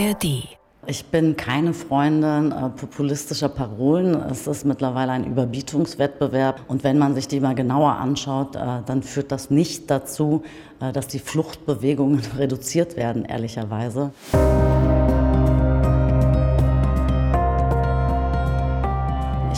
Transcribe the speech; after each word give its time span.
ARD. 0.00 0.48
Ich 0.86 1.04
bin 1.06 1.36
keine 1.36 1.74
Freundin 1.74 2.52
äh, 2.52 2.70
populistischer 2.70 3.50
Parolen. 3.50 4.14
Es 4.30 4.46
ist 4.46 4.64
mittlerweile 4.64 5.12
ein 5.12 5.24
Überbietungswettbewerb. 5.24 6.62
Und 6.68 6.84
wenn 6.84 6.98
man 6.98 7.14
sich 7.14 7.28
die 7.28 7.38
mal 7.38 7.54
genauer 7.54 7.92
anschaut, 7.92 8.56
äh, 8.56 8.58
dann 8.86 9.02
führt 9.02 9.30
das 9.30 9.50
nicht 9.50 9.90
dazu, 9.90 10.42
äh, 10.80 10.92
dass 10.92 11.06
die 11.06 11.18
Fluchtbewegungen 11.18 12.22
reduziert 12.38 12.96
werden, 12.96 13.26
ehrlicherweise. 13.26 14.12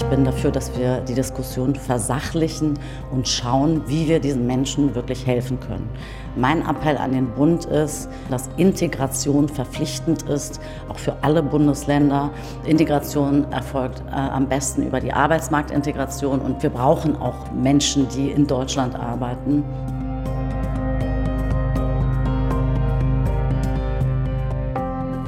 Ich 0.02 0.08
bin 0.08 0.24
dafür, 0.24 0.50
dass 0.50 0.76
wir 0.76 1.00
die 1.00 1.14
Diskussion 1.14 1.74
versachlichen 1.74 2.78
und 3.12 3.26
schauen, 3.28 3.82
wie 3.86 4.08
wir 4.08 4.18
diesen 4.18 4.46
Menschen 4.46 4.94
wirklich 4.94 5.26
helfen 5.26 5.60
können. 5.60 5.88
Mein 6.36 6.66
Appell 6.66 6.98
an 6.98 7.12
den 7.12 7.28
Bund 7.28 7.64
ist, 7.66 8.08
dass 8.28 8.50
Integration 8.56 9.48
verpflichtend 9.48 10.22
ist, 10.24 10.60
auch 10.88 10.98
für 10.98 11.16
alle 11.22 11.42
Bundesländer. 11.42 12.30
Integration 12.66 13.50
erfolgt 13.52 14.02
äh, 14.10 14.14
am 14.14 14.48
besten 14.48 14.82
über 14.82 15.00
die 15.00 15.12
Arbeitsmarktintegration 15.12 16.40
und 16.40 16.62
wir 16.62 16.70
brauchen 16.70 17.16
auch 17.16 17.50
Menschen, 17.52 18.08
die 18.08 18.32
in 18.32 18.46
Deutschland 18.46 18.96
arbeiten. 18.96 19.64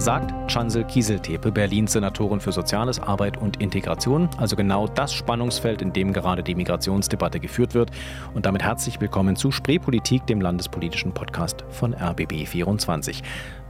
Sagt 0.05 0.35
Chansel 0.53 0.85
Kieseltepe, 0.85 1.51
Berlins 1.51 1.93
Senatorin 1.93 2.39
für 2.39 2.53
Soziales, 2.53 3.01
Arbeit 3.01 3.39
und 3.39 3.63
Integration. 3.63 4.29
Also 4.37 4.55
genau 4.55 4.87
das 4.87 5.15
Spannungsfeld, 5.15 5.80
in 5.80 5.95
dem 5.95 6.13
gerade 6.13 6.43
die 6.43 6.55
Migrationsdebatte 6.55 7.41
geführt 7.41 7.73
wird. 7.73 7.91
Und 8.35 8.45
damit 8.45 8.63
herzlich 8.63 9.01
willkommen 9.01 9.35
zu 9.35 9.51
Spreepolitik, 9.51 10.27
dem 10.27 10.43
landespolitischen 10.43 11.15
Podcast 11.15 11.65
von 11.71 11.95
RBB24. 11.95 13.23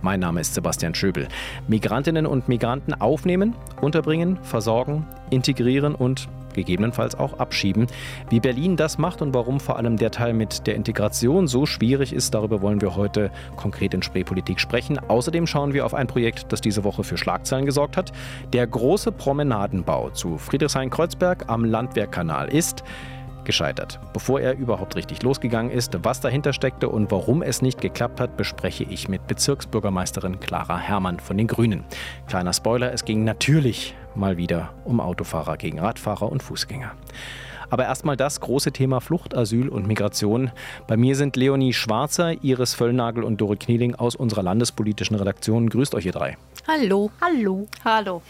Mein 0.05 0.21
Name 0.21 0.43
ist 0.43 0.53
Sebastian 0.53 0.95
Schöbel. 0.95 1.29
Migrantinnen 1.67 2.27
und 2.27 2.47
Migranten 2.47 2.93
aufnehmen, 2.93 3.55
unterbringen, 3.81 4.39
versorgen, 4.43 5.07
integrieren 5.31 5.95
und 5.95 6.29
gegebenenfalls 6.53 7.15
auch 7.15 7.39
abschieben. 7.39 7.87
Wie 8.29 8.39
Berlin 8.39 8.77
das 8.77 8.99
macht 8.99 9.23
und 9.23 9.33
warum 9.33 9.61
vor 9.61 9.79
allem 9.79 9.97
der 9.97 10.11
Teil 10.11 10.35
mit 10.35 10.67
der 10.67 10.75
Integration 10.75 11.47
so 11.49 11.65
schwierig 11.65 12.13
ist, 12.13 12.35
darüber 12.35 12.61
wollen 12.61 12.83
wir 12.83 12.97
heute 12.97 13.31
konkret 13.57 13.95
in 13.95 14.03
Spreepolitik 14.03 14.61
sprechen. 14.61 14.99
Außerdem 14.99 15.47
schauen 15.47 15.73
wir 15.73 15.87
auf 15.87 15.95
ein 15.95 16.07
Projekt, 16.07 16.53
das 16.53 16.61
diese 16.61 16.85
Woche 16.85 17.03
für 17.03 17.17
Schlagzeilen 17.17 17.65
gesorgt 17.65 17.97
hat. 17.97 18.13
Der 18.53 18.67
große 18.67 19.11
Promenadenbau 19.11 20.11
zu 20.11 20.37
Friedrichshain-Kreuzberg 20.37 21.49
am 21.49 21.65
Landwehrkanal 21.65 22.53
ist 22.53 22.85
gescheitert. 23.45 24.01
Bevor 24.13 24.41
er 24.41 24.57
überhaupt 24.57 24.97
richtig 24.97 25.23
losgegangen 25.23 25.71
ist, 25.71 25.99
was 26.03 26.21
dahinter 26.21 26.53
steckte 26.53 26.89
und 26.89 27.11
warum 27.11 27.43
es 27.43 27.63
nicht 27.63 27.81
geklappt 27.81 28.21
hat, 28.21 28.37
bespreche 28.37 28.85
ich 28.85 29.09
mit 29.09 29.27
Bezirksbürgermeisterin 29.27 30.41
Clara 30.41 30.79
Herrmann 30.79 31.21
von 31.21 31.37
den 31.37 31.47
Grünen. 31.47 31.85
Kleiner 32.27 32.53
Spoiler, 32.53 32.93
es 32.93 33.05
ging 33.05 33.25
natürlich 33.25 33.95
mal 34.15 34.37
wieder 34.37 34.71
um 34.85 35.01
Autofahrer 35.01 35.57
gegen 35.57 35.79
Radfahrer 35.79 36.31
und 36.31 36.43
Fußgänger. 36.43 36.93
Aber 37.71 37.85
erstmal 37.85 38.17
das 38.17 38.41
große 38.41 38.73
Thema 38.73 39.01
Flucht, 39.01 39.35
Asyl 39.35 39.69
und 39.69 39.87
Migration. 39.87 40.51
Bei 40.87 40.97
mir 40.97 41.17
sind 41.17 41.35
Leonie 41.37 41.73
Schwarzer, 41.73 42.33
Iris 42.45 42.75
Völlnagel 42.75 43.25
und 43.25 43.41
Dore 43.41 43.57
Knieling 43.57 43.95
aus 43.95 44.15
unserer 44.15 44.43
landespolitischen 44.43 45.17
Redaktion. 45.17 45.69
Grüßt 45.69 45.95
euch 45.95 46.07
ihr 46.07 46.13
drei. 46.13 46.37
Hallo. 46.69 47.11
Hallo. 47.21 47.67
Hallo. 47.85 48.23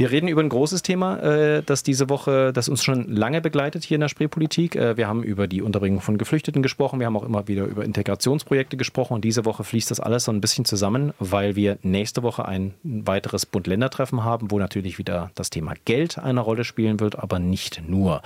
Wir 0.00 0.10
reden 0.10 0.28
über 0.28 0.40
ein 0.40 0.48
großes 0.48 0.80
Thema, 0.80 1.18
äh, 1.18 1.62
das 1.62 1.82
diese 1.82 2.08
Woche, 2.08 2.54
das 2.54 2.70
uns 2.70 2.82
schon 2.82 3.06
lange 3.14 3.42
begleitet 3.42 3.84
hier 3.84 3.96
in 3.96 4.00
der 4.00 4.08
Spreepolitik. 4.08 4.74
Äh, 4.74 4.96
wir 4.96 5.06
haben 5.06 5.22
über 5.22 5.46
die 5.46 5.60
Unterbringung 5.60 6.00
von 6.00 6.16
Geflüchteten 6.16 6.62
gesprochen. 6.62 7.00
Wir 7.00 7.06
haben 7.06 7.18
auch 7.18 7.22
immer 7.22 7.48
wieder 7.48 7.66
über 7.66 7.84
Integrationsprojekte 7.84 8.78
gesprochen. 8.78 9.12
Und 9.12 9.26
diese 9.26 9.44
Woche 9.44 9.62
fließt 9.62 9.90
das 9.90 10.00
alles 10.00 10.24
so 10.24 10.32
ein 10.32 10.40
bisschen 10.40 10.64
zusammen, 10.64 11.12
weil 11.18 11.54
wir 11.54 11.76
nächste 11.82 12.22
Woche 12.22 12.46
ein 12.46 12.72
weiteres 12.82 13.44
Bund-Länder-Treffen 13.44 14.24
haben, 14.24 14.50
wo 14.50 14.58
natürlich 14.58 14.96
wieder 14.96 15.32
das 15.34 15.50
Thema 15.50 15.74
Geld 15.84 16.18
eine 16.18 16.40
Rolle 16.40 16.64
spielen 16.64 16.98
wird, 16.98 17.18
aber 17.18 17.38
nicht 17.38 17.82
nur. 17.86 18.22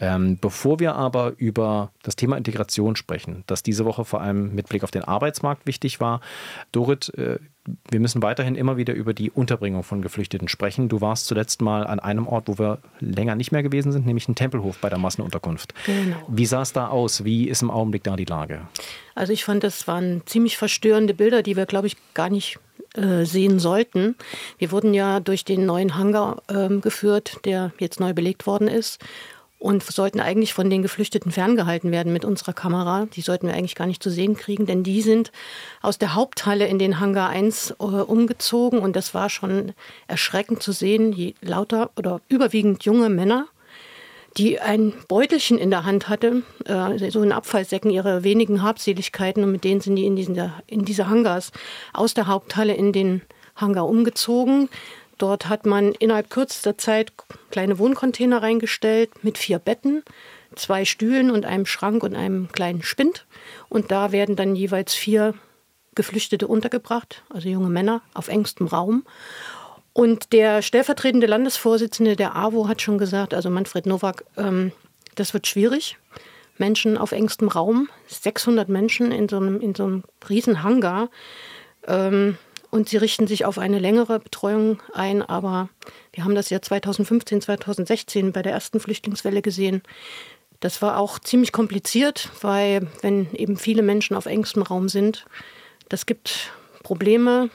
Ähm, 0.00 0.38
bevor 0.40 0.80
wir 0.80 0.96
aber 0.96 1.34
über 1.36 1.92
das 2.02 2.16
Thema 2.16 2.36
Integration 2.36 2.96
sprechen, 2.96 3.44
das 3.46 3.62
diese 3.62 3.84
Woche 3.84 4.04
vor 4.04 4.22
allem 4.22 4.56
mit 4.56 4.68
Blick 4.68 4.82
auf 4.82 4.90
den 4.90 5.04
Arbeitsmarkt 5.04 5.66
wichtig 5.66 6.00
war, 6.00 6.20
Dorit, 6.72 7.14
äh, 7.16 7.38
wir 7.90 8.00
müssen 8.00 8.22
weiterhin 8.22 8.56
immer 8.56 8.76
wieder 8.76 8.92
über 8.92 9.14
die 9.14 9.30
Unterbringung 9.30 9.84
von 9.84 10.02
Geflüchteten 10.02 10.48
sprechen. 10.48 10.88
Du 10.88 11.00
warst 11.00 11.26
zuletzt 11.26 11.62
mal 11.62 11.86
an 11.86 12.00
einem 12.00 12.26
Ort, 12.26 12.48
wo 12.48 12.58
wir 12.58 12.78
länger 12.98 13.36
nicht 13.36 13.52
mehr 13.52 13.62
gewesen 13.62 13.92
sind, 13.92 14.04
nämlich 14.04 14.28
in 14.28 14.34
Tempelhof 14.34 14.78
bei 14.78 14.88
der 14.88 14.98
Massenunterkunft. 14.98 15.74
Genau. 15.86 16.16
Wie 16.28 16.46
sah 16.46 16.62
es 16.62 16.72
da 16.72 16.88
aus? 16.88 17.24
Wie 17.24 17.48
ist 17.48 17.62
im 17.62 17.70
Augenblick 17.70 18.02
da 18.02 18.16
die 18.16 18.24
Lage? 18.24 18.62
Also 19.14 19.32
ich 19.32 19.44
fand, 19.44 19.62
das 19.62 19.86
waren 19.86 20.22
ziemlich 20.26 20.56
verstörende 20.56 21.14
Bilder, 21.14 21.42
die 21.42 21.56
wir, 21.56 21.66
glaube 21.66 21.86
ich, 21.86 21.96
gar 22.14 22.30
nicht 22.30 22.58
äh, 22.94 23.24
sehen 23.24 23.60
sollten. 23.60 24.16
Wir 24.58 24.72
wurden 24.72 24.92
ja 24.92 25.20
durch 25.20 25.44
den 25.44 25.64
neuen 25.64 25.96
Hangar 25.96 26.42
äh, 26.48 26.68
geführt, 26.78 27.38
der 27.44 27.72
jetzt 27.78 28.00
neu 28.00 28.12
belegt 28.12 28.46
worden 28.46 28.68
ist 28.68 28.98
und 29.62 29.84
sollten 29.84 30.18
eigentlich 30.18 30.54
von 30.54 30.68
den 30.68 30.82
Geflüchteten 30.82 31.30
ferngehalten 31.30 31.92
werden 31.92 32.12
mit 32.12 32.24
unserer 32.24 32.52
Kamera. 32.52 33.06
Die 33.14 33.20
sollten 33.20 33.46
wir 33.46 33.54
eigentlich 33.54 33.76
gar 33.76 33.86
nicht 33.86 34.02
zu 34.02 34.10
sehen 34.10 34.36
kriegen, 34.36 34.66
denn 34.66 34.82
die 34.82 35.02
sind 35.02 35.30
aus 35.82 35.98
der 35.98 36.14
Haupthalle 36.14 36.66
in 36.66 36.80
den 36.80 36.98
Hangar 36.98 37.30
1 37.30 37.76
äh, 37.78 37.84
umgezogen 37.84 38.80
und 38.80 38.96
das 38.96 39.14
war 39.14 39.30
schon 39.30 39.72
erschreckend 40.08 40.64
zu 40.64 40.72
sehen, 40.72 41.12
je 41.12 41.34
lauter 41.40 41.90
oder 41.96 42.20
überwiegend 42.28 42.84
junge 42.84 43.08
Männer, 43.08 43.46
die 44.36 44.58
ein 44.58 44.94
Beutelchen 45.06 45.58
in 45.58 45.70
der 45.70 45.84
Hand 45.84 46.08
hatte, 46.08 46.42
äh, 46.64 47.10
so 47.10 47.22
in 47.22 47.30
Abfallsäcken 47.30 47.90
ihre 47.92 48.24
wenigen 48.24 48.62
Habseligkeiten 48.62 49.44
und 49.44 49.52
mit 49.52 49.62
denen 49.62 49.80
sind 49.80 49.94
die 49.94 50.06
in, 50.06 50.16
diesen, 50.16 50.52
in 50.66 50.84
diese 50.84 51.08
Hangars 51.08 51.52
aus 51.92 52.14
der 52.14 52.26
Haupthalle 52.26 52.74
in 52.74 52.92
den 52.92 53.22
Hangar 53.54 53.86
umgezogen. 53.86 54.68
Dort 55.22 55.48
hat 55.48 55.66
man 55.66 55.92
innerhalb 55.92 56.30
kürzester 56.30 56.76
Zeit 56.76 57.12
kleine 57.52 57.78
Wohncontainer 57.78 58.42
reingestellt 58.42 59.22
mit 59.22 59.38
vier 59.38 59.60
Betten, 59.60 60.02
zwei 60.56 60.84
Stühlen 60.84 61.30
und 61.30 61.46
einem 61.46 61.64
Schrank 61.64 62.02
und 62.02 62.16
einem 62.16 62.50
kleinen 62.50 62.82
Spind. 62.82 63.24
Und 63.68 63.92
da 63.92 64.10
werden 64.10 64.34
dann 64.34 64.56
jeweils 64.56 64.94
vier 64.94 65.34
Geflüchtete 65.94 66.48
untergebracht, 66.48 67.22
also 67.30 67.48
junge 67.48 67.68
Männer, 67.68 68.02
auf 68.14 68.26
engstem 68.26 68.66
Raum. 68.66 69.04
Und 69.92 70.32
der 70.32 70.60
stellvertretende 70.60 71.28
Landesvorsitzende 71.28 72.16
der 72.16 72.34
AWO 72.34 72.66
hat 72.66 72.82
schon 72.82 72.98
gesagt, 72.98 73.32
also 73.32 73.48
Manfred 73.48 73.86
Nowak, 73.86 74.24
ähm, 74.36 74.72
das 75.14 75.34
wird 75.34 75.46
schwierig. 75.46 75.98
Menschen 76.58 76.98
auf 76.98 77.12
engstem 77.12 77.46
Raum, 77.46 77.88
600 78.08 78.68
Menschen 78.68 79.12
in 79.12 79.28
so 79.28 79.36
einem, 79.36 79.60
in 79.60 79.76
so 79.76 79.84
einem 79.84 80.02
riesen 80.28 80.64
Hangar. 80.64 81.10
Ähm, 81.86 82.38
und 82.72 82.88
sie 82.88 82.96
richten 82.96 83.26
sich 83.26 83.44
auf 83.44 83.58
eine 83.58 83.78
längere 83.78 84.18
Betreuung 84.18 84.82
ein. 84.94 85.20
Aber 85.20 85.68
wir 86.14 86.24
haben 86.24 86.34
das 86.34 86.48
ja 86.48 86.62
2015, 86.62 87.42
2016 87.42 88.32
bei 88.32 88.40
der 88.40 88.52
ersten 88.52 88.80
Flüchtlingswelle 88.80 89.42
gesehen. 89.42 89.82
Das 90.58 90.80
war 90.80 90.96
auch 90.96 91.18
ziemlich 91.18 91.52
kompliziert, 91.52 92.30
weil 92.40 92.88
wenn 93.02 93.30
eben 93.34 93.58
viele 93.58 93.82
Menschen 93.82 94.16
auf 94.16 94.24
engstem 94.24 94.62
Raum 94.62 94.88
sind, 94.88 95.26
das 95.90 96.06
gibt 96.06 96.50
Probleme. 96.82 97.50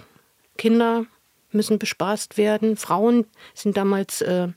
Kinder 0.56 1.08
müssen 1.52 1.80
bespaßt 1.80 2.38
werden. 2.38 2.78
Frauen 2.78 3.26
sind 3.56 3.76
damals 3.76 4.22
äh, 4.22 4.50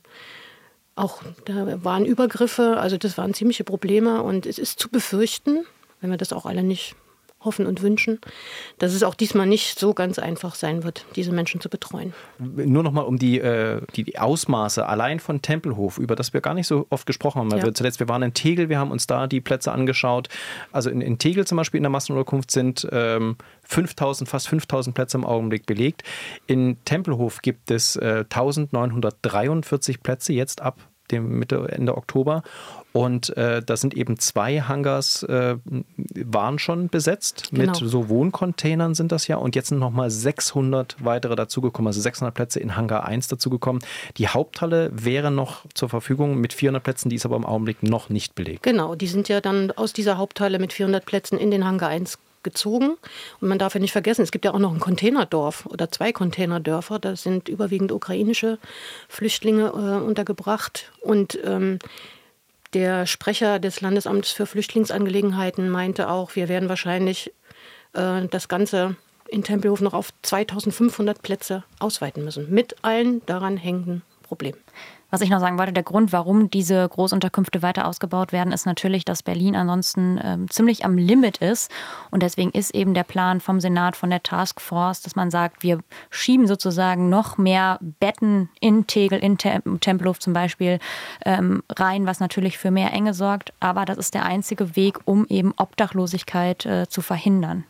auch, 0.95 1.23
da 1.45 1.83
waren 1.83 2.05
Übergriffe, 2.05 2.77
also 2.77 2.97
das 2.97 3.17
waren 3.17 3.33
ziemliche 3.33 3.63
Probleme 3.63 4.21
und 4.21 4.45
es 4.45 4.59
ist 4.59 4.79
zu 4.79 4.89
befürchten, 4.89 5.65
wenn 6.01 6.11
wir 6.11 6.17
das 6.17 6.33
auch 6.33 6.45
alle 6.45 6.61
nicht 6.61 6.95
hoffen 7.43 7.65
und 7.65 7.81
wünschen, 7.81 8.19
dass 8.77 8.93
es 8.93 9.03
auch 9.03 9.15
diesmal 9.15 9.47
nicht 9.47 9.79
so 9.79 9.93
ganz 9.93 10.19
einfach 10.19 10.55
sein 10.55 10.83
wird, 10.83 11.05
diese 11.15 11.31
Menschen 11.31 11.59
zu 11.61 11.69
betreuen. 11.69 12.13
Nur 12.39 12.83
noch 12.83 12.91
mal 12.91 13.01
um 13.01 13.17
die, 13.17 13.39
äh, 13.39 13.81
die 13.95 14.17
Ausmaße 14.17 14.85
allein 14.85 15.19
von 15.19 15.41
Tempelhof, 15.41 15.97
über 15.97 16.15
das 16.15 16.33
wir 16.33 16.41
gar 16.41 16.53
nicht 16.53 16.67
so 16.67 16.85
oft 16.89 17.05
gesprochen 17.05 17.39
haben. 17.39 17.49
Ja. 17.51 17.63
Wir 17.63 17.73
zuletzt, 17.73 17.99
wir 17.99 18.09
waren 18.09 18.23
in 18.23 18.33
Tegel, 18.33 18.69
wir 18.69 18.79
haben 18.79 18.91
uns 18.91 19.07
da 19.07 19.27
die 19.27 19.41
Plätze 19.41 19.71
angeschaut. 19.71 20.29
Also 20.71 20.89
in, 20.89 21.01
in 21.01 21.17
Tegel 21.17 21.45
zum 21.47 21.57
Beispiel 21.57 21.77
in 21.77 21.83
der 21.83 21.89
Massenunterkunft 21.89 22.51
sind 22.51 22.87
ähm, 22.91 23.37
5000, 23.63 24.29
fast 24.29 24.47
5000 24.49 24.95
Plätze 24.95 25.17
im 25.17 25.25
Augenblick 25.25 25.65
belegt. 25.65 26.03
In 26.47 26.77
Tempelhof 26.85 27.41
gibt 27.41 27.71
es 27.71 27.95
äh, 27.95 28.25
1943 28.29 30.03
Plätze 30.03 30.33
jetzt 30.33 30.61
ab 30.61 30.77
dem 31.11 31.39
Mitte, 31.39 31.67
Ende 31.69 31.97
Oktober. 31.97 32.43
Und 32.93 33.35
äh, 33.37 33.61
da 33.61 33.77
sind 33.77 33.95
eben 33.95 34.19
zwei 34.19 34.61
Hangars, 34.61 35.23
äh, 35.23 35.55
waren 36.13 36.59
schon 36.59 36.89
besetzt. 36.89 37.49
Genau. 37.51 37.67
Mit 37.67 37.75
so 37.75 38.09
Wohncontainern 38.09 38.95
sind 38.95 39.11
das 39.13 39.27
ja. 39.27 39.37
Und 39.37 39.55
jetzt 39.55 39.69
sind 39.69 39.79
nochmal 39.79 40.11
600 40.11 40.97
weitere 40.99 41.35
dazugekommen, 41.35 41.87
also 41.87 42.01
600 42.01 42.33
Plätze 42.33 42.59
in 42.59 42.75
Hangar 42.75 43.05
1 43.05 43.29
dazugekommen. 43.29 43.81
Die 44.17 44.27
Haupthalle 44.27 44.91
wäre 44.93 45.31
noch 45.31 45.65
zur 45.73 45.87
Verfügung 45.87 46.41
mit 46.41 46.51
400 46.53 46.83
Plätzen, 46.83 47.09
die 47.09 47.15
ist 47.15 47.25
aber 47.25 47.37
im 47.37 47.45
Augenblick 47.45 47.81
noch 47.81 48.09
nicht 48.09 48.35
belegt. 48.35 48.63
Genau, 48.63 48.95
die 48.95 49.07
sind 49.07 49.29
ja 49.29 49.39
dann 49.39 49.71
aus 49.71 49.93
dieser 49.93 50.17
Haupthalle 50.17 50.59
mit 50.59 50.73
400 50.73 51.05
Plätzen 51.05 51.37
in 51.37 51.49
den 51.49 51.65
Hangar 51.65 51.89
1 51.89 52.19
gezogen. 52.43 52.97
Und 53.39 53.47
man 53.47 53.59
darf 53.59 53.73
ja 53.73 53.79
nicht 53.79 53.91
vergessen, 53.91 54.21
es 54.21 54.31
gibt 54.31 54.45
ja 54.45 54.53
auch 54.53 54.59
noch 54.59 54.73
ein 54.73 54.79
Containerdorf 54.79 55.65
oder 55.65 55.91
zwei 55.91 56.11
Containerdörfer. 56.11 56.99
Da 56.99 57.15
sind 57.15 57.49
überwiegend 57.49 57.91
ukrainische 57.91 58.59
Flüchtlinge 59.07 59.67
äh, 59.67 60.05
untergebracht. 60.05 60.91
Und 61.01 61.39
ähm, 61.43 61.79
der 62.73 63.05
Sprecher 63.05 63.59
des 63.59 63.81
Landesamts 63.81 64.31
für 64.31 64.45
Flüchtlingsangelegenheiten 64.45 65.69
meinte 65.69 66.09
auch, 66.09 66.35
wir 66.35 66.47
werden 66.47 66.69
wahrscheinlich 66.69 67.33
äh, 67.93 68.27
das 68.29 68.47
Ganze 68.47 68.95
in 69.27 69.43
Tempelhof 69.43 69.81
noch 69.81 69.93
auf 69.93 70.09
2500 70.21 71.21
Plätze 71.21 71.63
ausweiten 71.79 72.23
müssen, 72.23 72.49
mit 72.49 72.75
allen 72.83 73.25
daran 73.25 73.57
hängenden 73.57 74.03
Problemen. 74.23 74.59
Was 75.11 75.19
ich 75.19 75.29
noch 75.29 75.41
sagen 75.41 75.59
wollte, 75.59 75.73
der 75.73 75.83
Grund, 75.83 76.13
warum 76.13 76.49
diese 76.49 76.87
Großunterkünfte 76.87 77.61
weiter 77.61 77.85
ausgebaut 77.85 78.31
werden, 78.31 78.53
ist 78.53 78.65
natürlich, 78.65 79.03
dass 79.03 79.23
Berlin 79.23 79.57
ansonsten 79.57 80.17
ähm, 80.23 80.49
ziemlich 80.49 80.85
am 80.85 80.97
Limit 80.97 81.37
ist. 81.39 81.69
Und 82.11 82.23
deswegen 82.23 82.51
ist 82.51 82.73
eben 82.73 82.93
der 82.93 83.03
Plan 83.03 83.41
vom 83.41 83.59
Senat, 83.59 83.97
von 83.97 84.09
der 84.09 84.23
Taskforce, 84.23 85.01
dass 85.01 85.17
man 85.17 85.29
sagt, 85.29 85.63
wir 85.63 85.79
schieben 86.09 86.47
sozusagen 86.47 87.09
noch 87.09 87.37
mehr 87.37 87.77
Betten 87.81 88.49
in 88.61 88.87
Tegel, 88.87 89.19
in 89.19 89.37
Tempelhof 89.37 90.19
zum 90.19 90.31
Beispiel 90.31 90.79
ähm, 91.25 91.61
rein, 91.69 92.05
was 92.05 92.21
natürlich 92.21 92.57
für 92.57 92.71
mehr 92.71 92.93
Enge 92.93 93.13
sorgt. 93.13 93.51
Aber 93.59 93.83
das 93.83 93.97
ist 93.97 94.13
der 94.13 94.23
einzige 94.23 94.77
Weg, 94.77 94.99
um 95.03 95.25
eben 95.27 95.53
Obdachlosigkeit 95.57 96.65
äh, 96.65 96.87
zu 96.87 97.01
verhindern. 97.01 97.65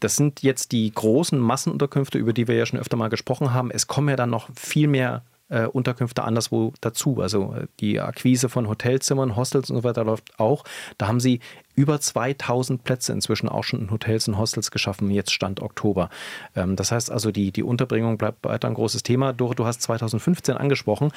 Das 0.00 0.16
sind 0.16 0.42
jetzt 0.42 0.72
die 0.72 0.92
großen 0.92 1.38
Massenunterkünfte, 1.38 2.18
über 2.18 2.34
die 2.34 2.46
wir 2.46 2.56
ja 2.56 2.66
schon 2.66 2.78
öfter 2.78 2.98
mal 2.98 3.08
gesprochen 3.08 3.54
haben. 3.54 3.70
Es 3.70 3.86
kommen 3.86 4.10
ja 4.10 4.16
dann 4.16 4.28
noch 4.28 4.50
viel 4.54 4.86
mehr 4.86 5.22
äh, 5.48 5.66
Unterkünfte 5.66 6.24
anderswo 6.24 6.72
dazu. 6.80 7.20
Also 7.20 7.54
äh, 7.54 7.66
die 7.80 8.00
Akquise 8.00 8.48
von 8.48 8.68
Hotelzimmern, 8.68 9.36
Hostels 9.36 9.70
und 9.70 9.76
so 9.76 9.84
weiter 9.84 10.04
läuft 10.04 10.38
auch. 10.38 10.64
Da 10.98 11.08
haben 11.08 11.20
sie 11.20 11.40
über 11.74 12.00
2000 12.00 12.84
Plätze 12.84 13.12
inzwischen 13.12 13.48
auch 13.48 13.64
schon 13.64 13.80
in 13.80 13.90
Hotels 13.90 14.28
und 14.28 14.38
Hostels 14.38 14.70
geschaffen, 14.70 15.10
jetzt 15.10 15.32
Stand 15.32 15.60
Oktober. 15.60 16.10
Ähm, 16.56 16.76
das 16.76 16.92
heißt 16.92 17.10
also, 17.10 17.30
die, 17.30 17.52
die 17.52 17.62
Unterbringung 17.62 18.18
bleibt 18.18 18.44
weiter 18.44 18.68
ein 18.68 18.74
großes 18.74 19.02
Thema. 19.02 19.32
Dore, 19.32 19.54
du 19.54 19.64
hast 19.64 19.82
2015 19.82 20.56
angesprochen. 20.56 21.12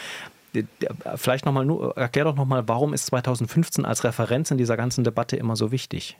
Vielleicht 1.15 1.45
nochmal, 1.45 1.93
erklär 1.95 2.25
doch 2.25 2.35
nochmal, 2.35 2.67
warum 2.67 2.93
ist 2.93 3.05
2015 3.05 3.85
als 3.85 4.03
Referenz 4.03 4.51
in 4.51 4.57
dieser 4.57 4.75
ganzen 4.75 5.03
Debatte 5.03 5.37
immer 5.37 5.55
so 5.55 5.71
wichtig? 5.71 6.17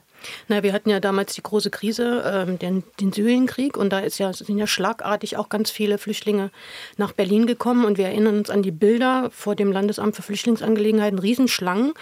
Na, 0.48 0.62
wir 0.62 0.72
hatten 0.72 0.88
ja 0.88 1.00
damals 1.00 1.34
die 1.34 1.42
große 1.42 1.70
Krise, 1.70 2.22
äh, 2.22 2.56
den, 2.56 2.82
den 3.00 3.12
Syrienkrieg, 3.12 3.76
und 3.76 3.92
da 3.92 3.98
ist 3.98 4.18
ja, 4.18 4.32
sind 4.32 4.56
ja 4.56 4.66
schlagartig 4.66 5.36
auch 5.36 5.48
ganz 5.48 5.70
viele 5.70 5.98
Flüchtlinge 5.98 6.50
nach 6.96 7.12
Berlin 7.12 7.46
gekommen. 7.46 7.84
Und 7.84 7.98
wir 7.98 8.06
erinnern 8.06 8.38
uns 8.38 8.48
an 8.48 8.62
die 8.62 8.70
Bilder 8.70 9.28
vor 9.30 9.54
dem 9.54 9.70
Landesamt 9.70 10.16
für 10.16 10.22
Flüchtlingsangelegenheiten, 10.22 11.18
Riesenschlangen. 11.18 11.92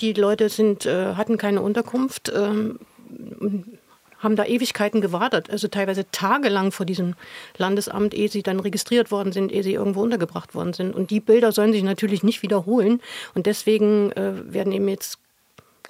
Die 0.00 0.12
Leute 0.12 0.48
sind, 0.48 0.84
äh, 0.84 1.14
hatten 1.14 1.38
keine 1.38 1.62
Unterkunft. 1.62 2.30
Ähm, 2.34 2.78
haben 4.20 4.36
da 4.36 4.44
Ewigkeiten 4.44 5.00
gewartet, 5.00 5.50
also 5.50 5.68
teilweise 5.68 6.08
tagelang 6.10 6.72
vor 6.72 6.86
diesem 6.86 7.14
Landesamt, 7.56 8.14
ehe 8.14 8.28
sie 8.28 8.42
dann 8.42 8.60
registriert 8.60 9.10
worden 9.10 9.32
sind, 9.32 9.50
ehe 9.50 9.62
sie 9.62 9.74
irgendwo 9.74 10.02
untergebracht 10.02 10.54
worden 10.54 10.72
sind. 10.72 10.94
Und 10.94 11.10
die 11.10 11.20
Bilder 11.20 11.52
sollen 11.52 11.72
sich 11.72 11.82
natürlich 11.82 12.22
nicht 12.22 12.42
wiederholen. 12.42 13.00
Und 13.34 13.46
deswegen 13.46 14.12
äh, 14.12 14.32
werden 14.52 14.72
eben 14.72 14.88
jetzt 14.88 15.18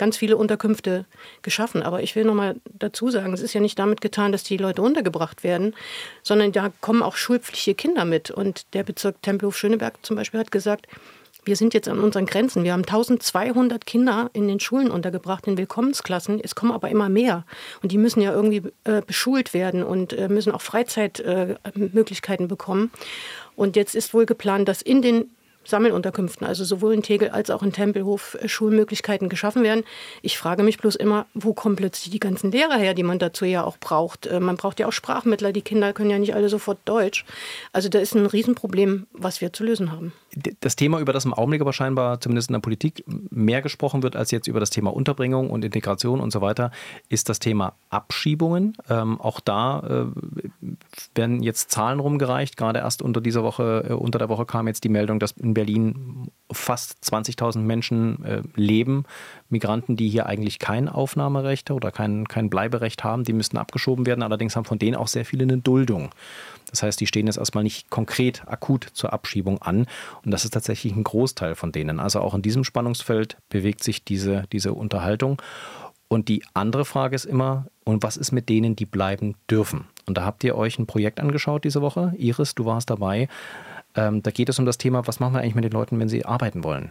ganz 0.01 0.17
viele 0.17 0.37
Unterkünfte 0.37 1.05
geschaffen. 1.43 1.83
Aber 1.83 2.03
ich 2.03 2.17
will 2.17 2.25
noch 2.25 2.35
mal 2.35 2.57
dazu 2.79 3.11
sagen, 3.11 3.35
es 3.35 3.43
ist 3.43 3.53
ja 3.53 3.61
nicht 3.61 3.79
damit 3.79 4.01
getan, 4.01 4.33
dass 4.33 4.43
die 4.43 4.57
Leute 4.57 4.81
untergebracht 4.81 5.45
werden, 5.45 5.75
sondern 6.23 6.53
da 6.53 6.73
kommen 6.81 7.03
auch 7.03 7.17
schulpflichtige 7.17 7.75
Kinder 7.75 8.05
mit. 8.07 8.31
Und 8.31 8.73
der 8.73 8.83
Bezirk 8.83 9.21
Tempelhof-Schöneberg 9.23 9.95
zum 10.03 10.17
Beispiel 10.17 10.41
hat 10.41 10.51
gesagt, 10.51 10.87
wir 11.45 11.57
sind 11.57 11.75
jetzt 11.75 11.89
an 11.89 11.99
unseren 11.99 12.27
Grenzen. 12.27 12.65
Wir 12.65 12.73
haben 12.73 12.83
1200 12.83 13.87
Kinder 13.87 14.31
in 14.33 14.49
den 14.49 14.61
Schulen 14.61 14.91
untergebracht, 14.91 15.47
in 15.47 15.59
Willkommensklassen. 15.59 16.41
Es 16.43 16.55
kommen 16.55 16.73
aber 16.73 16.89
immer 16.89 17.09
mehr. 17.09 17.45
Und 17.83 17.93
die 17.93 17.99
müssen 17.99 18.21
ja 18.21 18.33
irgendwie 18.33 18.63
äh, 18.85 19.03
beschult 19.07 19.55
werden 19.55 19.83
und 19.83 20.13
äh, 20.13 20.29
müssen 20.29 20.53
auch 20.53 20.63
Freizeitmöglichkeiten 20.63 22.47
äh, 22.47 22.49
bekommen. 22.49 22.91
Und 23.57 23.77
jetzt 23.77 23.95
ist 23.95 24.15
wohl 24.15 24.27
geplant, 24.27 24.69
dass 24.69 24.83
in 24.83 25.03
den 25.03 25.31
Sammelunterkünften, 25.65 26.47
also 26.47 26.65
sowohl 26.65 26.95
in 26.95 27.03
Tegel 27.03 27.31
als 27.31 27.51
auch 27.51 27.63
in 27.63 27.73
Tempelhof, 27.73 28.37
äh, 28.41 28.49
Schulmöglichkeiten 28.49 29.29
geschaffen 29.29 29.63
werden. 29.63 29.85
Ich 30.23 30.39
frage 30.39 30.63
mich 30.63 30.79
bloß 30.79 30.97
immer, 30.97 31.27
wo 31.35 31.55
kommen 31.55 31.77
plötzlich 31.77 32.11
die 32.11 32.21
ganzen 32.21 32.51
Lehrer 32.51 32.77
her, 32.77 32.95
die 32.95 33.03
man 33.03 33.19
dazu 33.19 33.45
ja 33.45 33.65
auch 33.65 33.79
braucht? 33.79 34.27
Äh, 34.27 34.41
man 34.41 34.57
braucht 34.57 34.81
ja 34.81 34.87
auch 34.87 34.93
Sprachmittler, 34.93 35.53
die 35.53 35.63
Kinder 35.63 35.93
können 35.93 36.11
ja 36.11 36.19
nicht 36.19 36.35
alle 36.35 36.49
sofort 36.49 36.79
Deutsch. 36.85 37.25
Also 37.73 37.89
da 37.89 37.99
ist 37.99 38.15
ein 38.15 38.27
Riesenproblem, 38.27 39.07
was 39.13 39.41
wir 39.41 39.53
zu 39.53 39.65
lösen 39.65 39.93
haben. 39.93 40.13
Das 40.61 40.77
Thema, 40.77 41.01
über 41.01 41.13
das 41.13 41.25
im 41.25 41.35
Augenblick 41.35 41.61
aber 41.61 41.73
scheinbar 41.73 42.21
zumindest 42.21 42.51
in 42.51 42.55
der 42.55 42.61
Politik 42.61 43.05
mehr 43.31 43.63
gesprochen 43.63 44.03
wird 44.03 44.15
als 44.15 44.31
jetzt 44.31 44.47
über 44.47 44.61
das 44.61 44.71
Thema 44.71 44.95
Unterbringung 44.95 45.51
und 45.51 45.65
Integration 45.65 46.21
und 46.21 46.31
so 46.31 46.41
weiter, 46.41 46.71
ist 47.09 47.29
das 47.29 47.41
Thema 47.41 47.75
Abschiebungen. 47.89 48.77
Ähm, 48.89 49.21
auch 49.21 49.41
da 49.41 49.81
äh, 49.81 50.67
werden 51.15 51.43
jetzt 51.43 51.71
Zahlen 51.71 51.99
rumgereicht. 51.99 52.57
Gerade 52.57 52.79
erst 52.79 53.03
unter 53.03 53.21
dieser 53.21 53.43
Woche, 53.43 53.87
äh, 53.89 53.93
unter 53.93 54.19
der 54.19 54.29
Woche 54.29 54.47
kam 54.47 54.69
jetzt 54.69 54.85
die 54.85 54.89
Meldung, 54.89 55.19
dass 55.19 55.33
in 55.33 55.55
Berlin 55.55 56.31
fast 56.53 56.99
20.000 57.03 57.59
Menschen 57.59 58.25
äh, 58.25 58.43
leben, 58.55 59.05
Migranten, 59.49 59.97
die 59.97 60.09
hier 60.09 60.27
eigentlich 60.27 60.59
kein 60.59 60.89
Aufnahmerecht 60.89 61.71
oder 61.71 61.91
kein, 61.91 62.29
kein 62.29 62.51
Bleiberecht 62.51 63.03
haben, 63.03 63.25
die 63.25 63.33
müssten 63.33 63.57
abgeschoben 63.57 64.07
werden. 64.07 64.23
Allerdings 64.23 64.55
haben 64.55 64.65
von 64.65 64.79
denen 64.79 64.97
auch 64.97 65.09
sehr 65.09 65.25
viele 65.25 65.43
eine 65.43 65.59
Duldung. 65.59 66.11
Das 66.71 66.83
heißt, 66.83 67.01
die 67.01 67.07
stehen 67.07 67.27
jetzt 67.27 67.39
erstmal 67.39 67.65
nicht 67.65 67.91
konkret 67.91 68.43
akut 68.47 68.87
zur 68.93 69.13
Abschiebung 69.13 69.61
an. 69.63 69.87
Und 70.25 70.31
das 70.31 70.45
ist 70.45 70.53
tatsächlich 70.53 70.95
ein 70.95 71.05
Großteil 71.05 71.55
von 71.55 71.73
denen. 71.73 72.01
Also 72.01 72.21
auch 72.21 72.35
in 72.35 72.43
diesem 72.43 72.65
Spannungsfeld 72.65 73.37
bewegt 73.49 73.85
sich 73.85 74.05
diese, 74.05 74.45
diese 74.53 74.73
Unterhaltung. 74.73 75.41
Und 76.09 76.29
die 76.29 76.43
andere 76.55 76.85
Frage 76.85 77.15
ist 77.15 77.25
immer, 77.25 77.67
und 77.85 78.03
was 78.03 78.17
ist 78.17 78.33
mit 78.33 78.49
denen, 78.49 78.75
die 78.75 78.87
bleiben 78.87 79.37
dürfen? 79.49 79.87
Und 80.07 80.17
da 80.19 80.25
habt 80.25 80.43
ihr 80.43 80.57
euch 80.57 80.79
ein 80.79 80.87
Projekt 80.87 81.21
angeschaut 81.21 81.65
diese 81.65 81.83
Woche. 81.83 82.13
Iris, 82.17 82.55
du 82.55 82.65
warst 82.65 82.91
dabei. 82.91 83.29
Ähm, 83.95 84.23
da 84.23 84.31
geht 84.31 84.49
es 84.49 84.59
um 84.59 84.67
das 84.67 84.79
Thema, 84.79 85.07
was 85.07 85.21
machen 85.21 85.35
wir 85.35 85.41
eigentlich 85.41 85.55
mit 85.55 85.65
den 85.65 85.73
Leuten, 85.73 85.99
wenn 85.99 86.09
sie 86.09 86.25
arbeiten 86.25 86.65
wollen? 86.65 86.91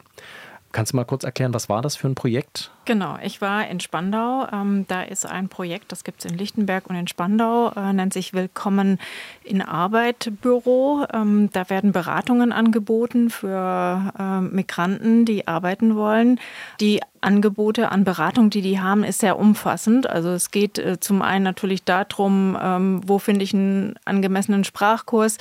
Kannst 0.71 0.93
du 0.93 0.97
mal 0.97 1.05
kurz 1.05 1.23
erklären, 1.23 1.53
was 1.53 1.67
war 1.67 1.81
das 1.81 1.95
für 1.95 2.07
ein 2.07 2.15
Projekt? 2.15 2.71
Genau, 2.89 3.19
ich 3.21 3.39
war 3.39 3.67
in 3.67 3.79
Spandau. 3.79 4.47
Ähm, 4.51 4.85
da 4.87 5.03
ist 5.03 5.23
ein 5.23 5.47
Projekt, 5.47 5.91
das 5.91 6.03
gibt 6.03 6.25
es 6.25 6.31
in 6.31 6.35
Lichtenberg 6.35 6.89
und 6.89 6.95
in 6.95 7.05
Spandau, 7.05 7.71
äh, 7.75 7.93
nennt 7.93 8.13
sich 8.13 8.33
Willkommen 8.33 8.97
in 9.43 9.61
Arbeit 9.61 10.31
Büro. 10.41 11.05
Ähm, 11.13 11.51
da 11.53 11.69
werden 11.69 11.91
Beratungen 11.91 12.51
angeboten 12.51 13.29
für 13.29 14.11
äh, 14.17 14.41
Migranten, 14.41 15.23
die 15.23 15.47
arbeiten 15.47 15.95
wollen. 15.95 16.39
Die 16.79 16.99
Angebote 17.21 17.91
an 17.91 18.03
Beratung, 18.03 18.49
die 18.49 18.61
die 18.61 18.79
haben, 18.79 19.03
ist 19.03 19.19
sehr 19.19 19.37
umfassend. 19.37 20.09
Also 20.09 20.29
es 20.29 20.51
geht 20.51 20.79
äh, 20.79 20.99
zum 20.99 21.21
einen 21.21 21.43
natürlich 21.43 21.83
darum, 21.83 22.57
ähm, 22.61 23.01
wo 23.05 23.19
finde 23.19 23.43
ich 23.43 23.53
einen 23.53 23.95
angemessenen 24.05 24.63
Sprachkurs, 24.63 25.37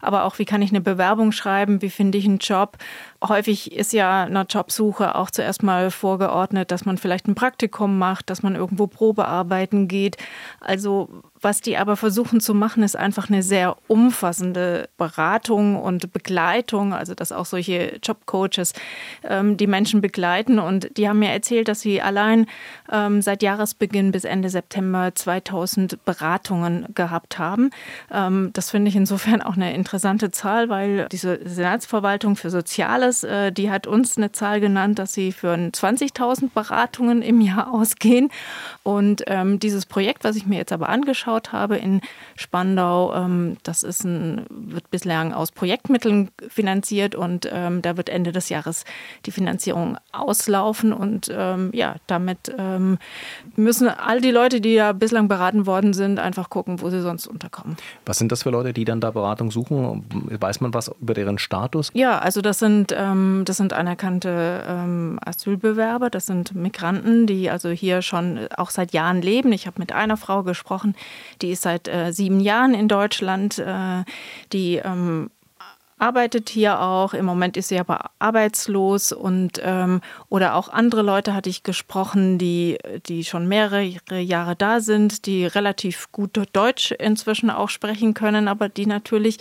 aber 0.00 0.24
auch 0.24 0.38
wie 0.38 0.44
kann 0.44 0.62
ich 0.62 0.70
eine 0.70 0.80
Bewerbung 0.80 1.32
schreiben, 1.32 1.82
wie 1.82 1.90
finde 1.90 2.18
ich 2.18 2.24
einen 2.24 2.38
Job. 2.38 2.78
Häufig 3.22 3.72
ist 3.72 3.92
ja 3.92 4.24
eine 4.24 4.46
Jobsuche 4.48 5.14
auch 5.16 5.30
zuerst 5.30 5.62
mal 5.62 5.90
vorgeordnet, 5.90 6.70
dass 6.70 6.84
man 6.88 6.98
vielleicht 6.98 7.28
ein 7.28 7.36
Praktikum 7.36 7.98
macht, 7.98 8.30
dass 8.30 8.42
man 8.42 8.56
irgendwo 8.56 8.88
Probearbeiten 8.88 9.86
geht. 9.86 10.16
Also 10.60 11.08
was 11.40 11.60
die 11.60 11.76
aber 11.76 11.96
versuchen 11.96 12.40
zu 12.40 12.54
machen, 12.54 12.82
ist 12.82 12.96
einfach 12.96 13.28
eine 13.28 13.42
sehr 13.42 13.76
umfassende 13.86 14.88
Beratung 14.96 15.76
und 15.76 16.12
Begleitung, 16.12 16.92
also 16.92 17.14
dass 17.14 17.32
auch 17.32 17.46
solche 17.46 17.98
Jobcoaches 18.02 18.72
ähm, 19.24 19.56
die 19.56 19.66
Menschen 19.66 20.00
begleiten. 20.00 20.58
Und 20.58 20.96
die 20.96 21.08
haben 21.08 21.20
mir 21.20 21.30
erzählt, 21.30 21.68
dass 21.68 21.80
sie 21.80 22.02
allein 22.02 22.46
ähm, 22.90 23.22
seit 23.22 23.42
Jahresbeginn 23.42 24.10
bis 24.10 24.24
Ende 24.24 24.48
September 24.50 25.14
2000 25.14 26.04
Beratungen 26.04 26.86
gehabt 26.94 27.38
haben. 27.38 27.70
Ähm, 28.12 28.50
das 28.52 28.70
finde 28.70 28.88
ich 28.88 28.96
insofern 28.96 29.42
auch 29.42 29.56
eine 29.56 29.74
interessante 29.74 30.30
Zahl, 30.30 30.68
weil 30.68 31.06
diese 31.12 31.40
Senatsverwaltung 31.44 32.36
für 32.36 32.50
Soziales, 32.50 33.24
äh, 33.24 33.52
die 33.52 33.70
hat 33.70 33.86
uns 33.86 34.16
eine 34.16 34.32
Zahl 34.32 34.60
genannt, 34.60 34.98
dass 34.98 35.12
sie 35.12 35.32
für 35.32 35.54
20.000 35.54 36.50
Beratungen 36.52 37.22
im 37.22 37.40
Jahr 37.40 37.72
ausgehen. 37.72 38.30
Und 38.82 39.22
ähm, 39.26 39.60
dieses 39.60 39.86
Projekt, 39.86 40.24
was 40.24 40.36
ich 40.36 40.46
mir 40.46 40.56
jetzt 40.56 40.72
aber 40.72 40.88
angeschaut 40.88 41.27
angeschaut 41.28 41.52
habe 41.52 41.76
in 41.76 42.00
Spandau. 42.36 43.14
Ähm, 43.14 43.56
das 43.62 43.82
ist 43.82 44.04
ein, 44.04 44.46
wird 44.50 44.90
bislang 44.90 45.32
aus 45.32 45.52
Projektmitteln 45.52 46.30
finanziert 46.48 47.14
und 47.14 47.48
ähm, 47.52 47.82
da 47.82 47.96
wird 47.96 48.08
Ende 48.08 48.32
des 48.32 48.48
Jahres 48.48 48.84
die 49.26 49.30
Finanzierung 49.30 49.98
auslaufen. 50.12 50.92
Und 50.92 51.30
ähm, 51.32 51.70
ja, 51.72 51.96
damit 52.06 52.52
ähm, 52.56 52.98
müssen 53.56 53.88
all 53.88 54.20
die 54.20 54.30
Leute, 54.30 54.60
die 54.60 54.74
ja 54.74 54.92
bislang 54.92 55.28
beraten 55.28 55.66
worden 55.66 55.92
sind, 55.92 56.18
einfach 56.18 56.50
gucken, 56.50 56.80
wo 56.80 56.90
sie 56.90 57.00
sonst 57.00 57.26
unterkommen. 57.26 57.76
Was 58.06 58.18
sind 58.18 58.32
das 58.32 58.42
für 58.42 58.50
Leute, 58.50 58.72
die 58.72 58.84
dann 58.84 59.00
da 59.00 59.10
Beratung 59.10 59.50
suchen? 59.50 60.04
Weiß 60.40 60.60
man 60.60 60.74
was 60.74 60.90
über 61.00 61.14
deren 61.14 61.38
Status? 61.38 61.90
Ja, 61.94 62.18
also 62.18 62.40
das 62.40 62.58
sind, 62.58 62.94
ähm, 62.96 63.42
das 63.44 63.56
sind 63.56 63.72
anerkannte 63.72 64.64
ähm, 64.66 65.18
Asylbewerber, 65.24 66.10
das 66.10 66.26
sind 66.26 66.54
Migranten, 66.54 67.26
die 67.26 67.50
also 67.50 67.70
hier 67.70 68.02
schon 68.02 68.48
auch 68.56 68.70
seit 68.70 68.92
Jahren 68.92 69.22
leben. 69.22 69.52
Ich 69.52 69.66
habe 69.66 69.78
mit 69.78 69.92
einer 69.92 70.16
Frau 70.16 70.42
gesprochen, 70.42 70.94
die 71.42 71.50
ist 71.50 71.62
seit 71.62 71.88
äh, 71.88 72.12
sieben 72.12 72.40
Jahren 72.40 72.74
in 72.74 72.88
Deutschland. 72.88 73.58
Äh, 73.58 74.04
die 74.52 74.76
ähm, 74.76 75.30
arbeitet 75.98 76.48
hier 76.48 76.80
auch. 76.80 77.14
Im 77.14 77.24
Moment 77.24 77.56
ist 77.56 77.68
sie 77.68 77.78
aber 77.78 78.10
arbeitslos 78.18 79.12
und 79.12 79.60
ähm, 79.62 80.00
oder 80.28 80.54
auch 80.54 80.68
andere 80.68 81.02
Leute 81.02 81.34
hatte 81.34 81.50
ich 81.50 81.62
gesprochen, 81.62 82.38
die, 82.38 82.78
die 83.06 83.24
schon 83.24 83.48
mehrere 83.48 84.20
Jahre 84.20 84.56
da 84.56 84.80
sind, 84.80 85.26
die 85.26 85.44
relativ 85.44 86.10
gut 86.12 86.38
Deutsch 86.52 86.92
inzwischen 86.92 87.50
auch 87.50 87.68
sprechen 87.68 88.14
können, 88.14 88.48
aber 88.48 88.68
die 88.68 88.86
natürlich 88.86 89.38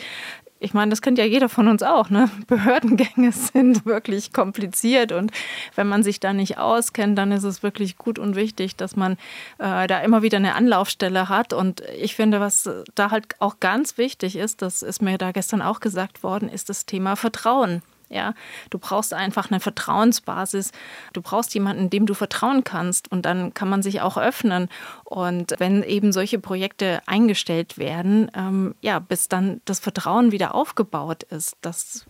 ich 0.59 0.73
meine, 0.73 0.89
das 0.89 1.01
kennt 1.01 1.17
ja 1.17 1.25
jeder 1.25 1.49
von 1.49 1.67
uns 1.67 1.83
auch. 1.83 2.09
Ne? 2.09 2.29
Behördengänge 2.47 3.31
sind 3.31 3.85
wirklich 3.85 4.33
kompliziert 4.33 5.11
und 5.11 5.31
wenn 5.75 5.87
man 5.87 6.03
sich 6.03 6.19
da 6.19 6.33
nicht 6.33 6.57
auskennt, 6.57 7.17
dann 7.17 7.31
ist 7.31 7.43
es 7.43 7.63
wirklich 7.63 7.97
gut 7.97 8.19
und 8.19 8.35
wichtig, 8.35 8.75
dass 8.75 8.95
man 8.95 9.13
äh, 9.59 9.87
da 9.87 9.99
immer 10.01 10.21
wieder 10.21 10.37
eine 10.37 10.55
Anlaufstelle 10.55 11.29
hat. 11.29 11.53
Und 11.53 11.81
ich 11.99 12.15
finde, 12.15 12.39
was 12.39 12.69
da 12.95 13.11
halt 13.11 13.39
auch 13.39 13.59
ganz 13.59 13.97
wichtig 13.97 14.35
ist, 14.35 14.61
das 14.61 14.81
ist 14.81 15.01
mir 15.01 15.17
da 15.17 15.31
gestern 15.31 15.61
auch 15.61 15.79
gesagt 15.79 16.23
worden, 16.23 16.49
ist 16.49 16.69
das 16.69 16.85
Thema 16.85 17.15
Vertrauen. 17.15 17.81
Ja, 18.09 18.33
du 18.69 18.79
brauchst 18.79 19.13
einfach 19.13 19.51
eine 19.51 19.59
Vertrauensbasis. 19.59 20.71
Du 21.13 21.21
brauchst 21.21 21.53
jemanden, 21.53 21.89
dem 21.89 22.05
du 22.05 22.13
vertrauen 22.13 22.63
kannst 22.63 23.11
und 23.11 23.25
dann 23.25 23.53
kann 23.53 23.69
man 23.69 23.83
sich 23.83 24.01
auch 24.01 24.17
öffnen. 24.17 24.69
Und 25.03 25.55
wenn 25.57 25.83
eben 25.83 26.11
solche 26.11 26.39
Projekte 26.39 27.01
eingestellt 27.05 27.77
werden, 27.77 28.31
ähm, 28.35 28.75
ja, 28.81 28.99
bis 28.99 29.27
dann 29.27 29.61
das 29.65 29.79
Vertrauen 29.79 30.31
wieder 30.31 30.55
aufgebaut 30.55 31.23
ist, 31.23 31.57
das 31.61 32.05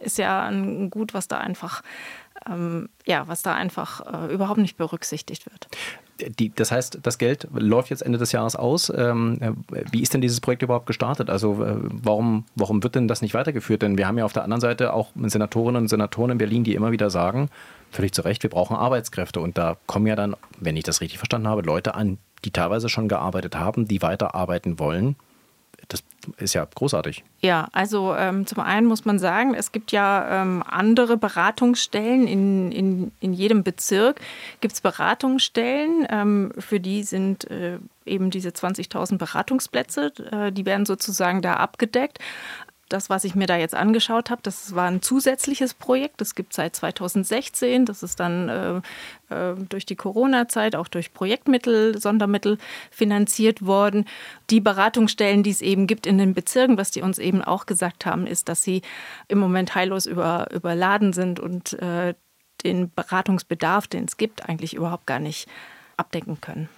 ist 0.00 0.18
ja 0.18 0.46
ein 0.46 0.90
Gut, 0.90 1.14
was 1.14 1.28
da 1.28 1.38
einfach 1.38 1.82
ähm, 2.48 2.88
ja, 3.06 3.26
was 3.28 3.42
da 3.42 3.54
einfach 3.54 4.00
äh, 4.06 4.32
überhaupt 4.32 4.58
nicht 4.58 4.76
berücksichtigt 4.76 5.46
wird. 5.46 5.68
Die, 6.38 6.52
das 6.54 6.72
heißt, 6.72 7.00
das 7.02 7.18
Geld 7.18 7.46
läuft 7.52 7.90
jetzt 7.90 8.02
Ende 8.02 8.18
des 8.18 8.32
Jahres 8.32 8.56
aus. 8.56 8.92
Ähm, 8.94 9.38
wie 9.90 10.00
ist 10.00 10.14
denn 10.14 10.20
dieses 10.20 10.40
Projekt 10.40 10.62
überhaupt 10.62 10.86
gestartet? 10.86 11.28
Also 11.30 11.62
äh, 11.62 11.76
warum, 11.80 12.44
warum 12.54 12.82
wird 12.82 12.94
denn 12.94 13.08
das 13.08 13.22
nicht 13.22 13.34
weitergeführt? 13.34 13.82
Denn 13.82 13.98
wir 13.98 14.06
haben 14.06 14.18
ja 14.18 14.24
auf 14.24 14.32
der 14.32 14.44
anderen 14.44 14.60
Seite 14.60 14.92
auch 14.92 15.10
Senatorinnen 15.14 15.82
und 15.82 15.88
Senatoren 15.88 16.32
in 16.32 16.38
Berlin, 16.38 16.64
die 16.64 16.74
immer 16.74 16.92
wieder 16.92 17.10
sagen, 17.10 17.50
völlig 17.90 18.12
zu 18.12 18.22
Recht, 18.22 18.42
wir 18.42 18.50
brauchen 18.50 18.76
Arbeitskräfte. 18.76 19.40
Und 19.40 19.58
da 19.58 19.76
kommen 19.86 20.06
ja 20.06 20.16
dann, 20.16 20.36
wenn 20.58 20.76
ich 20.76 20.84
das 20.84 21.00
richtig 21.00 21.18
verstanden 21.18 21.48
habe, 21.48 21.62
Leute 21.62 21.94
an, 21.94 22.18
die 22.44 22.50
teilweise 22.50 22.88
schon 22.88 23.08
gearbeitet 23.08 23.56
haben, 23.56 23.88
die 23.88 24.02
weiterarbeiten 24.02 24.78
wollen 24.78 25.16
das 25.88 26.02
ist 26.38 26.54
ja 26.54 26.64
großartig. 26.64 27.22
Ja, 27.40 27.68
also 27.72 28.14
ähm, 28.16 28.46
zum 28.46 28.60
einen 28.60 28.86
muss 28.86 29.04
man 29.04 29.18
sagen, 29.18 29.54
es 29.54 29.70
gibt 29.70 29.92
ja 29.92 30.42
ähm, 30.42 30.64
andere 30.66 31.16
Beratungsstellen. 31.16 32.26
In, 32.26 32.72
in, 32.72 33.12
in 33.20 33.32
jedem 33.32 33.62
Bezirk 33.62 34.20
gibt 34.60 34.74
es 34.74 34.80
Beratungsstellen. 34.80 36.06
Ähm, 36.10 36.52
für 36.58 36.80
die 36.80 37.04
sind 37.04 37.48
äh, 37.50 37.78
eben 38.04 38.30
diese 38.30 38.48
20.000 38.48 39.18
Beratungsplätze, 39.18 40.12
äh, 40.32 40.52
die 40.52 40.66
werden 40.66 40.86
sozusagen 40.86 41.42
da 41.42 41.54
abgedeckt 41.54 42.18
das, 42.88 43.10
was 43.10 43.24
ich 43.24 43.34
mir 43.34 43.46
da 43.46 43.56
jetzt 43.56 43.74
angeschaut 43.74 44.30
habe, 44.30 44.42
das 44.42 44.74
war 44.74 44.86
ein 44.86 45.02
zusätzliches 45.02 45.74
Projekt. 45.74 46.20
Das 46.20 46.34
gibt 46.34 46.52
es 46.52 46.56
seit 46.56 46.76
2016. 46.76 47.84
Das 47.84 48.02
ist 48.02 48.20
dann 48.20 48.48
äh, 48.48 48.76
äh, 49.34 49.54
durch 49.68 49.86
die 49.86 49.96
Corona-Zeit 49.96 50.76
auch 50.76 50.88
durch 50.88 51.12
Projektmittel, 51.12 52.00
Sondermittel 52.00 52.58
finanziert 52.90 53.66
worden. 53.66 54.04
Die 54.50 54.60
Beratungsstellen, 54.60 55.42
die 55.42 55.50
es 55.50 55.62
eben 55.62 55.86
gibt 55.86 56.06
in 56.06 56.18
den 56.18 56.34
Bezirken, 56.34 56.78
was 56.78 56.92
die 56.92 57.02
uns 57.02 57.18
eben 57.18 57.42
auch 57.42 57.66
gesagt 57.66 58.06
haben, 58.06 58.26
ist, 58.26 58.48
dass 58.48 58.62
sie 58.62 58.82
im 59.28 59.38
Moment 59.38 59.74
heillos 59.74 60.06
über, 60.06 60.48
überladen 60.52 61.12
sind 61.12 61.40
und 61.40 61.72
äh, 61.80 62.14
den 62.64 62.92
Beratungsbedarf, 62.94 63.86
den 63.86 64.04
es 64.04 64.16
gibt, 64.16 64.48
eigentlich 64.48 64.74
überhaupt 64.74 65.06
gar 65.06 65.18
nicht 65.18 65.48
abdecken 65.96 66.40
können. 66.40 66.68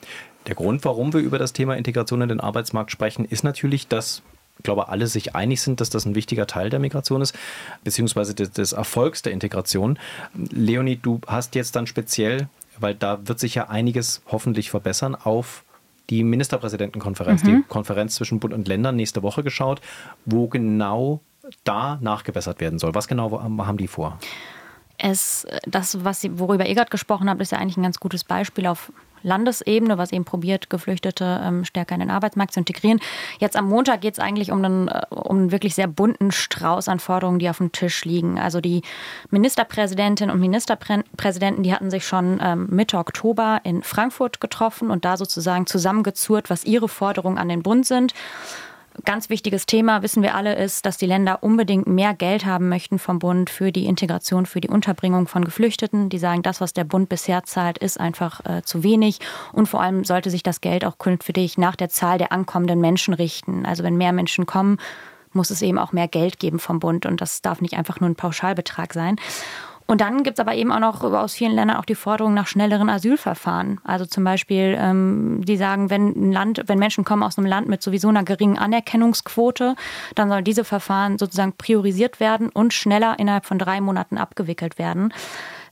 Der 0.46 0.54
Grund, 0.54 0.84
warum 0.84 1.12
wir 1.12 1.20
über 1.20 1.38
das 1.38 1.52
Thema 1.52 1.76
Integration 1.76 2.22
in 2.22 2.28
den 2.30 2.40
Arbeitsmarkt 2.40 2.90
sprechen, 2.90 3.24
ist 3.24 3.44
natürlich, 3.44 3.88
dass 3.88 4.22
glaube, 4.62 4.88
alle 4.88 5.06
sich 5.06 5.34
einig 5.34 5.60
sind, 5.60 5.80
dass 5.80 5.90
das 5.90 6.04
ein 6.04 6.14
wichtiger 6.14 6.46
Teil 6.46 6.70
der 6.70 6.78
Migration 6.78 7.22
ist, 7.22 7.34
beziehungsweise 7.84 8.34
des, 8.34 8.50
des 8.50 8.72
Erfolgs 8.72 9.22
der 9.22 9.32
Integration. 9.32 9.98
Leonie, 10.34 10.96
du 10.96 11.20
hast 11.26 11.54
jetzt 11.54 11.76
dann 11.76 11.86
speziell, 11.86 12.48
weil 12.78 12.94
da 12.94 13.26
wird 13.26 13.38
sich 13.40 13.54
ja 13.54 13.68
einiges 13.68 14.22
hoffentlich 14.26 14.70
verbessern, 14.70 15.14
auf 15.14 15.64
die 16.10 16.24
Ministerpräsidentenkonferenz, 16.24 17.42
mhm. 17.42 17.46
die 17.46 17.62
Konferenz 17.68 18.14
zwischen 18.14 18.40
Bund 18.40 18.54
und 18.54 18.66
Ländern 18.66 18.96
nächste 18.96 19.22
Woche 19.22 19.42
geschaut, 19.42 19.80
wo 20.24 20.48
genau 20.48 21.20
da 21.64 21.98
nachgebessert 22.00 22.60
werden 22.60 22.78
soll. 22.78 22.94
Was 22.94 23.08
genau 23.08 23.40
haben 23.40 23.78
die 23.78 23.88
vor? 23.88 24.18
Es, 24.96 25.46
das, 25.66 26.04
was 26.04 26.20
Sie, 26.20 26.38
worüber 26.38 26.66
ihr 26.66 26.74
gerade 26.74 26.90
gesprochen 26.90 27.30
habt, 27.30 27.40
ist 27.40 27.52
ja 27.52 27.58
eigentlich 27.58 27.76
ein 27.76 27.84
ganz 27.84 28.00
gutes 28.00 28.24
Beispiel 28.24 28.66
auf 28.66 28.92
Landesebene, 29.22 29.98
was 29.98 30.12
eben 30.12 30.24
probiert, 30.24 30.70
Geflüchtete 30.70 31.40
ähm, 31.42 31.64
stärker 31.64 31.94
in 31.94 32.00
den 32.00 32.10
Arbeitsmarkt 32.10 32.52
zu 32.52 32.60
integrieren. 32.60 33.00
Jetzt 33.38 33.56
am 33.56 33.68
Montag 33.68 34.00
geht 34.00 34.14
es 34.14 34.18
eigentlich 34.18 34.50
um 34.50 34.64
einen, 34.64 34.88
äh, 34.88 35.02
um 35.10 35.38
einen 35.38 35.52
wirklich 35.52 35.74
sehr 35.74 35.86
bunten 35.86 36.30
Strauß 36.30 36.88
an 36.88 37.00
Forderungen, 37.00 37.38
die 37.38 37.48
auf 37.48 37.58
dem 37.58 37.72
Tisch 37.72 38.04
liegen. 38.04 38.38
Also 38.38 38.60
die 38.60 38.82
Ministerpräsidentinnen 39.30 40.34
und 40.34 40.40
Ministerpräsidenten, 40.40 41.62
die 41.62 41.72
hatten 41.72 41.90
sich 41.90 42.06
schon 42.06 42.40
ähm, 42.42 42.66
Mitte 42.70 42.98
Oktober 42.98 43.60
in 43.64 43.82
Frankfurt 43.82 44.40
getroffen 44.40 44.90
und 44.90 45.04
da 45.04 45.16
sozusagen 45.16 45.66
zusammengezurrt, 45.66 46.50
was 46.50 46.64
ihre 46.64 46.88
Forderungen 46.88 47.38
an 47.38 47.48
den 47.48 47.62
Bund 47.62 47.86
sind. 47.86 48.14
Ganz 49.04 49.30
wichtiges 49.30 49.66
Thema, 49.66 50.02
wissen 50.02 50.22
wir 50.22 50.34
alle, 50.34 50.54
ist, 50.56 50.84
dass 50.84 50.96
die 50.96 51.06
Länder 51.06 51.42
unbedingt 51.42 51.86
mehr 51.86 52.14
Geld 52.14 52.44
haben 52.44 52.68
möchten 52.68 52.98
vom 52.98 53.18
Bund 53.18 53.48
für 53.48 53.70
die 53.70 53.86
Integration, 53.86 54.46
für 54.46 54.60
die 54.60 54.68
Unterbringung 54.68 55.28
von 55.28 55.44
Geflüchteten. 55.44 56.08
Die 56.08 56.18
sagen, 56.18 56.42
das, 56.42 56.60
was 56.60 56.72
der 56.72 56.84
Bund 56.84 57.08
bisher 57.08 57.44
zahlt, 57.44 57.78
ist 57.78 58.00
einfach 58.00 58.44
äh, 58.44 58.62
zu 58.62 58.82
wenig. 58.82 59.20
Und 59.52 59.66
vor 59.66 59.80
allem 59.80 60.04
sollte 60.04 60.30
sich 60.30 60.42
das 60.42 60.60
Geld 60.60 60.84
auch 60.84 60.98
künftig 60.98 61.58
nach 61.58 61.76
der 61.76 61.88
Zahl 61.88 62.18
der 62.18 62.32
ankommenden 62.32 62.80
Menschen 62.80 63.14
richten. 63.14 63.66
Also 63.66 63.84
wenn 63.84 63.96
mehr 63.96 64.12
Menschen 64.12 64.46
kommen, 64.46 64.78
muss 65.32 65.50
es 65.50 65.62
eben 65.62 65.78
auch 65.78 65.92
mehr 65.92 66.08
Geld 66.08 66.38
geben 66.38 66.58
vom 66.58 66.80
Bund. 66.80 67.06
Und 67.06 67.20
das 67.20 67.42
darf 67.42 67.60
nicht 67.60 67.74
einfach 67.74 68.00
nur 68.00 68.10
ein 68.10 68.16
Pauschalbetrag 68.16 68.94
sein. 68.94 69.16
Und 69.90 70.02
dann 70.02 70.22
gibt 70.22 70.38
es 70.38 70.40
aber 70.40 70.54
eben 70.54 70.70
auch 70.70 70.80
noch 70.80 71.02
aus 71.02 71.32
vielen 71.32 71.52
Ländern 71.52 71.78
auch 71.78 71.86
die 71.86 71.94
Forderung 71.94 72.34
nach 72.34 72.46
schnelleren 72.46 72.90
Asylverfahren. 72.90 73.80
Also 73.84 74.04
zum 74.04 74.22
Beispiel, 74.22 74.76
ähm, 74.78 75.40
die 75.42 75.56
sagen, 75.56 75.88
wenn 75.88 76.08
ein 76.08 76.30
Land, 76.30 76.62
wenn 76.66 76.78
Menschen 76.78 77.04
kommen 77.04 77.22
aus 77.22 77.38
einem 77.38 77.46
Land 77.46 77.68
mit 77.68 77.82
sowieso 77.82 78.08
einer 78.08 78.22
geringen 78.22 78.58
Anerkennungsquote, 78.58 79.76
dann 80.14 80.28
sollen 80.28 80.44
diese 80.44 80.64
Verfahren 80.64 81.16
sozusagen 81.16 81.54
priorisiert 81.54 82.20
werden 82.20 82.50
und 82.50 82.74
schneller 82.74 83.18
innerhalb 83.18 83.46
von 83.46 83.58
drei 83.58 83.80
Monaten 83.80 84.18
abgewickelt 84.18 84.78
werden. 84.78 85.10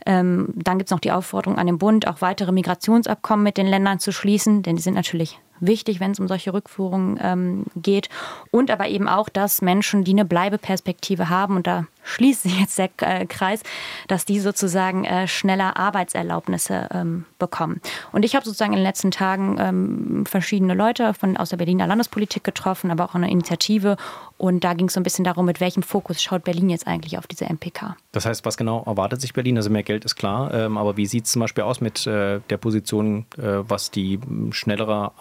Ähm, 0.06 0.48
dann 0.54 0.78
gibt 0.78 0.88
es 0.88 0.92
noch 0.92 1.00
die 1.00 1.12
Aufforderung 1.12 1.58
an 1.58 1.66
den 1.66 1.76
Bund, 1.76 2.08
auch 2.08 2.22
weitere 2.22 2.52
Migrationsabkommen 2.52 3.42
mit 3.42 3.58
den 3.58 3.66
Ländern 3.66 3.98
zu 3.98 4.12
schließen, 4.12 4.62
denn 4.62 4.76
die 4.76 4.82
sind 4.82 4.94
natürlich 4.94 5.38
wichtig, 5.60 6.00
wenn 6.00 6.12
es 6.12 6.20
um 6.20 6.28
solche 6.28 6.54
Rückführungen 6.54 7.18
ähm, 7.20 7.64
geht. 7.76 8.08
Und 8.50 8.70
aber 8.70 8.88
eben 8.88 9.08
auch, 9.08 9.28
dass 9.28 9.62
Menschen, 9.62 10.04
die 10.04 10.12
eine 10.12 10.24
Bleibeperspektive 10.24 11.28
haben, 11.28 11.56
und 11.56 11.66
da 11.66 11.86
schließt 12.06 12.44
sich 12.44 12.58
jetzt 12.58 12.78
der 12.78 12.90
äh, 13.02 13.26
Kreis, 13.26 13.62
dass 14.08 14.24
die 14.24 14.40
sozusagen 14.40 15.04
äh, 15.04 15.28
schneller 15.28 15.76
Arbeitserlaubnisse 15.76 16.88
ähm, 16.92 17.26
bekommen. 17.38 17.80
Und 18.12 18.24
ich 18.24 18.34
habe 18.34 18.44
sozusagen 18.44 18.72
in 18.72 18.78
den 18.78 18.84
letzten 18.84 19.10
Tagen 19.10 19.56
ähm, 19.58 20.24
verschiedene 20.26 20.74
Leute 20.74 21.12
von, 21.14 21.36
aus 21.36 21.50
der 21.50 21.56
Berliner 21.56 21.86
Landespolitik 21.86 22.44
getroffen, 22.44 22.90
aber 22.90 23.04
auch 23.04 23.14
eine 23.14 23.30
Initiative. 23.30 23.96
Und 24.38 24.64
da 24.64 24.74
ging 24.74 24.86
es 24.86 24.94
so 24.94 25.00
ein 25.00 25.02
bisschen 25.02 25.24
darum, 25.24 25.46
mit 25.46 25.60
welchem 25.60 25.82
Fokus 25.82 26.22
schaut 26.22 26.44
Berlin 26.44 26.70
jetzt 26.70 26.86
eigentlich 26.86 27.18
auf 27.18 27.26
diese 27.26 27.46
MPK. 27.46 27.96
Das 28.12 28.26
heißt, 28.26 28.44
was 28.44 28.56
genau 28.56 28.82
erwartet 28.84 29.20
sich 29.20 29.32
Berlin? 29.32 29.56
Also 29.56 29.70
mehr 29.70 29.82
Geld 29.82 30.04
ist 30.04 30.14
klar, 30.16 30.52
ähm, 30.54 30.78
aber 30.78 30.96
wie 30.96 31.06
sieht 31.06 31.24
es 31.24 31.32
zum 31.32 31.40
Beispiel 31.40 31.64
aus 31.64 31.80
mit 31.80 32.06
äh, 32.06 32.40
der 32.50 32.56
Position, 32.56 33.26
was 33.36 33.90
die 33.90 34.18
schnellere 34.50 35.12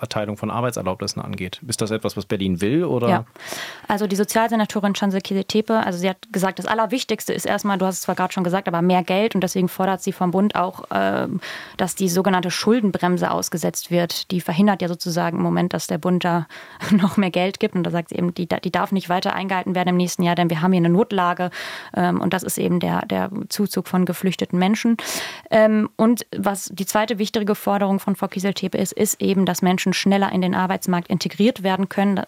Erteilung 0.00 0.36
von 0.36 0.50
Arbeitserlaubnissen 0.50 1.20
angeht? 1.22 1.60
Ist 1.66 1.80
das 1.80 1.90
etwas, 1.90 2.16
was 2.16 2.26
Berlin 2.26 2.60
will? 2.60 2.84
Oder? 2.84 3.08
Ja, 3.08 3.24
also 3.88 4.06
die 4.06 4.16
Sozialsenatorin 4.16 4.94
Chancel 4.94 5.20
Tepe 5.22 5.85
also 5.86 6.00
sie 6.00 6.08
hat 6.08 6.32
gesagt, 6.32 6.58
das 6.58 6.66
Allerwichtigste 6.66 7.32
ist 7.32 7.46
erstmal, 7.46 7.78
du 7.78 7.86
hast 7.86 7.96
es 7.96 8.00
zwar 8.02 8.16
gerade 8.16 8.32
schon 8.32 8.42
gesagt, 8.42 8.66
aber 8.66 8.82
mehr 8.82 9.04
Geld 9.04 9.36
und 9.36 9.40
deswegen 9.40 9.68
fordert 9.68 10.02
sie 10.02 10.10
vom 10.10 10.32
Bund 10.32 10.56
auch, 10.56 10.82
ähm, 10.92 11.40
dass 11.76 11.94
die 11.94 12.08
sogenannte 12.08 12.50
Schuldenbremse 12.50 13.30
ausgesetzt 13.30 13.92
wird. 13.92 14.32
Die 14.32 14.40
verhindert 14.40 14.82
ja 14.82 14.88
sozusagen 14.88 15.36
im 15.36 15.44
Moment, 15.44 15.74
dass 15.74 15.86
der 15.86 15.98
Bund 15.98 16.24
da 16.24 16.48
noch 16.90 17.16
mehr 17.16 17.30
Geld 17.30 17.60
gibt 17.60 17.76
und 17.76 17.84
da 17.84 17.90
sagt 17.92 18.08
sie 18.08 18.16
eben, 18.16 18.34
die, 18.34 18.48
die 18.48 18.72
darf 18.72 18.90
nicht 18.90 19.08
weiter 19.08 19.32
eingehalten 19.32 19.76
werden 19.76 19.90
im 19.90 19.96
nächsten 19.96 20.24
Jahr, 20.24 20.34
denn 20.34 20.50
wir 20.50 20.60
haben 20.60 20.72
hier 20.72 20.80
eine 20.80 20.90
Notlage 20.90 21.50
ähm, 21.94 22.20
und 22.20 22.32
das 22.32 22.42
ist 22.42 22.58
eben 22.58 22.80
der, 22.80 23.06
der 23.06 23.30
Zuzug 23.48 23.86
von 23.86 24.06
geflüchteten 24.06 24.58
Menschen. 24.58 24.96
Ähm, 25.52 25.88
und 25.94 26.26
was 26.36 26.68
die 26.72 26.86
zweite 26.86 27.18
wichtige 27.18 27.54
Forderung 27.54 28.00
von 28.00 28.16
Frau 28.16 28.26
Kieseltepe 28.26 28.76
ist, 28.76 28.92
ist 28.92 29.22
eben, 29.22 29.46
dass 29.46 29.62
Menschen 29.62 29.92
schneller 29.92 30.32
in 30.32 30.40
den 30.40 30.56
Arbeitsmarkt 30.56 31.06
integriert 31.08 31.62
werden 31.62 31.88
können. 31.88 32.20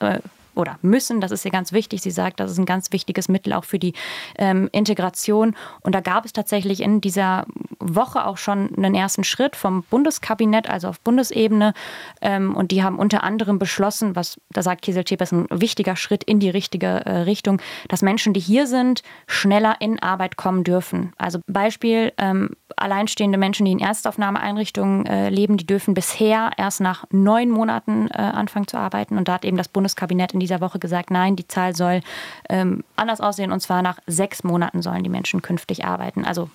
Oder 0.59 0.79
müssen. 0.83 1.21
Das 1.21 1.31
ist 1.31 1.45
ja 1.45 1.51
ganz 1.51 1.73
wichtig. 1.73 2.03
Sie 2.03 2.11
sagt, 2.11 2.41
das 2.41 2.51
ist 2.51 2.59
ein 2.59 2.67
ganz 2.67 2.91
wichtiges 2.91 3.29
Mittel 3.29 3.53
auch 3.53 3.65
für 3.65 3.79
die 3.79 3.93
ähm, 4.37 4.69
Integration. 4.73 5.55
Und 5.83 5.95
da 5.95 6.01
gab 6.01 6.25
es 6.25 6.33
tatsächlich 6.33 6.81
in 6.81 7.01
dieser 7.01 7.47
Woche 7.79 8.27
auch 8.27 8.39
schon 8.39 8.75
einen 8.77 8.97
ersten 8.97 9.23
Schritt 9.23 9.55
vom 9.55 9.85
Bundeskabinett, 9.85 10.69
also 10.69 10.89
auf 10.89 10.99
Bundesebene. 11.01 11.75
Ähm, 12.21 12.57
und 12.57 12.73
die 12.73 12.83
haben 12.83 12.99
unter 12.99 13.23
anderem 13.23 13.61
beschlossen, 13.61 14.17
was 14.17 14.41
da 14.51 14.63
sagt 14.63 14.83
Kiesel 14.83 15.05
ist 15.09 15.33
ein 15.33 15.47
wichtiger 15.51 15.95
Schritt 15.95 16.25
in 16.25 16.41
die 16.41 16.51
richtige 16.51 16.87
äh, 17.07 17.19
Richtung, 17.21 17.61
dass 17.87 18.03
Menschen, 18.03 18.33
die 18.33 18.41
hier 18.41 18.67
sind, 18.67 19.03
schneller 19.29 19.77
in 19.79 20.03
Arbeit 20.03 20.37
kommen 20.37 20.65
dürfen. 20.65 21.13
Also 21.19 21.39
Beispiel, 21.47 22.13
ähm, 22.19 22.51
alleinstehende 22.77 23.39
Menschen, 23.39 23.65
die 23.65 23.73
in 23.73 23.79
Erstaufnahmeeinrichtungen 23.79 25.07
äh, 25.07 25.29
leben, 25.31 25.57
die 25.57 25.67
dürfen 25.67 25.95
bisher 25.95 26.51
erst 26.57 26.81
nach 26.81 27.05
neun 27.11 27.51
Monaten 27.51 28.09
äh, 28.09 28.19
anfangen 28.19 28.67
zu 28.67 28.77
arbeiten. 28.77 29.17
Und 29.19 29.29
da 29.29 29.35
hat 29.35 29.45
eben 29.45 29.57
das 29.57 29.69
Bundeskabinett 29.69 30.35
in 30.35 30.41
dieser 30.49 30.61
Woche 30.61 30.79
gesagt, 30.79 31.11
nein, 31.11 31.37
die 31.37 31.47
Zahl 31.47 31.77
soll 31.77 32.01
ähm, 32.49 32.83
anders 32.97 33.21
aussehen 33.21 33.53
und 33.53 33.61
zwar 33.61 33.83
nach 33.83 33.99
sechs 34.07 34.45
Monaten 34.45 34.83
sollen 34.83 35.03
die 35.03 35.11
Menschen 35.11 35.43
künftig 35.43 35.85
arbeiten. 35.85 36.25
Also 36.25 36.51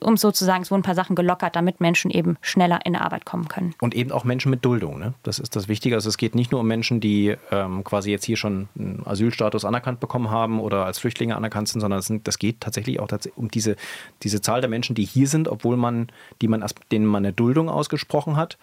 um 0.00 0.16
sozusagen, 0.16 0.62
es 0.62 0.70
wurden 0.70 0.80
ein 0.80 0.84
paar 0.84 0.94
Sachen 0.94 1.16
gelockert, 1.16 1.56
damit 1.56 1.80
Menschen 1.80 2.10
eben 2.10 2.36
schneller 2.42 2.80
in 2.84 2.96
Arbeit 2.96 3.24
kommen 3.24 3.48
können. 3.48 3.74
Und 3.80 3.94
eben 3.94 4.12
auch 4.12 4.24
Menschen 4.24 4.50
mit 4.50 4.64
Duldung. 4.64 4.98
Ne? 4.98 5.14
Das 5.22 5.38
ist 5.38 5.56
das 5.56 5.68
Wichtige. 5.68 5.94
Also 5.94 6.08
es 6.08 6.18
geht 6.18 6.34
nicht 6.34 6.52
nur 6.52 6.60
um 6.60 6.66
Menschen, 6.66 7.00
die 7.00 7.36
ähm, 7.50 7.82
quasi 7.82 8.10
jetzt 8.10 8.24
hier 8.24 8.36
schon 8.36 8.68
einen 8.78 9.02
Asylstatus 9.06 9.64
anerkannt 9.64 10.00
bekommen 10.00 10.30
haben 10.30 10.60
oder 10.60 10.84
als 10.84 10.98
Flüchtlinge 10.98 11.36
anerkannt 11.36 11.68
sind, 11.68 11.80
sondern 11.80 12.02
das 12.24 12.38
geht 12.38 12.60
tatsächlich 12.60 13.00
auch 13.00 13.08
um 13.36 13.50
diese, 13.50 13.76
diese 14.22 14.40
Zahl 14.42 14.60
der 14.60 14.70
Menschen, 14.70 14.94
die 14.94 15.04
hier 15.04 15.28
sind, 15.28 15.48
obwohl 15.48 15.76
man, 15.76 16.08
die 16.42 16.48
man, 16.48 16.64
denen 16.92 17.06
man 17.06 17.24
eine 17.24 17.32
Duldung 17.32 17.70
ausgesprochen 17.70 18.36
hat 18.36 18.58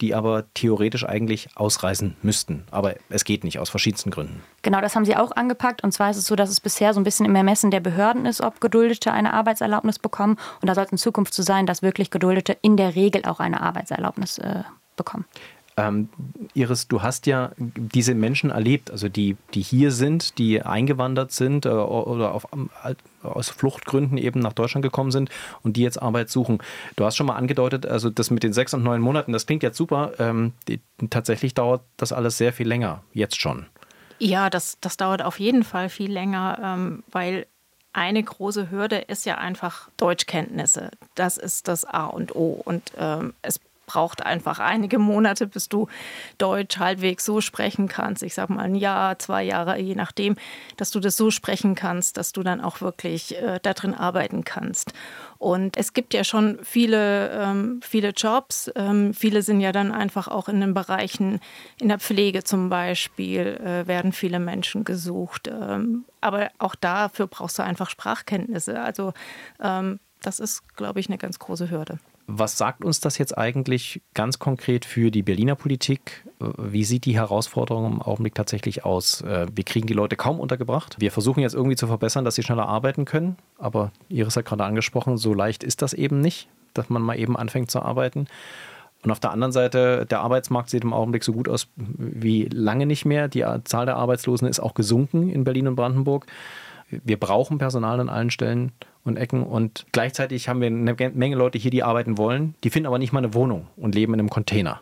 die 0.00 0.14
aber 0.14 0.44
theoretisch 0.54 1.04
eigentlich 1.06 1.48
ausreisen 1.54 2.16
müssten. 2.22 2.64
Aber 2.70 2.94
es 3.08 3.24
geht 3.24 3.44
nicht, 3.44 3.58
aus 3.58 3.70
verschiedensten 3.70 4.10
Gründen. 4.10 4.42
Genau, 4.62 4.80
das 4.80 4.96
haben 4.96 5.04
Sie 5.04 5.16
auch 5.16 5.32
angepackt. 5.32 5.82
Und 5.82 5.92
zwar 5.92 6.10
ist 6.10 6.16
es 6.16 6.26
so, 6.26 6.36
dass 6.36 6.50
es 6.50 6.60
bisher 6.60 6.94
so 6.94 7.00
ein 7.00 7.04
bisschen 7.04 7.26
im 7.26 7.34
Ermessen 7.34 7.70
der 7.70 7.80
Behörden 7.80 8.26
ist, 8.26 8.40
ob 8.40 8.60
Geduldete 8.60 9.12
eine 9.12 9.32
Arbeitserlaubnis 9.32 9.98
bekommen. 9.98 10.36
Und 10.60 10.68
da 10.68 10.74
soll 10.74 10.84
es 10.84 10.92
in 10.92 10.98
Zukunft 10.98 11.34
so 11.34 11.42
sein, 11.42 11.66
dass 11.66 11.82
wirklich 11.82 12.10
Geduldete 12.10 12.56
in 12.62 12.76
der 12.76 12.94
Regel 12.94 13.24
auch 13.24 13.40
eine 13.40 13.60
Arbeitserlaubnis 13.60 14.38
äh, 14.38 14.62
bekommen. 14.96 15.24
Ähm, 15.80 16.08
Iris, 16.54 16.88
du 16.88 17.02
hast 17.02 17.26
ja 17.26 17.52
diese 17.56 18.14
Menschen 18.14 18.50
erlebt, 18.50 18.90
also 18.90 19.08
die, 19.08 19.36
die 19.54 19.62
hier 19.62 19.92
sind, 19.92 20.38
die 20.38 20.62
eingewandert 20.62 21.32
sind 21.32 21.64
äh, 21.64 21.70
oder 21.70 22.34
auf, 22.34 22.46
aus 23.22 23.48
Fluchtgründen 23.48 24.18
eben 24.18 24.40
nach 24.40 24.52
Deutschland 24.52 24.82
gekommen 24.82 25.10
sind 25.10 25.30
und 25.62 25.76
die 25.76 25.82
jetzt 25.82 26.00
Arbeit 26.00 26.28
suchen. 26.28 26.58
Du 26.96 27.04
hast 27.04 27.16
schon 27.16 27.26
mal 27.26 27.36
angedeutet, 27.36 27.86
also 27.86 28.10
das 28.10 28.30
mit 28.30 28.42
den 28.42 28.52
sechs 28.52 28.74
und 28.74 28.82
neun 28.82 29.00
Monaten, 29.00 29.32
das 29.32 29.46
klingt 29.46 29.62
jetzt 29.62 29.76
super. 29.76 30.12
Ähm, 30.18 30.52
die, 30.68 30.80
tatsächlich 31.08 31.54
dauert 31.54 31.82
das 31.96 32.12
alles 32.12 32.36
sehr 32.36 32.52
viel 32.52 32.68
länger, 32.68 33.02
jetzt 33.12 33.40
schon. 33.40 33.66
Ja, 34.18 34.50
das, 34.50 34.76
das 34.80 34.98
dauert 34.98 35.22
auf 35.22 35.40
jeden 35.40 35.64
Fall 35.64 35.88
viel 35.88 36.12
länger, 36.12 36.58
ähm, 36.62 37.04
weil 37.10 37.46
eine 37.92 38.22
große 38.22 38.70
Hürde 38.70 38.98
ist 38.98 39.26
ja 39.26 39.38
einfach 39.38 39.88
Deutschkenntnisse. 39.96 40.90
Das 41.14 41.38
ist 41.38 41.68
das 41.68 41.84
A 41.84 42.06
und 42.06 42.36
O. 42.36 42.60
Und 42.64 42.92
ähm, 42.96 43.34
es 43.42 43.60
braucht 43.90 44.24
einfach 44.24 44.60
einige 44.60 45.00
Monate, 45.00 45.48
bis 45.48 45.68
du 45.68 45.88
Deutsch 46.38 46.78
halbwegs 46.78 47.24
so 47.24 47.40
sprechen 47.40 47.88
kannst. 47.88 48.22
Ich 48.22 48.34
sage 48.34 48.52
mal 48.52 48.62
ein 48.62 48.76
Jahr, 48.76 49.18
zwei 49.18 49.42
Jahre, 49.42 49.80
je 49.80 49.96
nachdem, 49.96 50.36
dass 50.76 50.92
du 50.92 51.00
das 51.00 51.16
so 51.16 51.32
sprechen 51.32 51.74
kannst, 51.74 52.16
dass 52.16 52.30
du 52.30 52.44
dann 52.44 52.60
auch 52.60 52.80
wirklich 52.82 53.36
äh, 53.36 53.58
darin 53.60 53.94
arbeiten 53.94 54.44
kannst. 54.44 54.92
Und 55.38 55.76
es 55.76 55.92
gibt 55.92 56.14
ja 56.14 56.22
schon 56.22 56.60
viele, 56.62 57.30
ähm, 57.30 57.80
viele 57.82 58.10
Jobs. 58.10 58.70
Ähm, 58.76 59.12
viele 59.12 59.42
sind 59.42 59.60
ja 59.60 59.72
dann 59.72 59.90
einfach 59.90 60.28
auch 60.28 60.48
in 60.48 60.60
den 60.60 60.72
Bereichen, 60.72 61.40
in 61.80 61.88
der 61.88 61.98
Pflege 61.98 62.44
zum 62.44 62.68
Beispiel, 62.68 63.58
äh, 63.60 63.88
werden 63.88 64.12
viele 64.12 64.38
Menschen 64.38 64.84
gesucht. 64.84 65.48
Ähm, 65.48 66.04
aber 66.20 66.50
auch 66.58 66.76
dafür 66.76 67.26
brauchst 67.26 67.58
du 67.58 67.64
einfach 67.64 67.90
Sprachkenntnisse. 67.90 68.80
Also 68.80 69.14
ähm, 69.60 69.98
das 70.22 70.38
ist, 70.38 70.76
glaube 70.76 71.00
ich, 71.00 71.08
eine 71.08 71.18
ganz 71.18 71.40
große 71.40 71.70
Hürde. 71.70 71.98
Was 72.32 72.56
sagt 72.56 72.84
uns 72.84 73.00
das 73.00 73.18
jetzt 73.18 73.36
eigentlich 73.36 74.02
ganz 74.14 74.38
konkret 74.38 74.84
für 74.84 75.10
die 75.10 75.22
Berliner 75.22 75.56
Politik? 75.56 76.24
Wie 76.38 76.84
sieht 76.84 77.04
die 77.04 77.16
Herausforderung 77.16 77.92
im 77.92 78.00
Augenblick 78.02 78.36
tatsächlich 78.36 78.84
aus? 78.84 79.22
Äh, 79.22 79.48
wir 79.52 79.64
kriegen 79.64 79.88
die 79.88 79.94
Leute 79.94 80.14
kaum 80.14 80.38
untergebracht. 80.38 80.94
Wir 81.00 81.10
versuchen 81.10 81.40
jetzt 81.40 81.54
irgendwie 81.54 81.74
zu 81.74 81.88
verbessern, 81.88 82.24
dass 82.24 82.36
sie 82.36 82.44
schneller 82.44 82.68
arbeiten 82.68 83.04
können. 83.04 83.36
Aber 83.58 83.90
Iris 84.08 84.36
hat 84.36 84.44
gerade 84.44 84.62
angesprochen, 84.62 85.16
so 85.16 85.34
leicht 85.34 85.64
ist 85.64 85.82
das 85.82 85.92
eben 85.92 86.20
nicht, 86.20 86.48
dass 86.72 86.88
man 86.88 87.02
mal 87.02 87.18
eben 87.18 87.36
anfängt 87.36 87.72
zu 87.72 87.82
arbeiten. 87.82 88.28
Und 89.02 89.10
auf 89.10 89.18
der 89.18 89.32
anderen 89.32 89.50
Seite, 89.50 90.06
der 90.06 90.20
Arbeitsmarkt 90.20 90.70
sieht 90.70 90.84
im 90.84 90.92
Augenblick 90.92 91.24
so 91.24 91.32
gut 91.32 91.48
aus 91.48 91.66
wie 91.76 92.44
lange 92.44 92.86
nicht 92.86 93.06
mehr. 93.06 93.26
Die 93.26 93.44
Zahl 93.64 93.86
der 93.86 93.96
Arbeitslosen 93.96 94.46
ist 94.46 94.60
auch 94.60 94.74
gesunken 94.74 95.30
in 95.30 95.42
Berlin 95.42 95.66
und 95.66 95.74
Brandenburg. 95.74 96.26
Wir 96.90 97.18
brauchen 97.18 97.58
Personal 97.58 98.00
an 98.00 98.08
allen 98.08 98.30
Stellen 98.30 98.72
und 99.04 99.16
Ecken. 99.16 99.42
Und 99.42 99.86
gleichzeitig 99.92 100.48
haben 100.48 100.60
wir 100.60 100.68
eine 100.68 100.94
Menge 101.14 101.36
Leute 101.36 101.58
hier, 101.58 101.70
die 101.70 101.82
arbeiten 101.82 102.18
wollen, 102.18 102.54
die 102.64 102.70
finden 102.70 102.86
aber 102.86 102.98
nicht 102.98 103.12
mal 103.12 103.20
eine 103.20 103.34
Wohnung 103.34 103.66
und 103.76 103.94
leben 103.94 104.14
in 104.14 104.20
einem 104.20 104.30
Container. 104.30 104.80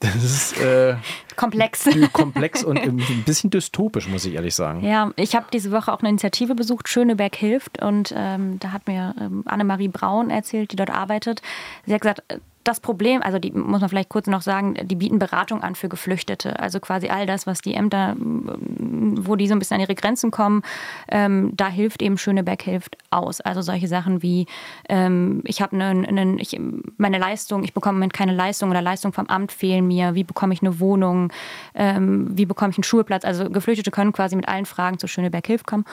Das 0.00 0.16
ist 0.16 0.60
äh, 0.60 0.96
komplex. 1.36 1.88
komplex 2.12 2.64
und 2.64 2.78
ein 2.78 2.96
bisschen 3.24 3.50
dystopisch, 3.50 4.08
muss 4.08 4.24
ich 4.24 4.34
ehrlich 4.34 4.54
sagen. 4.54 4.84
Ja, 4.84 5.12
ich 5.16 5.36
habe 5.36 5.46
diese 5.52 5.70
Woche 5.70 5.92
auch 5.92 6.00
eine 6.00 6.08
Initiative 6.08 6.56
besucht, 6.56 6.88
Schöneberg 6.88 7.36
hilft. 7.36 7.80
Und 7.80 8.12
ähm, 8.16 8.58
da 8.58 8.72
hat 8.72 8.88
mir 8.88 9.14
ähm, 9.20 9.44
Annemarie 9.46 9.88
Braun 9.88 10.30
erzählt, 10.30 10.72
die 10.72 10.76
dort 10.76 10.90
arbeitet. 10.90 11.40
Sie 11.86 11.94
hat 11.94 12.00
gesagt, 12.00 12.22
das 12.64 12.80
Problem, 12.80 13.22
also 13.22 13.38
die 13.38 13.50
muss 13.52 13.80
man 13.80 13.90
vielleicht 13.90 14.08
kurz 14.08 14.26
noch 14.26 14.42
sagen, 14.42 14.76
die 14.82 14.94
bieten 14.94 15.18
Beratung 15.18 15.62
an 15.62 15.74
für 15.74 15.88
Geflüchtete. 15.88 16.58
Also 16.60 16.80
quasi 16.80 17.08
all 17.08 17.26
das, 17.26 17.46
was 17.46 17.60
die 17.60 17.74
Ämter, 17.74 18.14
wo 18.18 19.36
die 19.36 19.48
so 19.48 19.54
ein 19.54 19.58
bisschen 19.58 19.76
an 19.76 19.80
ihre 19.80 19.94
Grenzen 19.94 20.30
kommen, 20.30 20.62
ähm, 21.08 21.52
da 21.54 21.68
hilft 21.68 22.02
eben 22.02 22.18
Schöneberg 22.18 22.62
hilft 22.62 22.96
aus. 23.10 23.40
Also 23.40 23.62
solche 23.62 23.88
Sachen 23.88 24.22
wie, 24.22 24.46
ähm, 24.88 25.42
ich 25.44 25.60
habe 25.60 25.74
eine, 25.74 26.06
eine, 26.06 26.40
ich, 26.40 26.58
meine 26.96 27.18
Leistung, 27.18 27.64
ich 27.64 27.74
bekomme 27.74 28.08
keine 28.08 28.34
Leistung 28.34 28.70
oder 28.70 28.82
Leistung 28.82 29.12
vom 29.12 29.26
Amt 29.26 29.52
fehlen 29.52 29.86
mir, 29.86 30.14
wie 30.14 30.24
bekomme 30.24 30.54
ich 30.54 30.62
eine 30.62 30.78
Wohnung, 30.78 31.32
ähm, 31.74 32.28
wie 32.36 32.46
bekomme 32.46 32.70
ich 32.70 32.78
einen 32.78 32.84
Schulplatz. 32.84 33.24
Also 33.24 33.50
Geflüchtete 33.50 33.90
können 33.90 34.12
quasi 34.12 34.36
mit 34.36 34.48
allen 34.48 34.66
Fragen 34.66 34.98
zu 34.98 35.08
Schöneberg 35.08 35.46
hilft 35.46 35.66
kommen. 35.66 35.84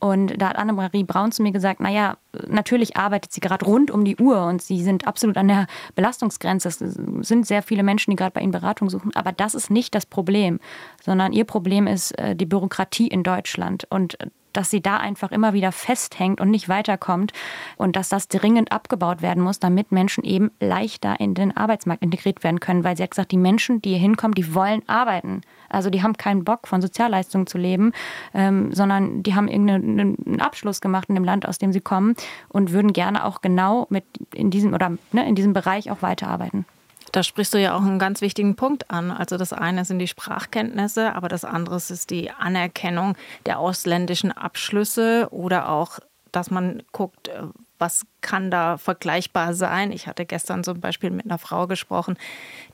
Und 0.00 0.40
da 0.40 0.50
hat 0.50 0.56
Annemarie 0.56 1.02
Braun 1.02 1.32
zu 1.32 1.42
mir 1.42 1.50
gesagt, 1.50 1.80
naja, 1.80 2.18
natürlich 2.46 2.96
arbeitet 2.96 3.32
sie 3.32 3.40
gerade 3.40 3.64
rund 3.64 3.90
um 3.90 4.04
die 4.04 4.16
Uhr 4.16 4.46
und 4.46 4.62
sie 4.62 4.82
sind 4.82 5.08
absolut 5.08 5.36
an 5.36 5.48
der 5.48 5.66
Belastungsgrenze. 5.96 6.68
Es 6.68 6.78
sind 6.78 7.46
sehr 7.46 7.62
viele 7.62 7.82
Menschen, 7.82 8.12
die 8.12 8.16
gerade 8.16 8.30
bei 8.30 8.40
ihnen 8.40 8.52
Beratung 8.52 8.90
suchen. 8.90 9.10
Aber 9.16 9.32
das 9.32 9.56
ist 9.56 9.70
nicht 9.70 9.94
das 9.96 10.06
Problem, 10.06 10.60
sondern 11.02 11.32
ihr 11.32 11.44
Problem 11.44 11.88
ist 11.88 12.16
äh, 12.18 12.36
die 12.36 12.46
Bürokratie 12.46 13.08
in 13.08 13.24
Deutschland. 13.24 13.88
Und 13.90 14.16
dass 14.52 14.70
sie 14.70 14.80
da 14.80 14.96
einfach 14.96 15.30
immer 15.30 15.52
wieder 15.52 15.72
festhängt 15.72 16.40
und 16.40 16.50
nicht 16.50 16.68
weiterkommt 16.68 17.32
und 17.76 17.96
dass 17.96 18.08
das 18.08 18.28
dringend 18.28 18.72
abgebaut 18.72 19.22
werden 19.22 19.42
muss, 19.42 19.58
damit 19.58 19.92
Menschen 19.92 20.24
eben 20.24 20.50
leichter 20.60 21.20
in 21.20 21.34
den 21.34 21.56
Arbeitsmarkt 21.56 22.02
integriert 22.02 22.42
werden 22.44 22.60
können. 22.60 22.84
Weil 22.84 22.96
sie 22.96 23.02
hat 23.02 23.10
gesagt, 23.10 23.32
die 23.32 23.36
Menschen, 23.36 23.82
die 23.82 23.90
hier 23.90 23.98
hinkommen, 23.98 24.34
die 24.34 24.54
wollen 24.54 24.82
arbeiten. 24.88 25.42
Also 25.68 25.90
die 25.90 26.02
haben 26.02 26.16
keinen 26.16 26.44
Bock, 26.44 26.66
von 26.66 26.80
Sozialleistungen 26.80 27.46
zu 27.46 27.58
leben, 27.58 27.92
ähm, 28.34 28.72
sondern 28.72 29.22
die 29.22 29.34
haben 29.34 29.48
irgendeinen 29.48 30.40
Abschluss 30.40 30.80
gemacht 30.80 31.08
in 31.08 31.14
dem 31.14 31.24
Land, 31.24 31.46
aus 31.46 31.58
dem 31.58 31.72
sie 31.72 31.80
kommen 31.80 32.14
und 32.48 32.72
würden 32.72 32.92
gerne 32.92 33.24
auch 33.24 33.40
genau 33.40 33.86
mit 33.90 34.04
in 34.34 34.50
diesem 34.50 34.74
oder 34.74 34.92
ne, 35.12 35.28
in 35.28 35.34
diesem 35.34 35.52
Bereich 35.52 35.90
auch 35.90 36.02
weiterarbeiten. 36.02 36.64
Da 37.12 37.22
sprichst 37.22 37.54
du 37.54 37.58
ja 37.58 37.74
auch 37.74 37.82
einen 37.82 37.98
ganz 37.98 38.20
wichtigen 38.20 38.54
Punkt 38.54 38.90
an. 38.90 39.10
Also 39.10 39.36
das 39.36 39.52
eine 39.52 39.84
sind 39.84 39.98
die 39.98 40.08
Sprachkenntnisse, 40.08 41.14
aber 41.14 41.28
das 41.28 41.44
andere 41.44 41.76
ist 41.76 42.10
die 42.10 42.30
Anerkennung 42.30 43.16
der 43.46 43.58
ausländischen 43.58 44.30
Abschlüsse 44.32 45.28
oder 45.30 45.70
auch, 45.70 46.00
dass 46.32 46.50
man 46.50 46.82
guckt, 46.92 47.28
äh, 47.28 47.44
was 47.78 48.06
kann 48.20 48.50
da 48.50 48.76
vergleichbar 48.76 49.54
sein? 49.54 49.92
Ich 49.92 50.06
hatte 50.06 50.26
gestern 50.26 50.64
zum 50.64 50.80
Beispiel 50.80 51.10
mit 51.10 51.26
einer 51.26 51.38
Frau 51.38 51.66
gesprochen, 51.66 52.16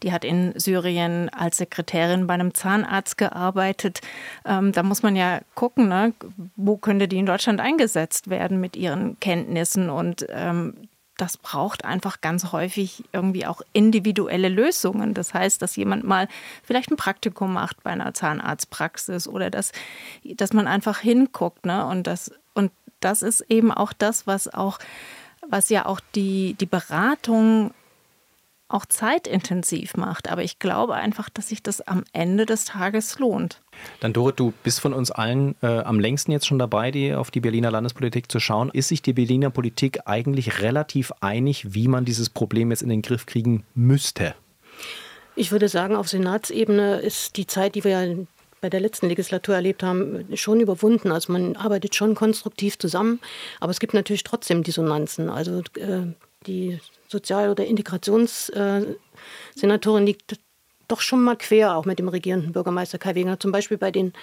die 0.02 0.12
hat 0.12 0.24
in 0.24 0.58
Syrien 0.58 1.28
als 1.28 1.58
Sekretärin 1.58 2.26
bei 2.26 2.34
einem 2.34 2.54
Zahnarzt 2.54 3.18
gearbeitet. 3.18 4.00
Ähm, 4.44 4.72
da 4.72 4.82
muss 4.82 5.02
man 5.02 5.16
ja 5.16 5.40
gucken, 5.54 5.88
ne? 5.88 6.14
wo 6.56 6.76
könnte 6.76 7.08
die 7.08 7.18
in 7.18 7.26
Deutschland 7.26 7.60
eingesetzt 7.60 8.30
werden 8.30 8.60
mit 8.60 8.76
ihren 8.76 9.18
Kenntnissen. 9.20 9.90
Und 9.90 10.26
ähm, 10.30 10.88
das 11.16 11.36
braucht 11.36 11.84
einfach 11.84 12.20
ganz 12.20 12.50
häufig 12.52 13.04
irgendwie 13.12 13.46
auch 13.46 13.62
individuelle 13.72 14.48
Lösungen. 14.48 15.14
Das 15.14 15.32
heißt, 15.32 15.62
dass 15.62 15.76
jemand 15.76 16.04
mal 16.04 16.28
vielleicht 16.62 16.90
ein 16.90 16.96
Praktikum 16.96 17.52
macht 17.52 17.82
bei 17.82 17.90
einer 17.90 18.14
Zahnarztpraxis 18.14 19.28
oder 19.28 19.50
dass, 19.50 19.70
dass 20.24 20.52
man 20.52 20.66
einfach 20.66 20.98
hinguckt. 20.98 21.66
Ne? 21.66 21.86
Und, 21.86 22.06
das, 22.06 22.32
das 23.04 23.22
ist 23.22 23.42
eben 23.48 23.70
auch 23.70 23.92
das, 23.92 24.26
was 24.26 24.52
auch, 24.52 24.78
was 25.48 25.68
ja 25.68 25.86
auch 25.86 26.00
die, 26.14 26.54
die 26.54 26.66
Beratung 26.66 27.72
auch 28.68 28.86
zeitintensiv 28.86 29.96
macht. 29.96 30.30
Aber 30.30 30.42
ich 30.42 30.58
glaube 30.58 30.94
einfach, 30.94 31.28
dass 31.28 31.48
sich 31.48 31.62
das 31.62 31.80
am 31.82 32.04
Ende 32.12 32.46
des 32.46 32.64
Tages 32.64 33.18
lohnt. 33.18 33.60
Dann 34.00 34.12
Dorit, 34.12 34.40
du 34.40 34.52
bist 34.62 34.80
von 34.80 34.94
uns 34.94 35.10
allen 35.10 35.54
äh, 35.62 35.66
am 35.66 36.00
längsten 36.00 36.32
jetzt 36.32 36.46
schon 36.46 36.58
dabei, 36.58 36.90
die, 36.90 37.14
auf 37.14 37.30
die 37.30 37.40
Berliner 37.40 37.70
Landespolitik 37.70 38.30
zu 38.30 38.40
schauen. 38.40 38.70
Ist 38.72 38.88
sich 38.88 39.02
die 39.02 39.12
Berliner 39.12 39.50
Politik 39.50 40.00
eigentlich 40.06 40.60
relativ 40.60 41.12
einig, 41.20 41.74
wie 41.74 41.88
man 41.88 42.04
dieses 42.04 42.30
Problem 42.30 42.70
jetzt 42.70 42.82
in 42.82 42.88
den 42.88 43.02
Griff 43.02 43.26
kriegen 43.26 43.64
müsste? 43.74 44.34
Ich 45.36 45.52
würde 45.52 45.68
sagen, 45.68 45.96
auf 45.96 46.08
Senatsebene 46.08 47.00
ist 47.00 47.36
die 47.36 47.46
Zeit, 47.46 47.74
die 47.74 47.84
wir 47.84 47.90
ja 47.90 48.14
bei 48.64 48.70
der 48.70 48.80
letzten 48.80 49.08
Legislatur 49.08 49.56
erlebt 49.56 49.82
haben, 49.82 50.24
schon 50.38 50.58
überwunden. 50.58 51.12
Also 51.12 51.30
man 51.30 51.54
arbeitet 51.54 51.94
schon 51.94 52.14
konstruktiv 52.14 52.78
zusammen, 52.78 53.20
aber 53.60 53.72
es 53.72 53.78
gibt 53.78 53.92
natürlich 53.92 54.24
trotzdem 54.24 54.62
Dissonanzen. 54.62 55.28
Also 55.28 55.58
äh, 55.76 56.06
die 56.46 56.80
Sozial- 57.06 57.50
oder 57.50 57.66
Integrationssenatorin 57.66 60.06
liegt 60.06 60.38
doch 60.88 61.02
schon 61.02 61.22
mal 61.22 61.36
quer, 61.36 61.76
auch 61.76 61.84
mit 61.84 61.98
dem 61.98 62.08
regierenden 62.08 62.52
Bürgermeister 62.52 62.96
Kai 62.96 63.14
Wegener. 63.14 63.38
Zum 63.38 63.52
Beispiel 63.52 63.76
bei, 63.76 63.90
den, 63.90 64.14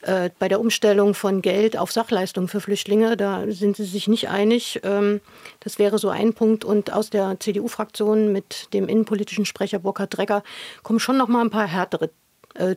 äh, 0.00 0.30
bei 0.38 0.48
der 0.48 0.60
Umstellung 0.60 1.12
von 1.12 1.42
Geld 1.42 1.76
auf 1.76 1.92
Sachleistungen 1.92 2.48
für 2.48 2.62
Flüchtlinge. 2.62 3.18
Da 3.18 3.44
sind 3.48 3.76
sie 3.76 3.84
sich 3.84 4.08
nicht 4.08 4.30
einig. 4.30 4.80
Ähm, 4.82 5.20
das 5.60 5.78
wäre 5.78 5.98
so 5.98 6.08
ein 6.08 6.32
Punkt. 6.32 6.64
Und 6.64 6.90
aus 6.90 7.10
der 7.10 7.38
CDU-Fraktion 7.38 8.32
mit 8.32 8.72
dem 8.72 8.88
innenpolitischen 8.88 9.44
Sprecher 9.44 9.78
Burkhard 9.78 10.16
Drecker 10.16 10.42
kommen 10.82 11.00
schon 11.00 11.18
noch 11.18 11.28
mal 11.28 11.42
ein 11.42 11.50
paar 11.50 11.66
härtere 11.66 12.08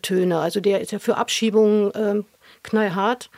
Töne. 0.02 0.40
Also 0.40 0.60
der 0.60 0.82
ist 0.82 0.92
ja 0.92 1.00
für 1.00 1.18
Abschiebungen 1.18 1.92
äh, 1.92 2.24
knallhart 2.64 3.30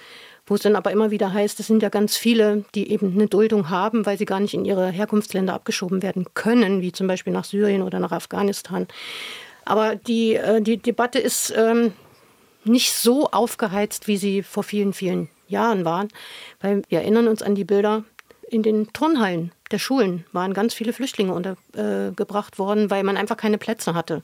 wo 0.47 0.55
es 0.55 0.61
dann 0.61 0.75
aber 0.75 0.91
immer 0.91 1.11
wieder 1.11 1.33
heißt, 1.33 1.59
es 1.59 1.67
sind 1.67 1.81
ja 1.81 1.89
ganz 1.89 2.17
viele, 2.17 2.65
die 2.75 2.91
eben 2.91 3.13
eine 3.13 3.27
Duldung 3.27 3.69
haben, 3.69 4.05
weil 4.05 4.17
sie 4.17 4.25
gar 4.25 4.39
nicht 4.39 4.53
in 4.53 4.65
ihre 4.65 4.89
Herkunftsländer 4.89 5.53
abgeschoben 5.53 6.03
werden 6.03 6.27
können, 6.33 6.81
wie 6.81 6.91
zum 6.91 7.07
Beispiel 7.07 7.33
nach 7.33 7.45
Syrien 7.45 7.81
oder 7.81 7.99
nach 7.99 8.11
Afghanistan. 8.11 8.87
Aber 9.65 9.95
die, 9.95 10.35
äh, 10.35 10.61
die 10.61 10.77
Debatte 10.77 11.17
ist 11.17 11.51
ähm, 11.55 11.93
nicht 12.63 12.93
so 12.93 13.31
aufgeheizt, 13.31 14.07
wie 14.07 14.17
sie 14.17 14.43
vor 14.43 14.63
vielen, 14.63 14.93
vielen 14.93 15.29
Jahren 15.47 15.83
waren, 15.83 16.09
weil 16.61 16.83
wir 16.89 16.99
erinnern 16.99 17.27
uns 17.27 17.41
an 17.41 17.55
die 17.55 17.65
Bilder 17.65 18.03
in 18.47 18.61
den 18.61 18.93
Turnhallen 18.93 19.51
der 19.71 19.79
Schulen 19.79 20.25
waren 20.31 20.53
ganz 20.53 20.75
viele 20.75 20.93
Flüchtlinge 20.93 21.33
untergebracht 21.33 22.53
äh, 22.53 22.57
worden, 22.59 22.91
weil 22.91 23.03
man 23.03 23.17
einfach 23.17 23.37
keine 23.37 23.57
Plätze 23.57 23.95
hatte. 23.95 24.21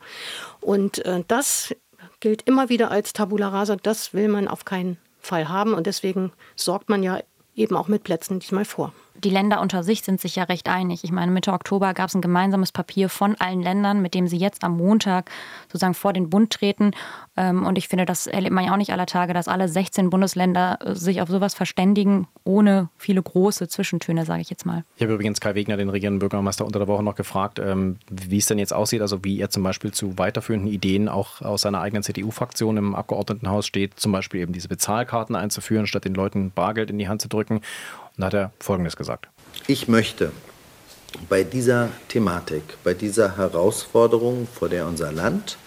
Und 0.60 1.04
äh, 1.04 1.24
das 1.28 1.76
gilt 2.22 2.44
immer 2.44 2.70
wieder 2.70 2.90
als 2.90 3.12
Tabula 3.12 3.50
rasa. 3.50 3.76
Das 3.76 4.14
will 4.14 4.30
man 4.30 4.48
auf 4.48 4.64
keinen 4.64 4.98
Fall 5.20 5.50
haben 5.50 5.74
und 5.74 5.86
deswegen 5.86 6.32
sorgt 6.56 6.88
man 6.90 7.04
ja 7.04 7.20
eben 7.56 7.76
auch 7.76 7.90
mit 7.90 8.04
Plätzen 8.04 8.40
diesmal 8.40 8.66
vor 8.66 8.94
die 9.24 9.30
Länder 9.30 9.62
unter 9.62 9.84
sich 9.84 10.02
sind 10.02 10.20
sich 10.22 10.36
ja 10.36 10.44
recht 10.44 10.70
einig. 10.70 11.04
Ich 11.04 11.12
meine, 11.12 11.32
Mitte 11.32 11.54
Oktober 11.54 11.94
gab 11.94 12.10
es 12.10 12.16
ein 12.16 12.22
gemeinsames 12.22 12.72
Papier 12.72 13.10
von 13.10 13.36
allen 13.40 13.62
Ländern, 13.62 14.02
mit 14.02 14.14
dem 14.14 14.28
sie 14.28 14.38
jetzt 14.38 14.64
am 14.64 14.78
Montag 14.78 15.30
sozusagen 15.68 15.94
vor 15.94 16.14
den 16.14 16.30
Bund 16.30 16.52
treten. 16.52 16.92
Ähm, 17.38 17.66
und 17.66 17.78
ich 17.78 17.88
finde, 17.88 18.06
das 18.06 18.28
erlebt 18.28 18.54
man 18.54 18.66
ja 18.66 18.74
auch 18.74 18.78
nicht 18.78 18.92
aller 18.92 19.06
Tage, 19.06 19.34
dass 19.34 19.48
alle 19.48 19.68
16 19.68 20.10
Bundesländer 20.10 20.80
äh, 20.82 20.96
sich 20.96 21.22
auf 21.22 21.30
sowas 21.30 21.54
verständigen, 21.54 22.28
ohne 22.44 22.90
viele 22.98 23.22
große 23.22 23.68
Zwischentöne, 23.68 24.26
sage 24.26 24.42
ich 24.42 24.50
jetzt 24.50 24.66
mal. 24.66 24.84
Ich 24.96 25.04
habe 25.04 25.14
übrigens 25.14 25.40
Kai 25.40 25.56
Wegner, 25.56 25.78
den 25.78 25.90
regierenden 25.90 26.20
Bürgermeister, 26.20 26.66
unter 26.66 26.80
der 26.80 26.88
Woche 26.88 27.04
noch 27.04 27.16
gefragt, 27.16 27.60
ähm, 27.60 27.98
wie 28.10 28.38
es 28.38 28.48
denn 28.48 28.60
jetzt 28.60 28.74
aussieht, 28.74 29.02
also 29.02 29.24
wie 29.24 29.40
er 29.40 29.50
zum 29.50 29.64
Beispiel 29.64 29.92
zu 29.92 30.18
weiterführenden 30.18 30.72
Ideen 30.72 31.10
auch 31.10 31.42
aus 31.42 31.62
seiner 31.62 31.82
eigenen 31.82 32.04
CDU-Fraktion 32.04 32.78
im 32.78 32.96
Abgeordnetenhaus 32.96 33.66
steht, 33.66 34.00
zum 34.00 34.12
Beispiel 34.12 34.42
eben 34.42 34.54
diese 34.54 34.68
Bezahlkarten 34.68 35.36
einzuführen, 35.36 35.88
statt 35.88 36.06
den 36.06 36.14
Leuten 36.14 36.52
Bargeld 36.52 36.90
in 36.90 36.98
die 36.98 37.08
Hand 37.08 37.22
zu 37.22 37.28
drücken. 37.28 37.62
Und 38.22 38.32
da 38.32 38.38
hat 38.38 38.52
er 38.52 38.52
Folgendes 38.60 38.96
gesagt. 38.96 39.30
Ich 39.66 39.88
möchte 39.88 40.32
bei 41.28 41.44
dieser 41.44 41.90
Thematik, 42.08 42.62
bei 42.84 42.94
dieser 42.94 43.36
Herausforderung, 43.36 44.48
vor 44.48 44.70
der 44.70 44.86
unser 44.86 45.12
Land, 45.12 45.58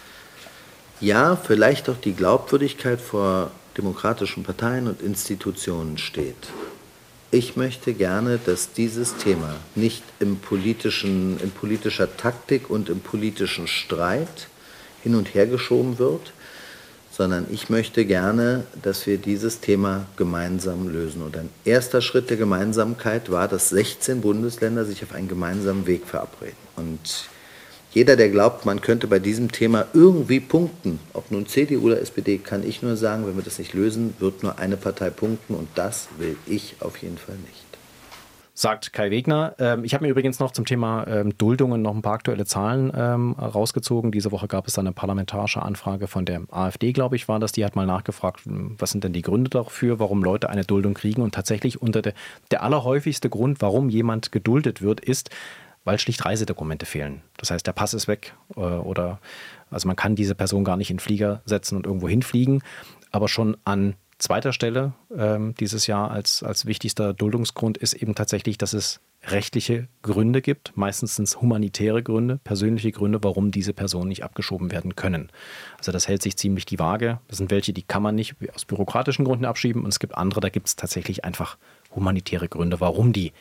ja, 1.00 1.34
vielleicht 1.34 1.88
auch 1.88 1.96
die 1.96 2.12
Glaubwürdigkeit 2.12 3.00
vor 3.00 3.50
demokratischen 3.76 4.44
Parteien 4.44 4.86
und 4.86 5.02
Institutionen 5.02 5.98
steht. 5.98 6.36
Ich 7.32 7.56
möchte 7.56 7.92
gerne, 7.92 8.38
dass 8.38 8.72
dieses 8.72 9.16
Thema 9.16 9.56
nicht 9.74 10.04
im 10.20 10.36
politischen, 10.36 11.40
in 11.40 11.50
politischer 11.50 12.16
Taktik 12.16 12.70
und 12.70 12.88
im 12.88 13.00
politischen 13.00 13.66
Streit 13.66 14.46
hin 15.02 15.16
und 15.16 15.34
her 15.34 15.48
geschoben 15.48 15.98
wird, 15.98 16.32
sondern 17.16 17.46
ich 17.48 17.70
möchte 17.70 18.04
gerne, 18.04 18.64
dass 18.82 19.06
wir 19.06 19.18
dieses 19.18 19.60
Thema 19.60 20.06
gemeinsam 20.16 20.88
lösen. 20.88 21.22
Und 21.22 21.36
ein 21.36 21.48
erster 21.64 22.00
Schritt 22.00 22.28
der 22.28 22.36
Gemeinsamkeit 22.36 23.30
war, 23.30 23.46
dass 23.46 23.68
16 23.68 24.20
Bundesländer 24.20 24.84
sich 24.84 25.04
auf 25.04 25.12
einen 25.12 25.28
gemeinsamen 25.28 25.86
Weg 25.86 26.06
verabreden. 26.06 26.56
Und 26.74 27.28
jeder, 27.92 28.16
der 28.16 28.30
glaubt, 28.30 28.66
man 28.66 28.80
könnte 28.80 29.06
bei 29.06 29.20
diesem 29.20 29.52
Thema 29.52 29.86
irgendwie 29.92 30.40
punkten, 30.40 30.98
ob 31.12 31.30
nun 31.30 31.46
CDU 31.46 31.86
oder 31.86 32.00
SPD, 32.00 32.38
kann 32.38 32.66
ich 32.66 32.82
nur 32.82 32.96
sagen, 32.96 33.24
wenn 33.28 33.36
wir 33.36 33.44
das 33.44 33.60
nicht 33.60 33.74
lösen, 33.74 34.14
wird 34.18 34.42
nur 34.42 34.58
eine 34.58 34.76
Partei 34.76 35.10
punkten 35.10 35.54
und 35.54 35.68
das 35.76 36.08
will 36.18 36.36
ich 36.46 36.74
auf 36.80 36.96
jeden 36.96 37.18
Fall 37.18 37.36
nicht 37.46 37.63
sagt 38.54 38.92
Kai 38.92 39.10
Wegner. 39.10 39.54
Ähm, 39.58 39.84
ich 39.84 39.94
habe 39.94 40.04
mir 40.04 40.10
übrigens 40.10 40.38
noch 40.38 40.52
zum 40.52 40.64
Thema 40.64 41.06
ähm, 41.08 41.36
Duldungen 41.36 41.82
noch 41.82 41.94
ein 41.94 42.02
paar 42.02 42.14
aktuelle 42.14 42.46
Zahlen 42.46 42.92
ähm, 42.96 43.32
rausgezogen. 43.32 44.12
Diese 44.12 44.30
Woche 44.30 44.46
gab 44.46 44.68
es 44.68 44.78
eine 44.78 44.92
parlamentarische 44.92 45.60
Anfrage 45.60 46.06
von 46.06 46.24
der 46.24 46.42
AfD, 46.50 46.92
glaube 46.92 47.16
ich, 47.16 47.28
war 47.28 47.40
das. 47.40 47.50
Die 47.52 47.64
hat 47.64 47.74
mal 47.74 47.86
nachgefragt, 47.86 48.42
was 48.44 48.92
sind 48.92 49.02
denn 49.02 49.12
die 49.12 49.22
Gründe 49.22 49.50
dafür, 49.50 49.98
warum 49.98 50.22
Leute 50.22 50.48
eine 50.48 50.64
Duldung 50.64 50.94
kriegen. 50.94 51.20
Und 51.20 51.34
tatsächlich 51.34 51.82
unter 51.82 52.00
der, 52.00 52.14
der 52.52 52.62
allerhäufigste 52.62 53.28
Grund, 53.28 53.60
warum 53.60 53.88
jemand 53.88 54.30
geduldet 54.30 54.80
wird, 54.80 55.00
ist, 55.00 55.30
weil 55.82 55.98
schlicht 55.98 56.24
Reisedokumente 56.24 56.86
fehlen. 56.86 57.22
Das 57.36 57.50
heißt, 57.50 57.66
der 57.66 57.72
Pass 57.72 57.92
ist 57.92 58.06
weg 58.06 58.34
äh, 58.56 58.60
oder 58.60 59.18
also 59.70 59.88
man 59.88 59.96
kann 59.96 60.14
diese 60.14 60.36
Person 60.36 60.62
gar 60.62 60.76
nicht 60.76 60.90
in 60.90 60.96
den 60.96 61.00
Flieger 61.00 61.42
setzen 61.44 61.76
und 61.76 61.86
irgendwo 61.86 62.08
hinfliegen. 62.08 62.62
Aber 63.10 63.28
schon 63.28 63.56
an 63.64 63.94
zweiter 64.18 64.52
Stelle 64.52 64.92
ähm, 65.16 65.54
dieses 65.58 65.86
Jahr 65.86 66.10
als, 66.10 66.42
als 66.42 66.66
wichtigster 66.66 67.14
Duldungsgrund 67.14 67.78
ist 67.78 67.94
eben 67.94 68.14
tatsächlich, 68.14 68.58
dass 68.58 68.72
es 68.72 69.00
rechtliche 69.26 69.88
Gründe 70.02 70.42
gibt. 70.42 70.76
Meistens 70.76 71.16
sind 71.16 71.24
es 71.24 71.40
humanitäre 71.40 72.02
Gründe, 72.02 72.38
persönliche 72.44 72.92
Gründe, 72.92 73.22
warum 73.22 73.50
diese 73.50 73.72
Personen 73.72 74.08
nicht 74.08 74.24
abgeschoben 74.24 74.70
werden 74.70 74.96
können. 74.96 75.30
Also 75.78 75.92
das 75.92 76.08
hält 76.08 76.22
sich 76.22 76.36
ziemlich 76.36 76.66
die 76.66 76.78
Waage. 76.78 77.20
Das 77.28 77.38
sind 77.38 77.50
welche, 77.50 77.72
die 77.72 77.82
kann 77.82 78.02
man 78.02 78.14
nicht 78.14 78.36
aus 78.54 78.64
bürokratischen 78.64 79.24
Gründen 79.24 79.44
abschieben 79.44 79.82
und 79.82 79.88
es 79.88 79.98
gibt 79.98 80.16
andere, 80.16 80.40
da 80.40 80.48
gibt 80.48 80.66
es 80.66 80.76
tatsächlich 80.76 81.24
einfach 81.24 81.56
humanitäre 81.94 82.48
Gründe, 82.48 82.80
warum 82.80 83.12
die 83.12 83.32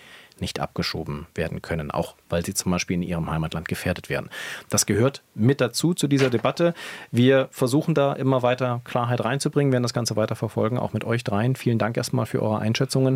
nicht 0.44 0.60
abgeschoben 0.60 1.26
werden 1.36 1.62
können, 1.62 1.90
auch 1.90 2.16
weil 2.30 2.46
sie 2.46 2.54
zum 2.54 2.72
Beispiel 2.74 2.96
in 2.96 3.02
ihrem 3.02 3.32
Heimatland 3.32 3.68
gefährdet 3.70 4.10
werden. 4.10 4.30
Das 4.70 4.86
gehört 4.86 5.24
mit 5.34 5.62
dazu 5.62 5.94
zu 5.94 6.08
dieser 6.08 6.30
Debatte. 6.30 6.74
Wir 7.12 7.48
versuchen 7.52 7.96
da 7.96 8.12
immer 8.12 8.44
weiter 8.44 8.82
Klarheit 8.84 9.24
reinzubringen, 9.24 9.72
werden 9.72 9.84
das 9.84 9.94
Ganze 9.94 10.18
weiter 10.18 10.36
verfolgen, 10.36 10.78
auch 10.78 10.92
mit 10.92 11.06
euch 11.06 11.24
dreien. 11.24 11.56
Vielen 11.56 11.80
Dank 11.80 11.96
erstmal 11.96 12.26
für 12.26 12.44
eure 12.44 12.60
Einschätzungen. 12.60 13.16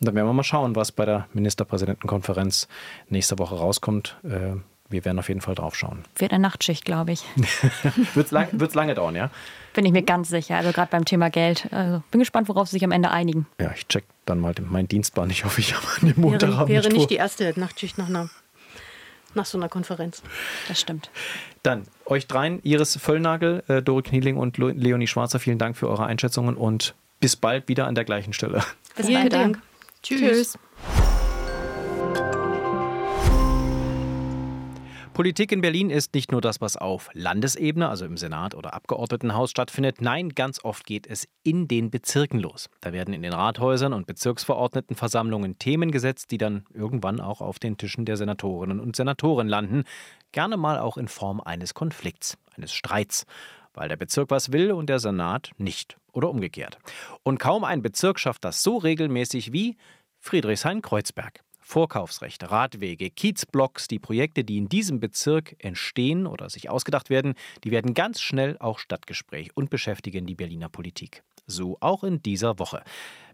Und 0.00 0.08
dann 0.08 0.14
werden 0.14 0.26
wir 0.26 0.32
mal 0.32 0.42
schauen, 0.42 0.74
was 0.74 0.90
bei 0.90 1.04
der 1.04 1.28
Ministerpräsidentenkonferenz 1.34 2.66
nächste 3.08 3.38
Woche 3.38 3.56
rauskommt. 3.56 4.16
Äh, 4.24 4.56
wir 4.94 5.04
werden 5.04 5.18
auf 5.18 5.28
jeden 5.28 5.42
Fall 5.42 5.54
drauf 5.54 5.76
schauen. 5.76 6.04
Wird 6.16 6.32
eine 6.32 6.40
Nachtschicht, 6.40 6.84
glaube 6.84 7.12
ich. 7.12 7.24
Wird 8.14 8.26
es 8.26 8.32
lang, 8.32 8.48
lange 8.72 8.94
dauern, 8.94 9.14
ja? 9.14 9.30
Bin 9.74 9.84
ich 9.84 9.92
mir 9.92 10.02
ganz 10.02 10.28
sicher. 10.28 10.56
Also 10.56 10.72
gerade 10.72 10.90
beim 10.90 11.04
Thema 11.04 11.28
Geld. 11.28 11.68
Also 11.72 12.02
bin 12.10 12.20
gespannt, 12.20 12.48
worauf 12.48 12.68
sie 12.68 12.76
sich 12.76 12.84
am 12.84 12.92
Ende 12.92 13.10
einigen. 13.10 13.46
Ja, 13.60 13.72
ich 13.74 13.86
check 13.88 14.04
dann 14.24 14.40
mal 14.40 14.54
meinen 14.70 14.88
Dienstplan. 14.88 15.28
Ich 15.30 15.44
hoffe, 15.44 15.60
ich 15.60 15.74
habe 15.74 15.86
an 16.00 16.08
dem 16.08 16.20
Montag 16.20 16.50
Wäre, 16.50 16.68
wäre 16.68 16.88
nicht, 16.88 17.10
die 17.10 17.16
erste 17.16 17.52
Nachtschicht 17.58 17.98
nach, 17.98 18.08
einer, 18.08 18.30
nach 19.34 19.44
so 19.44 19.58
einer 19.58 19.68
Konferenz. 19.68 20.22
Das 20.68 20.80
stimmt. 20.80 21.10
Dann 21.62 21.82
euch 22.06 22.26
dreien, 22.26 22.60
Iris 22.62 22.96
Völlnagel, 22.96 23.64
äh, 23.68 23.82
Dore 23.82 24.02
Knieling 24.02 24.36
und 24.36 24.58
Leonie 24.58 25.06
Schwarzer, 25.06 25.40
vielen 25.40 25.58
Dank 25.58 25.76
für 25.76 25.88
eure 25.88 26.06
Einschätzungen 26.06 26.56
und 26.56 26.94
bis 27.20 27.36
bald 27.36 27.68
wieder 27.68 27.86
an 27.86 27.94
der 27.94 28.04
gleichen 28.04 28.32
Stelle. 28.32 28.62
Bis 28.96 29.06
vielen 29.06 29.28
Dank. 29.28 29.58
Tschüss. 30.02 30.20
Tschüss. 30.20 30.58
Politik 35.14 35.52
in 35.52 35.60
Berlin 35.60 35.90
ist 35.90 36.12
nicht 36.12 36.32
nur 36.32 36.40
das, 36.40 36.60
was 36.60 36.76
auf 36.76 37.08
Landesebene, 37.12 37.88
also 37.88 38.04
im 38.04 38.16
Senat 38.16 38.56
oder 38.56 38.74
Abgeordnetenhaus 38.74 39.48
stattfindet. 39.48 40.00
Nein, 40.00 40.30
ganz 40.30 40.64
oft 40.64 40.84
geht 40.84 41.06
es 41.06 41.28
in 41.44 41.68
den 41.68 41.88
Bezirken 41.92 42.40
los. 42.40 42.68
Da 42.80 42.92
werden 42.92 43.14
in 43.14 43.22
den 43.22 43.32
Rathäusern 43.32 43.92
und 43.92 44.08
Bezirksverordnetenversammlungen 44.08 45.60
Themen 45.60 45.92
gesetzt, 45.92 46.32
die 46.32 46.38
dann 46.38 46.64
irgendwann 46.74 47.20
auch 47.20 47.40
auf 47.40 47.60
den 47.60 47.76
Tischen 47.76 48.04
der 48.06 48.16
Senatorinnen 48.16 48.80
und 48.80 48.96
Senatoren 48.96 49.46
landen. 49.46 49.84
Gerne 50.32 50.56
mal 50.56 50.80
auch 50.80 50.96
in 50.96 51.06
Form 51.06 51.40
eines 51.40 51.74
Konflikts, 51.74 52.36
eines 52.56 52.72
Streits 52.72 53.24
weil 53.76 53.88
der 53.88 53.96
Bezirk 53.96 54.30
was 54.30 54.52
will 54.52 54.70
und 54.70 54.88
der 54.88 55.00
Senat 55.00 55.50
nicht 55.58 55.96
oder 56.12 56.30
umgekehrt. 56.30 56.78
Und 57.24 57.38
kaum 57.38 57.64
ein 57.64 57.82
Bezirk 57.82 58.20
schafft 58.20 58.44
das 58.44 58.62
so 58.62 58.76
regelmäßig 58.76 59.52
wie 59.52 59.76
Friedrichshain-Kreuzberg. 60.20 61.40
Vorkaufsrecht, 61.66 62.50
Radwege, 62.50 63.08
Kiezblocks, 63.08 63.88
die 63.88 63.98
Projekte, 63.98 64.44
die 64.44 64.58
in 64.58 64.68
diesem 64.68 65.00
Bezirk 65.00 65.56
entstehen 65.58 66.26
oder 66.26 66.50
sich 66.50 66.68
ausgedacht 66.68 67.08
werden, 67.08 67.32
die 67.64 67.70
werden 67.70 67.94
ganz 67.94 68.20
schnell 68.20 68.58
auch 68.60 68.78
Stadtgespräch 68.78 69.56
und 69.56 69.70
beschäftigen 69.70 70.26
die 70.26 70.34
Berliner 70.34 70.68
Politik. 70.68 71.24
So 71.46 71.78
auch 71.80 72.04
in 72.04 72.22
dieser 72.22 72.58
Woche. 72.58 72.82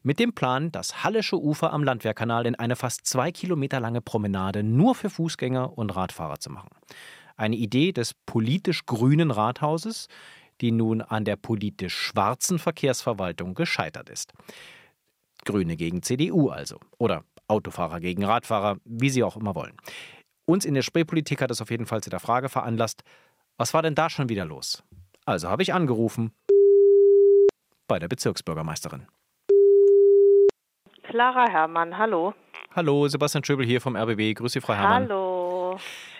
Mit 0.05 0.21
dem 0.21 0.33
Plan, 0.33 0.71
das 0.71 1.03
Hallische 1.03 1.41
Ufer 1.41 1.73
am 1.73 1.83
Landwehrkanal 1.83 2.47
in 2.47 2.55
eine 2.55 2.77
fast 2.77 3.05
zwei 3.05 3.33
Kilometer 3.33 3.81
lange 3.81 4.01
Promenade 4.01 4.63
nur 4.63 4.95
für 4.95 5.11
Fußgänger 5.11 5.77
und 5.77 5.91
Radfahrer 5.95 6.39
zu 6.39 6.51
machen. 6.51 6.71
Eine 7.37 7.57
Idee 7.57 7.91
des 7.91 8.15
politisch 8.27 8.87
grünen 8.87 9.33
Rathauses, 9.33 10.07
die 10.61 10.71
nun 10.71 11.03
an 11.03 11.25
der 11.25 11.37
politisch 11.37 11.97
schwarzen 11.97 12.61
Verkehrsverwaltung 12.61 13.55
gescheitert 13.55 14.09
ist. 14.09 14.33
Grüne 15.45 15.77
gegen 15.77 16.03
CDU 16.03 16.49
also. 16.51 16.79
Oder 16.99 17.25
Autofahrer 17.51 18.01
gegen 18.01 18.25
Radfahrer, 18.25 18.79
wie 18.85 19.11
sie 19.11 19.23
auch 19.23 19.37
immer 19.37 19.55
wollen. 19.55 19.77
Uns 20.47 20.65
in 20.65 20.75
der 20.75 20.83
Spreepolitik 20.83 21.43
hat 21.43 21.51
es 21.51 21.61
auf 21.61 21.71
jeden 21.71 21.87
Fall 21.87 22.03
zu 22.03 22.11
der 22.11 22.21
Frage 22.21 22.49
veranlasst, 22.49 23.03
was 23.59 23.75
war 23.75 23.83
denn 23.83 23.95
da 23.95 24.09
schon 24.09 24.29
wieder 24.29 24.45
los? 24.45 24.83
Also 25.27 25.49
habe 25.49 25.63
ich 25.63 25.75
angerufen 25.75 26.33
bei 27.87 27.99
der 27.99 28.09
Bezirksbürgermeisterin. 28.09 29.07
Clara 31.03 31.49
Herrmann, 31.51 31.99
hallo. 31.99 32.35
Hallo, 32.75 33.09
Sebastian 33.09 33.43
Schöbel 33.43 33.67
hier 33.67 33.81
vom 33.81 33.97
RBB. 33.97 34.35
Grüße 34.37 34.55
Sie, 34.55 34.61
Frau 34.61 34.75
Herrmann. 34.75 35.09
Hallo, 35.09 35.40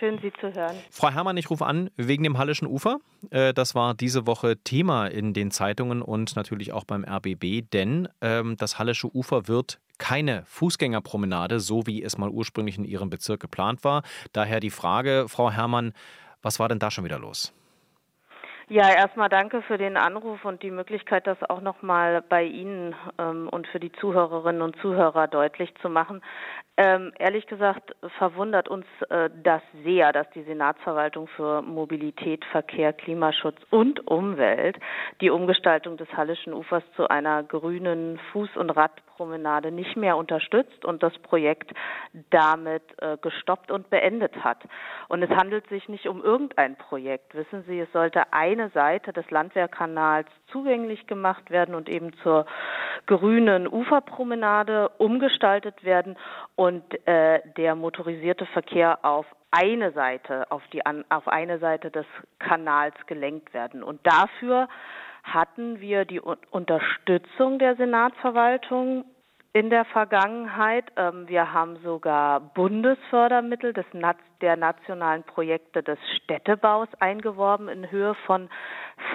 schön 0.01 0.19
Sie 0.19 0.33
zu 0.33 0.51
hören. 0.53 0.75
Frau 0.89 1.11
Herrmann, 1.11 1.37
ich 1.37 1.49
rufe 1.51 1.65
an 1.65 1.91
wegen 1.95 2.23
dem 2.23 2.39
Hallischen 2.39 2.67
Ufer. 2.67 2.97
Äh, 3.29 3.53
das 3.53 3.75
war 3.75 3.93
diese 3.93 4.25
Woche 4.25 4.57
Thema 4.57 5.05
in 5.05 5.33
den 5.33 5.51
Zeitungen 5.51 6.01
und 6.01 6.35
natürlich 6.35 6.73
auch 6.73 6.85
beim 6.85 7.05
RBB, 7.05 7.69
denn 7.71 8.09
ähm, 8.19 8.57
das 8.57 8.79
Hallische 8.79 9.15
Ufer 9.15 9.47
wird 9.47 9.79
keine 9.99 10.43
Fußgängerpromenade, 10.47 11.59
so 11.59 11.85
wie 11.85 12.01
es 12.01 12.17
mal 12.17 12.29
ursprünglich 12.29 12.79
in 12.79 12.83
Ihrem 12.83 13.11
Bezirk 13.11 13.39
geplant 13.39 13.83
war. 13.83 14.01
Daher 14.33 14.59
die 14.59 14.71
Frage, 14.71 15.25
Frau 15.27 15.51
Herrmann, 15.51 15.93
was 16.41 16.59
war 16.59 16.67
denn 16.67 16.79
da 16.79 16.89
schon 16.89 17.05
wieder 17.05 17.19
los? 17.19 17.53
Ja, 18.71 18.89
erstmal 18.89 19.27
danke 19.27 19.61
für 19.63 19.77
den 19.77 19.97
Anruf 19.97 20.45
und 20.45 20.63
die 20.63 20.71
Möglichkeit, 20.71 21.27
das 21.27 21.37
auch 21.49 21.59
nochmal 21.59 22.21
bei 22.21 22.43
Ihnen 22.45 22.95
ähm, 23.17 23.49
und 23.49 23.67
für 23.67 23.81
die 23.81 23.91
Zuhörerinnen 23.91 24.61
und 24.61 24.77
Zuhörer 24.77 25.27
deutlich 25.27 25.75
zu 25.81 25.89
machen. 25.89 26.21
Ähm, 26.77 27.11
ehrlich 27.19 27.47
gesagt 27.47 27.93
verwundert 28.17 28.69
uns 28.69 28.85
äh, 29.09 29.29
das 29.43 29.61
sehr, 29.83 30.13
dass 30.13 30.29
die 30.29 30.43
Senatsverwaltung 30.43 31.27
für 31.27 31.61
Mobilität, 31.61 32.45
Verkehr, 32.45 32.93
Klimaschutz 32.93 33.57
und 33.71 34.07
Umwelt 34.07 34.77
die 35.19 35.31
Umgestaltung 35.31 35.97
des 35.97 36.07
Hallischen 36.15 36.53
Ufers 36.53 36.83
zu 36.95 37.09
einer 37.09 37.43
grünen 37.43 38.21
Fuß- 38.31 38.57
und 38.57 38.69
Radpromenade 39.21 39.71
nicht 39.71 39.95
mehr 39.95 40.17
unterstützt 40.17 40.83
und 40.83 41.03
das 41.03 41.17
Projekt 41.19 41.71
damit 42.31 42.83
äh, 42.97 43.17
gestoppt 43.21 43.71
und 43.71 43.89
beendet 43.89 44.43
hat. 44.43 44.57
Und 45.07 45.21
es 45.21 45.29
handelt 45.29 45.67
sich 45.69 45.87
nicht 45.89 46.07
um 46.07 46.23
irgendein 46.23 46.75
Projekt. 46.75 47.35
Wissen 47.35 47.63
Sie, 47.67 47.79
es 47.79 47.91
sollte 47.91 48.33
eine 48.33 48.69
Seite 48.69 49.13
des 49.13 49.29
Landwehrkanals 49.29 50.27
zugänglich 50.47 51.07
gemacht 51.07 51.49
werden 51.51 51.75
und 51.75 51.87
eben 51.87 52.13
zur 52.23 52.45
grünen 53.05 53.67
Uferpromenade 53.67 54.89
umgestaltet 54.97 55.83
werden 55.83 56.17
und 56.55 56.83
äh, 57.07 57.41
der 57.57 57.75
motorisierte 57.75 58.45
Verkehr 58.47 58.99
auf 59.03 59.25
eine 59.51 59.91
Seite, 59.91 60.49
auf 60.49 60.63
die 60.71 60.81
auf 60.85 61.27
eine 61.27 61.59
Seite 61.59 61.91
des 61.91 62.05
Kanals 62.39 62.95
gelenkt 63.05 63.53
werden. 63.53 63.83
Und 63.83 63.99
dafür 64.03 64.67
hatten 65.23 65.79
wir 65.79 66.05
die 66.05 66.19
Unterstützung 66.19 67.59
der 67.59 67.75
Senatsverwaltung 67.75 69.05
in 69.53 69.69
der 69.69 69.85
Vergangenheit. 69.85 70.85
Ähm, 70.95 71.27
wir 71.27 71.53
haben 71.53 71.77
sogar 71.83 72.39
Bundesfördermittel 72.39 73.73
des, 73.73 73.85
der 74.41 74.55
nationalen 74.55 75.23
Projekte 75.23 75.83
des 75.83 75.99
Städtebaus 76.17 76.87
eingeworben 76.99 77.67
in 77.67 77.91
Höhe 77.91 78.15
von 78.25 78.49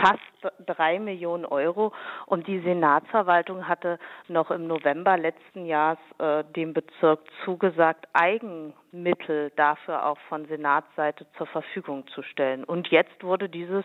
fast 0.00 0.20
drei 0.66 0.98
Millionen 0.98 1.46
Euro. 1.46 1.92
Und 2.26 2.46
die 2.46 2.60
Senatsverwaltung 2.60 3.66
hatte 3.66 3.98
noch 4.28 4.50
im 4.50 4.66
November 4.66 5.16
letzten 5.16 5.64
Jahres 5.64 5.98
äh, 6.18 6.44
dem 6.54 6.74
Bezirk 6.74 7.20
zugesagt, 7.44 8.06
Eigenmittel 8.12 9.52
dafür 9.56 10.04
auch 10.06 10.18
von 10.28 10.46
Senatsseite 10.46 11.26
zur 11.38 11.46
Verfügung 11.46 12.06
zu 12.08 12.22
stellen. 12.22 12.64
Und 12.64 12.88
jetzt 12.88 13.22
wurde 13.22 13.48
dieses 13.48 13.84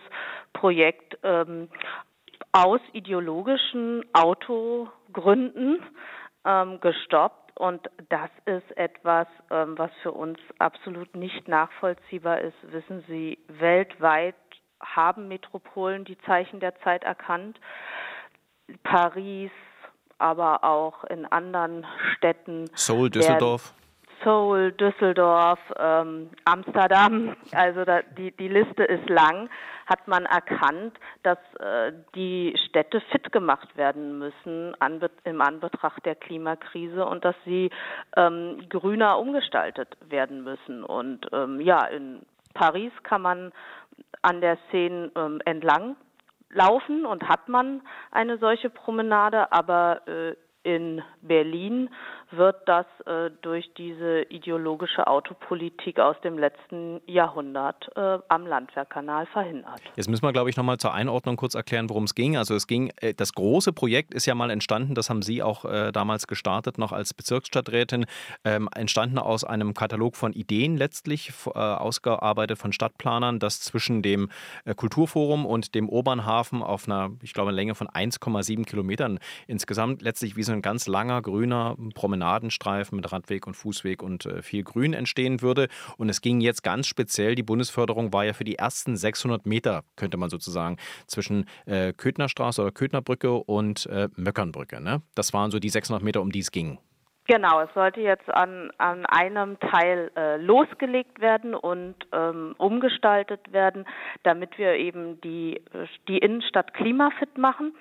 Projekt 0.52 1.18
ähm, 1.22 1.68
aus 2.52 2.80
ideologischen 2.92 4.04
Autogründen 4.12 5.80
ähm, 6.44 6.80
gestoppt. 6.80 7.56
Und 7.56 7.88
das 8.08 8.30
ist 8.46 8.76
etwas, 8.76 9.26
ähm, 9.50 9.76
was 9.76 9.90
für 10.02 10.12
uns 10.12 10.38
absolut 10.58 11.14
nicht 11.14 11.48
nachvollziehbar 11.48 12.40
ist. 12.40 12.56
Wissen 12.62 13.04
Sie, 13.08 13.38
weltweit 13.48 14.34
haben 14.80 15.28
Metropolen 15.28 16.04
die 16.04 16.18
Zeichen 16.18 16.60
der 16.60 16.78
Zeit 16.80 17.04
erkannt. 17.04 17.60
Paris, 18.82 19.50
aber 20.18 20.64
auch 20.64 21.04
in 21.04 21.26
anderen 21.26 21.86
Städten. 22.16 22.70
Seoul, 22.74 23.10
Düsseldorf. 23.10 23.74
Seoul, 24.24 24.72
Düsseldorf, 24.72 25.58
ähm, 25.78 26.30
Amsterdam, 26.44 27.36
also 27.52 27.84
da, 27.84 28.02
die, 28.02 28.30
die 28.32 28.48
Liste 28.48 28.84
ist 28.84 29.08
lang, 29.08 29.48
hat 29.86 30.06
man 30.08 30.24
erkannt, 30.26 30.98
dass 31.22 31.38
äh, 31.58 31.92
die 32.14 32.54
Städte 32.68 33.00
fit 33.10 33.32
gemacht 33.32 33.76
werden 33.76 34.18
müssen 34.18 34.74
an, 34.80 35.00
im 35.24 35.40
Anbetracht 35.40 36.04
der 36.06 36.14
Klimakrise 36.14 37.04
und 37.04 37.24
dass 37.24 37.36
sie 37.44 37.70
ähm, 38.16 38.66
grüner 38.68 39.18
umgestaltet 39.18 39.96
werden 40.08 40.44
müssen. 40.44 40.84
Und 40.84 41.26
ähm, 41.32 41.60
ja, 41.60 41.84
in 41.86 42.22
Paris 42.54 42.92
kann 43.02 43.22
man 43.22 43.52
an 44.22 44.40
der 44.40 44.58
Seine 44.70 45.10
ähm, 45.16 45.40
entlang 45.44 45.96
laufen 46.50 47.06
und 47.06 47.28
hat 47.28 47.48
man 47.48 47.82
eine 48.10 48.38
solche 48.38 48.70
Promenade, 48.70 49.52
aber 49.52 50.06
äh, 50.06 50.34
in 50.64 51.02
Berlin 51.22 51.90
wird 52.32 52.56
das 52.66 52.86
äh, 53.06 53.30
durch 53.42 53.72
diese 53.74 54.22
ideologische 54.22 55.06
Autopolitik 55.06 56.00
aus 56.00 56.16
dem 56.22 56.38
letzten 56.38 57.00
Jahrhundert 57.06 57.90
äh, 57.96 58.18
am 58.28 58.46
Landwehrkanal 58.46 59.26
verhindert. 59.26 59.80
Jetzt 59.96 60.08
müssen 60.08 60.24
wir, 60.24 60.32
glaube 60.32 60.50
ich, 60.50 60.56
nochmal 60.56 60.78
zur 60.78 60.94
Einordnung 60.94 61.36
kurz 61.36 61.54
erklären, 61.54 61.88
worum 61.88 62.04
es 62.04 62.14
ging. 62.14 62.36
Also 62.36 62.54
es 62.54 62.66
ging, 62.66 62.92
äh, 63.00 63.14
das 63.14 63.34
große 63.34 63.72
Projekt 63.72 64.14
ist 64.14 64.26
ja 64.26 64.34
mal 64.34 64.50
entstanden, 64.50 64.94
das 64.94 65.10
haben 65.10 65.22
Sie 65.22 65.42
auch 65.42 65.64
äh, 65.64 65.92
damals 65.92 66.26
gestartet, 66.26 66.78
noch 66.78 66.92
als 66.92 67.14
Bezirksstadträtin, 67.14 68.06
ähm, 68.44 68.68
entstanden 68.74 69.18
aus 69.18 69.44
einem 69.44 69.74
Katalog 69.74 70.16
von 70.16 70.32
Ideen 70.32 70.76
letztlich, 70.76 71.32
äh, 71.46 71.58
ausgearbeitet 71.58 72.58
von 72.58 72.72
Stadtplanern, 72.72 73.38
das 73.38 73.60
zwischen 73.60 74.02
dem 74.02 74.30
äh, 74.64 74.74
Kulturforum 74.74 75.46
und 75.46 75.74
dem 75.74 75.88
Obernhafen 75.88 76.62
auf 76.62 76.86
einer, 76.86 77.10
ich 77.22 77.34
glaube, 77.34 77.52
Länge 77.52 77.74
von 77.74 77.88
1,7 77.88 78.64
Kilometern 78.64 79.18
insgesamt 79.46 80.02
letztlich 80.02 80.36
wie 80.36 80.42
so 80.42 80.52
ein 80.52 80.62
ganz 80.62 80.86
langer 80.86 81.20
grüner 81.22 81.76
Promenade 81.94 82.21
Promenadenstreifen 82.22 82.96
mit 82.96 83.12
Radweg 83.12 83.46
und 83.46 83.54
Fußweg 83.54 84.02
und 84.02 84.26
äh, 84.26 84.42
viel 84.42 84.62
Grün 84.62 84.94
entstehen 84.94 85.42
würde. 85.42 85.68
Und 85.96 86.08
es 86.08 86.20
ging 86.20 86.40
jetzt 86.40 86.62
ganz 86.62 86.86
speziell, 86.86 87.34
die 87.34 87.42
Bundesförderung 87.42 88.12
war 88.12 88.24
ja 88.24 88.32
für 88.32 88.44
die 88.44 88.56
ersten 88.56 88.96
600 88.96 89.44
Meter, 89.44 89.82
könnte 89.96 90.16
man 90.16 90.30
sozusagen, 90.30 90.76
zwischen 91.06 91.46
äh, 91.66 91.92
Köthnerstraße 91.92 92.62
oder 92.62 92.70
Köthnerbrücke 92.70 93.32
und 93.32 93.86
äh, 93.86 94.08
Möckernbrücke. 94.14 94.80
Ne? 94.80 95.02
Das 95.16 95.32
waren 95.32 95.50
so 95.50 95.58
die 95.58 95.68
600 95.68 96.02
Meter, 96.02 96.20
um 96.20 96.30
die 96.30 96.38
es 96.38 96.52
ging. 96.52 96.78
Genau, 97.26 97.60
es 97.60 97.72
sollte 97.74 98.00
jetzt 98.00 98.28
an, 98.28 98.70
an 98.78 99.06
einem 99.06 99.58
Teil 99.60 100.10
äh, 100.16 100.36
losgelegt 100.38 101.20
werden 101.20 101.54
und 101.54 101.94
ähm, 102.12 102.54
umgestaltet 102.58 103.52
werden, 103.52 103.84
damit 104.22 104.58
wir 104.58 104.74
eben 104.74 105.20
die, 105.20 105.60
die 106.08 106.18
Innenstadt 106.18 106.74
klimafit 106.74 107.38
machen 107.38 107.74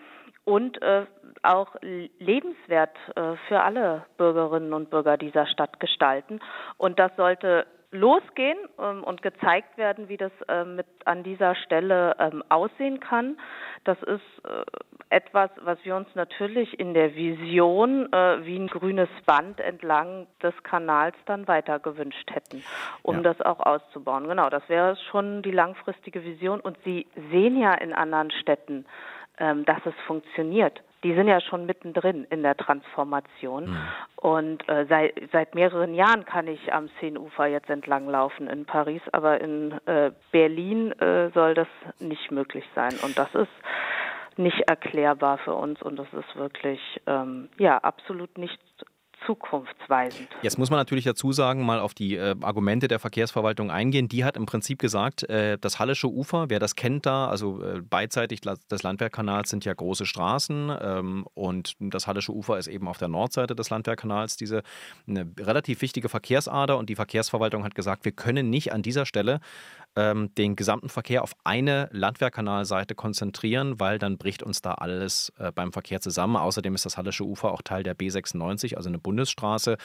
und 0.44 0.82
äh, 0.82 1.06
auch 1.44 1.76
lebenswert 1.82 2.96
äh, 3.16 3.36
für 3.48 3.62
alle 3.62 4.06
Bürgerinnen 4.18 4.74
und 4.74 4.90
Bürger 4.90 5.18
dieser 5.18 5.48
Stadt 5.48 5.80
gestalten. 5.80 6.40
Und 6.78 7.00
das 7.00 7.12
sollte 7.16 7.66
losgehen 7.92 8.58
ähm, 8.80 9.04
und 9.04 9.22
gezeigt 9.22 9.78
werden, 9.78 10.08
wie 10.08 10.18
das 10.18 10.32
äh, 10.48 10.64
mit 10.64 10.88
an 11.06 11.24
dieser 11.24 11.56
Stelle 11.56 12.16
ähm, 12.20 12.44
aussehen 12.50 13.00
kann. 13.00 13.38
Das 13.84 13.98
ist 14.04 14.46
äh, 14.46 14.64
etwas, 15.10 15.50
was 15.62 15.78
wir 15.84 15.96
uns 15.96 16.08
natürlich 16.16 16.80
in 16.80 16.94
der 16.94 17.16
Vision 17.16 18.12
äh, 18.14 18.46
wie 18.46 18.58
ein 18.58 18.68
grünes 18.68 19.10
Band 19.26 19.60
entlang 19.60 20.28
des 20.42 20.54
Kanals 20.64 21.16
dann 21.26 21.48
weiter 21.50 21.80
gewünscht 21.80 22.32
hätten, 22.32 22.64
um 23.04 23.18
ja. 23.18 23.22
das 23.22 23.42
auch 23.42 23.60
auszubauen. 23.60 24.28
Genau, 24.28 24.50
das 24.50 24.68
wäre 24.70 24.96
schon 25.12 25.42
die 25.42 25.52
langfristige 25.52 26.24
Vision. 26.24 26.62
Und 26.62 26.78
Sie 26.86 27.08
sehen 27.30 27.60
ja 27.60 27.74
in 27.74 27.94
anderen 27.94 28.32
Städten, 28.32 28.86
ähm, 29.38 29.66
dass 29.66 29.80
es 29.86 29.94
funktioniert. 30.06 30.82
Die 31.04 31.16
sind 31.16 31.28
ja 31.28 31.42
schon 31.42 31.66
mittendrin 31.66 32.26
in 32.30 32.44
der 32.44 32.56
Transformation. 32.56 33.72
Mhm. 33.72 33.78
Und 34.18 34.70
äh, 34.70 34.86
seit, 34.88 35.20
seit 35.32 35.56
mehreren 35.56 35.96
Jahren 35.96 36.26
kann 36.26 36.48
ich 36.48 36.72
am 36.72 36.90
Seenufer 37.00 37.48
jetzt 37.48 37.70
entlanglaufen 37.70 38.48
in 38.48 38.66
Paris, 38.66 39.02
aber 39.12 39.42
in 39.42 39.72
äh, 39.88 40.12
Berlin 40.32 40.92
äh, 41.00 41.32
soll 41.32 41.56
das 41.56 41.68
nicht 42.00 42.32
möglich 42.32 42.66
sein. 42.76 42.94
Und 43.04 43.18
das 43.18 43.34
ist 43.34 43.50
nicht 44.38 44.62
erklärbar 44.70 45.38
für 45.40 45.54
uns 45.54 45.82
und 45.82 45.98
das 45.98 46.08
ist 46.14 46.36
wirklich 46.36 46.80
ähm, 47.06 47.50
ja 47.58 47.78
absolut 47.78 48.38
nicht 48.38 48.60
zukunftsweisend. 49.26 50.28
Jetzt 50.42 50.58
muss 50.58 50.70
man 50.70 50.80
natürlich 50.80 51.06
dazu 51.06 51.32
sagen, 51.32 51.66
mal 51.66 51.80
auf 51.80 51.94
die 51.94 52.16
äh, 52.16 52.36
Argumente 52.42 52.88
der 52.88 53.00
Verkehrsverwaltung 53.00 53.72
eingehen. 53.72 54.08
Die 54.08 54.24
hat 54.24 54.38
im 54.38 54.46
Prinzip 54.46 54.80
gesagt, 54.80 55.24
äh, 55.30 55.58
das 55.60 55.80
Hallische 55.80 56.08
Ufer, 56.08 56.50
wer 56.50 56.60
das 56.60 56.76
kennt 56.76 57.06
da, 57.06 57.28
also 57.28 57.62
äh, 57.64 57.82
beidseitig 57.82 58.42
des 58.42 58.84
Landwehrkanals 58.84 59.50
sind 59.50 59.66
ja 59.66 59.74
große 59.74 60.06
Straßen 60.06 60.76
ähm, 60.82 61.26
und 61.34 61.76
das 61.80 62.08
Hallische 62.08 62.34
Ufer 62.34 62.58
ist 62.58 62.68
eben 62.68 62.88
auf 62.88 62.98
der 62.98 63.08
Nordseite 63.08 63.56
des 63.56 63.70
Landwehrkanals 63.70 64.38
diese 64.38 64.64
eine 65.08 65.32
relativ 65.40 65.82
wichtige 65.82 66.10
Verkehrsader 66.10 66.78
und 66.78 66.90
die 66.90 66.96
Verkehrsverwaltung 66.96 67.64
hat 67.64 67.76
gesagt, 67.76 68.06
wir 68.06 68.12
können 68.12 68.50
nicht 68.50 68.74
an 68.74 68.82
dieser 68.82 69.06
Stelle 69.06 69.40
ähm, 69.96 70.34
den 70.36 70.56
gesamten 70.56 70.90
Verkehr 70.90 71.24
auf 71.24 71.34
eine 71.44 71.90
Landwehrkanalseite 71.92 72.96
konzentrieren, 72.96 73.80
weil 73.80 74.00
dann 74.00 74.18
bricht 74.18 74.44
uns 74.44 74.62
da 74.62 74.74
alles 74.74 75.32
äh, 75.38 75.52
beim 75.52 75.74
Verkehr 75.74 76.00
zusammen. 76.02 76.38
Außerdem 76.38 76.76
ist 76.76 76.86
das 76.86 76.98
Hallische 76.98 77.26
Ufer 77.26 77.52
auch 77.52 77.62
Teil 77.62 77.84
der 77.84 77.96
B96, 77.96 78.76
also 78.76 78.90
eine 78.90 79.00
Bundesstraße. 79.00 79.78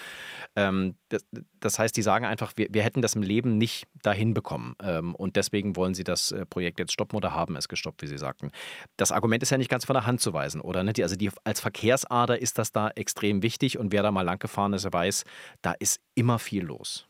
Ähm, 0.54 0.94
das, 1.08 1.24
das, 1.60 1.78
heißt, 1.78 1.96
die 1.96 2.02
sagen 2.02 2.24
einfach, 2.24 2.52
wir, 2.56 2.68
wir, 2.70 2.82
hätten 2.82 3.02
das 3.02 3.14
im 3.14 3.22
Leben 3.22 3.58
nicht 3.58 3.86
dahin 4.02 4.34
bekommen. 4.34 4.74
Ähm, 4.82 5.14
und 5.14 5.36
deswegen 5.36 5.76
wollen 5.76 5.94
sie 5.94 6.04
das 6.04 6.32
äh, 6.32 6.46
Projekt 6.46 6.78
jetzt 6.78 6.92
stoppen 6.92 7.16
oder 7.16 7.34
haben 7.34 7.56
es 7.56 7.68
gestoppt, 7.68 8.02
wie 8.02 8.06
sie 8.06 8.18
sagten. 8.18 8.50
Das 8.96 9.12
Argument 9.12 9.42
ist 9.42 9.50
ja 9.50 9.58
nicht 9.58 9.70
ganz 9.70 9.84
von 9.84 9.94
der 9.94 10.06
Hand 10.06 10.20
zu 10.20 10.32
weisen, 10.32 10.60
oder? 10.60 10.84
Ne? 10.84 10.92
Also 11.00 11.16
die, 11.16 11.30
als 11.44 11.60
Verkehrsader 11.60 12.40
ist 12.40 12.58
das 12.58 12.72
da 12.72 12.88
extrem 12.90 13.42
wichtig 13.42 13.78
und 13.78 13.92
wer 13.92 14.02
da 14.02 14.12
mal 14.12 14.22
lang 14.22 14.38
gefahren 14.38 14.72
ist, 14.72 14.90
weiß, 14.90 15.24
da 15.62 15.72
ist 15.72 16.00
immer 16.14 16.38
viel 16.38 16.64
los. 16.64 17.06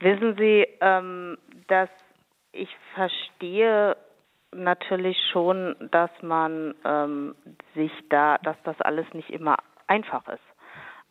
Wissen 0.00 0.36
Sie, 0.36 0.66
ähm, 0.80 1.38
dass 1.66 1.88
ich 2.52 2.68
verstehe 2.94 3.96
natürlich 4.52 5.18
schon, 5.32 5.76
dass 5.90 6.10
man 6.22 6.74
ähm, 6.84 7.34
sich 7.74 7.92
da, 8.08 8.38
dass 8.38 8.56
das 8.64 8.80
alles 8.80 9.06
nicht 9.12 9.30
immer 9.30 9.56
einfach 9.86 10.26
ist. 10.28 10.42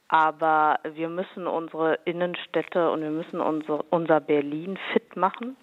Aber 0.07 0.79
wir 0.93 1.09
müssen 1.09 1.47
unsere 1.47 1.95
Innenstädte 2.05 2.89
und 2.91 3.01
wir 3.01 3.09
müssen 3.09 3.41
unser, 3.41 3.83
unser 3.89 4.21
Berlin 4.21 4.77
fit 4.93 5.15
machen. 5.15 5.57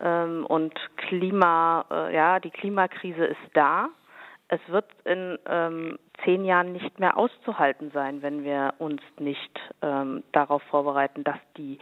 ähm, 0.00 0.44
und 0.46 0.74
Klima, 0.96 1.84
äh, 1.90 2.14
ja, 2.14 2.40
die 2.40 2.50
Klimakrise 2.50 3.24
ist 3.26 3.50
da. 3.54 3.88
Es 4.48 4.60
wird 4.68 4.86
in 5.04 5.38
ähm, 5.46 5.98
zehn 6.24 6.44
Jahren 6.44 6.72
nicht 6.72 7.00
mehr 7.00 7.16
auszuhalten 7.16 7.90
sein, 7.92 8.22
wenn 8.22 8.44
wir 8.44 8.74
uns 8.78 9.02
nicht 9.18 9.60
ähm, 9.82 10.22
darauf 10.32 10.62
vorbereiten, 10.64 11.24
dass 11.24 11.38
die 11.56 11.78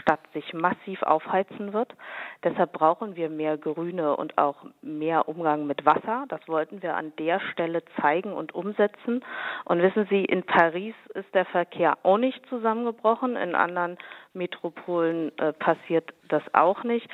Stadt 0.00 0.20
sich 0.32 0.52
massiv 0.52 1.02
aufheizen 1.02 1.72
wird. 1.72 1.94
Deshalb 2.42 2.72
brauchen 2.72 3.14
wir 3.14 3.28
mehr 3.30 3.56
Grüne 3.56 4.16
und 4.16 4.36
auch 4.36 4.56
mehr 4.82 5.28
Umgang 5.28 5.66
mit 5.66 5.84
Wasser. 5.86 6.24
Das 6.28 6.40
wollten 6.48 6.82
wir 6.82 6.96
an 6.96 7.12
der 7.18 7.40
Stelle 7.52 7.82
zeigen 8.00 8.32
und 8.32 8.52
umsetzen. 8.52 9.24
Und 9.64 9.80
wissen 9.80 10.06
Sie, 10.10 10.24
in 10.24 10.42
Paris 10.42 10.94
ist 11.14 11.32
der 11.34 11.44
Verkehr 11.44 11.98
auch 12.02 12.18
nicht 12.18 12.44
zusammengebrochen. 12.48 13.36
In 13.36 13.54
anderen 13.54 13.96
Metropolen 14.32 15.36
äh, 15.38 15.52
passiert 15.52 16.12
das 16.28 16.42
auch 16.52 16.82
nicht. 16.82 17.08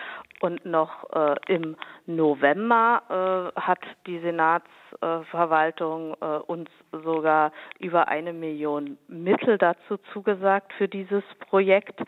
Und 0.44 0.66
noch 0.66 1.10
äh, 1.14 1.36
im 1.48 1.74
November 2.04 3.54
äh, 3.56 3.58
hat 3.58 3.78
die 4.06 4.18
Senatsverwaltung 4.18 6.14
äh, 6.20 6.26
uns 6.36 6.68
sogar 6.92 7.50
über 7.78 8.08
eine 8.08 8.34
Million 8.34 8.98
Mittel 9.08 9.56
dazu 9.56 9.96
zugesagt 10.12 10.74
für 10.74 10.86
dieses 10.86 11.24
Projekt. 11.48 11.98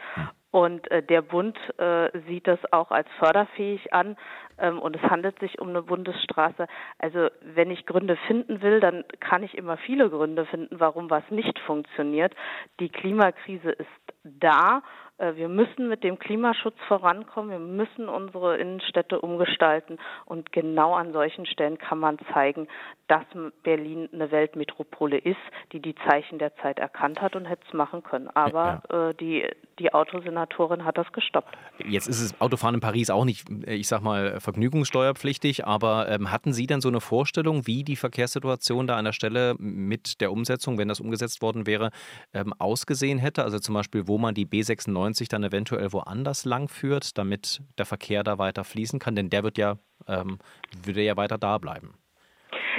Und 0.51 0.91
äh, 0.91 1.03
der 1.03 1.23
Bund 1.23 1.57
äh, 1.79 2.11
sieht 2.29 2.47
das 2.47 2.59
auch 2.73 2.91
als 2.91 3.09
förderfähig 3.19 3.95
an. 3.95 4.19
Ähm, 4.59 4.81
und 4.81 4.97
es 4.97 5.03
handelt 5.03 5.39
sich 5.39 5.59
um 5.59 5.71
eine 5.71 5.81
Bundesstraße. 5.81 6.67
Also 6.99 7.29
wenn 7.41 7.71
ich 7.71 7.87
Gründe 7.87 8.19
finden 8.27 8.61
will, 8.61 8.81
dann 8.81 9.05
kann 9.19 9.45
ich 9.45 9.57
immer 9.57 9.79
viele 9.79 10.11
Gründe 10.11 10.45
finden, 10.45 10.79
warum 10.79 11.09
was 11.09 11.25
nicht 11.31 11.59
funktioniert. 11.61 12.35
Die 12.81 12.91
Klimakrise 12.91 13.71
ist 13.71 13.89
da 14.25 14.83
wir 15.19 15.49
müssen 15.49 15.89
mit 15.89 16.05
dem 16.05 16.19
Klimaschutz 16.19 16.77
vorankommen. 16.89 17.51
Wir 17.51 17.59
müssen 17.59 18.09
unsere 18.09 18.59
Innenstädte 18.59 19.21
umgestalten. 19.21 19.99
Und 20.27 20.53
genau 20.53 20.95
an 20.95 21.13
solchen 21.13 21.47
Stellen 21.47 21.79
kann 21.79 21.99
man 21.99 22.19
zeigen, 22.35 22.69
dass 23.09 23.25
Berlin 23.63 24.09
eine 24.13 24.31
Weltmetropole 24.31 25.17
ist, 25.17 25.37
die 25.73 25.81
die 25.81 25.95
Zeichen 26.07 26.39
der 26.39 26.55
Zeit 26.57 26.79
erkannt 26.79 27.23
hat 27.23 27.35
und 27.35 27.47
hätte 27.47 27.63
es 27.67 27.73
machen 27.73 28.03
können. 28.03 28.29
Aber 28.29 28.83
ja. 28.91 29.09
äh, 29.11 29.15
die, 29.15 29.49
die 29.79 29.95
Autosenatorin 29.95 30.85
hat 30.85 30.99
das 30.99 31.11
gestoppt. 31.13 31.57
Jetzt 31.79 32.09
ist 32.09 32.21
es 32.21 32.41
Autofahren 32.41 32.75
in 32.75 32.81
Paris 32.81 33.09
auch 33.09 33.25
nicht, 33.25 33.49
ich 33.67 33.89
sag 33.89 34.03
mal, 34.03 34.39
vergnügungssteuerpflichtig. 34.41 35.67
Aber 35.67 36.09
ähm, 36.11 36.31
hatten 36.31 36.53
Sie 36.53 36.67
denn 36.67 36.83
so 36.83 36.89
eine 36.89 37.01
Vorstellung, 37.01 37.67
wie 37.67 37.85
die 37.85 37.97
Verkehrssituation 37.97 38.87
da 38.87 38.97
an 38.97 39.07
der 39.07 39.13
Stelle 39.13 39.55
mit 39.59 40.21
der 40.21 40.31
Umsetzung, 40.31 40.77
wenn 40.77 40.89
das 40.89 41.01
umgesetzt 41.01 41.41
worden 41.41 41.67
wäre, 41.67 41.91
ähm, 42.35 42.53
ausgesehen 42.59 43.19
hätte? 43.19 43.45
Also 43.45 43.59
zum 43.61 43.75
Beispiel, 43.75 44.09
wo 44.09 44.19
man 44.19 44.35
die 44.35 44.47
B96 44.47 45.06
1990 45.07 45.29
dann 45.29 45.45
eventuell 45.45 45.93
woanders 45.93 46.45
lang 46.45 46.69
führt, 46.69 47.17
damit 47.19 47.63
der 47.79 47.87
Verkehr 47.87 48.25
da 48.25 48.39
weiter 48.39 48.65
fließen 48.65 48.99
kann? 48.99 49.17
Denn 49.17 49.31
der 49.31 49.43
wird 49.43 49.59
ja, 49.59 49.79
ähm, 50.07 50.39
würde 50.83 51.03
ja 51.03 51.17
weiter 51.17 51.39
da 51.39 51.59
bleiben. 51.59 51.95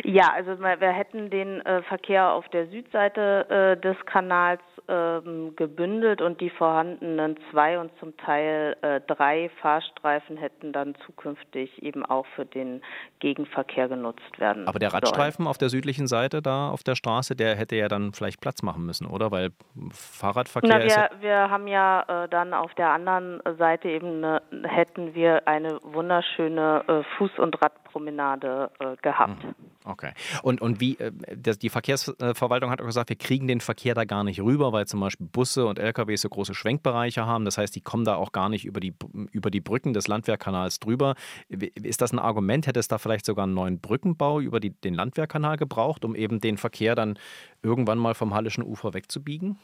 Ja, 0.04 0.32
also 0.34 0.60
wir 0.60 0.92
hätten 0.92 1.30
den 1.30 1.66
äh, 1.66 1.82
Verkehr 1.84 2.32
auf 2.32 2.48
der 2.50 2.68
Südseite 2.68 3.50
äh, 3.50 3.82
des 3.82 3.98
Kanals 4.06 4.62
ähm, 4.88 5.56
gebündelt 5.56 6.22
und 6.22 6.40
die 6.40 6.50
vorhandenen 6.50 7.38
zwei 7.52 7.80
und 7.80 7.92
zum 8.00 8.16
Teil 8.18 8.78
äh, 8.82 9.02
drei 9.02 9.50
Fahrstreifen 9.62 10.38
hätten 10.38 10.72
dann 10.72 10.96
zukünftig 11.06 11.82
eben 11.84 12.06
auch 12.06 12.26
für 12.36 12.46
den 12.46 12.82
Gegenverkehr 13.20 13.88
genutzt 13.88 14.40
werden. 14.40 14.68
Aber 14.68 14.80
der 14.80 14.94
Radstreifen 14.94 15.44
sollen. 15.44 15.48
auf 15.48 15.58
der 15.58 15.70
südlichen 15.70 16.08
Seite 16.08 16.42
da 16.42 16.70
auf 16.70 16.84
der 16.84 16.96
Straße, 16.96 17.36
der 17.36 17.56
hätte 17.56 17.76
ja 17.76 17.88
dann 17.88 18.14
vielleicht 18.14 18.40
Platz 18.40 18.64
machen 18.64 18.86
müssen, 18.86 19.08
oder? 19.08 19.32
Weil 19.32 19.52
Fahrradverkehr 19.92 20.70
Na, 20.70 20.80
wir, 20.80 20.86
ist. 20.86 20.96
Ja 20.96 21.10
wir 21.20 21.50
haben 21.50 21.68
ja 21.68 22.24
äh, 22.24 22.30
dann 22.30 22.54
auf 22.54 22.74
der 22.76 22.90
anderen 22.90 23.42
Seite 23.58 23.90
eben 23.90 24.24
eine, 24.24 24.42
hätten 24.64 25.14
wir 25.14 25.48
eine 25.48 25.80
wunderschöne 25.84 26.84
äh, 26.88 26.92
Fuß- 27.18 27.40
und 27.40 27.62
Radpromenade 27.88 28.72
äh, 28.80 28.96
gehabt. 29.02 29.44
Mhm. 29.44 29.56
Okay. 29.86 30.12
Und, 30.44 30.62
und 30.62 30.80
wie, 30.80 30.98
äh, 31.00 31.12
die 31.36 31.70
Verkehrsverwaltung 31.70 32.70
hat 32.70 32.82
auch 32.82 32.86
gesagt, 32.86 33.10
wir 33.10 33.16
kriegen 33.16 33.48
den 33.48 33.62
Verkehr 33.62 33.96
da 33.96 34.04
gar 34.04 34.24
nicht 34.24 34.42
rüber, 34.42 34.74
weil 34.74 34.86
zum 34.86 35.00
Beispiel 35.00 35.28
Busse 35.28 35.66
und 35.66 35.80
LKWs 35.80 36.22
so 36.22 36.30
große 36.30 36.54
Schwenkbereiche 36.54 37.26
haben. 37.26 37.46
Das 37.46 37.58
heißt, 37.58 37.76
die 37.76 37.82
kommen 37.82 38.06
da 38.06 38.16
auch 38.16 38.32
gar 38.32 38.50
nicht 38.50 38.66
über 38.66 38.80
die, 38.80 38.94
über 39.32 39.50
die 39.50 39.62
Brücken 39.62 39.94
des 39.94 40.08
Landwehrkanals 40.08 40.80
drüber. 40.80 41.16
Ist 41.50 42.02
das 42.02 42.12
ein 42.12 42.20
Argument? 42.20 42.68
Hätte 42.68 42.80
es 42.80 42.88
da 42.88 42.98
vielleicht 42.98 43.26
sogar 43.26 43.44
einen 43.44 43.54
neuen 43.54 43.80
Brückenbau 43.80 44.42
über 44.42 44.60
die, 44.60 44.72
den 44.72 44.94
Landwehrkanal 44.94 45.58
gebraucht, 45.58 46.04
um 46.04 46.16
eben 46.16 46.42
den 46.42 46.58
Verkehr 46.58 46.96
dann 46.96 47.18
irgendwann 47.64 47.98
mal 47.98 48.14
vom 48.14 48.34
Hallischen 48.34 48.64
Ufer 48.64 48.94
wegzubiegen? 48.94 49.58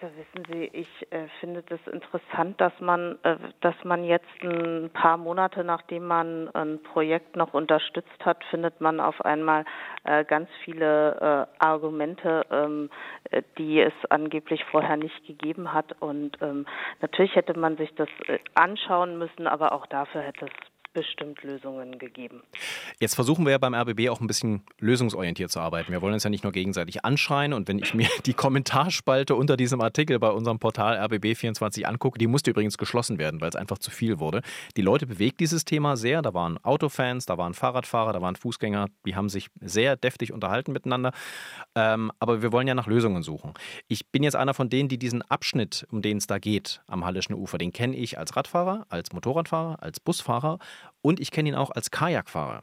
Also 0.00 0.14
wissen 0.16 0.46
Sie, 0.50 0.64
ich 0.72 1.12
äh, 1.12 1.28
finde 1.40 1.62
das 1.62 1.80
interessant, 1.86 2.60
dass 2.60 2.72
man, 2.80 3.18
äh, 3.22 3.36
dass 3.60 3.74
man 3.84 4.04
jetzt 4.04 4.26
ein 4.42 4.90
paar 4.92 5.16
Monate 5.16 5.64
nachdem 5.64 6.06
man 6.06 6.48
ein 6.54 6.82
Projekt 6.82 7.36
noch 7.36 7.54
unterstützt 7.54 8.24
hat, 8.24 8.42
findet 8.50 8.80
man 8.80 9.00
auf 9.00 9.20
einmal 9.24 9.64
äh, 10.04 10.24
ganz 10.24 10.48
viele 10.64 11.48
äh, 11.60 11.64
Argumente, 11.64 12.46
ähm, 12.50 12.90
äh, 13.30 13.42
die 13.58 13.80
es 13.80 13.94
angeblich 14.10 14.64
vorher 14.66 14.96
nicht 14.96 15.26
gegeben 15.26 15.72
hat. 15.72 16.00
Und 16.00 16.38
ähm, 16.40 16.66
natürlich 17.00 17.34
hätte 17.34 17.58
man 17.58 17.76
sich 17.76 17.94
das 17.94 18.08
äh, 18.26 18.38
anschauen 18.54 19.18
müssen, 19.18 19.46
aber 19.46 19.72
auch 19.72 19.86
dafür 19.86 20.22
hätte 20.22 20.46
es 20.46 20.73
bestimmt 20.94 21.42
Lösungen 21.42 21.98
gegeben. 21.98 22.42
Jetzt 23.00 23.14
versuchen 23.14 23.44
wir 23.44 23.52
ja 23.52 23.58
beim 23.58 23.74
RBB 23.74 24.08
auch 24.08 24.20
ein 24.20 24.26
bisschen 24.26 24.62
lösungsorientiert 24.78 25.50
zu 25.50 25.60
arbeiten. 25.60 25.92
Wir 25.92 26.00
wollen 26.00 26.14
uns 26.14 26.24
ja 26.24 26.30
nicht 26.30 26.44
nur 26.44 26.52
gegenseitig 26.52 27.04
anschreien 27.04 27.52
und 27.52 27.68
wenn 27.68 27.80
ich 27.80 27.92
mir 27.92 28.08
die 28.26 28.32
Kommentarspalte 28.32 29.34
unter 29.34 29.56
diesem 29.56 29.80
Artikel 29.80 30.18
bei 30.18 30.30
unserem 30.30 30.58
Portal 30.58 30.96
RBB24 30.98 31.82
angucke, 31.84 32.18
die 32.18 32.28
musste 32.28 32.50
übrigens 32.50 32.78
geschlossen 32.78 33.18
werden, 33.18 33.40
weil 33.40 33.48
es 33.48 33.56
einfach 33.56 33.78
zu 33.78 33.90
viel 33.90 34.20
wurde. 34.20 34.40
Die 34.76 34.82
Leute 34.82 35.06
bewegt 35.06 35.40
dieses 35.40 35.64
Thema 35.64 35.96
sehr. 35.96 36.22
Da 36.22 36.32
waren 36.32 36.58
Autofans, 36.64 37.26
da 37.26 37.36
waren 37.36 37.52
Fahrradfahrer, 37.52 38.12
da 38.12 38.22
waren 38.22 38.36
Fußgänger, 38.36 38.86
die 39.04 39.16
haben 39.16 39.28
sich 39.28 39.48
sehr 39.60 39.96
deftig 39.96 40.32
unterhalten 40.32 40.72
miteinander. 40.72 41.12
Ähm, 41.74 42.12
aber 42.20 42.40
wir 42.40 42.52
wollen 42.52 42.68
ja 42.68 42.74
nach 42.74 42.86
Lösungen 42.86 43.22
suchen. 43.22 43.52
Ich 43.88 44.06
bin 44.06 44.22
jetzt 44.22 44.36
einer 44.36 44.54
von 44.54 44.70
denen, 44.70 44.88
die 44.88 44.98
diesen 44.98 45.22
Abschnitt, 45.22 45.86
um 45.90 46.02
den 46.02 46.18
es 46.18 46.28
da 46.28 46.38
geht, 46.38 46.82
am 46.86 47.04
Hallischen 47.04 47.34
Ufer, 47.34 47.58
den 47.58 47.72
kenne 47.72 47.96
ich 47.96 48.16
als 48.16 48.36
Radfahrer, 48.36 48.86
als 48.88 49.12
Motorradfahrer, 49.12 49.82
als 49.82 49.98
Busfahrer 49.98 50.58
und 51.04 51.20
ich 51.20 51.30
kenne 51.30 51.50
ihn 51.50 51.54
auch 51.54 51.70
als 51.70 51.90
Kajakfahrer. 51.90 52.62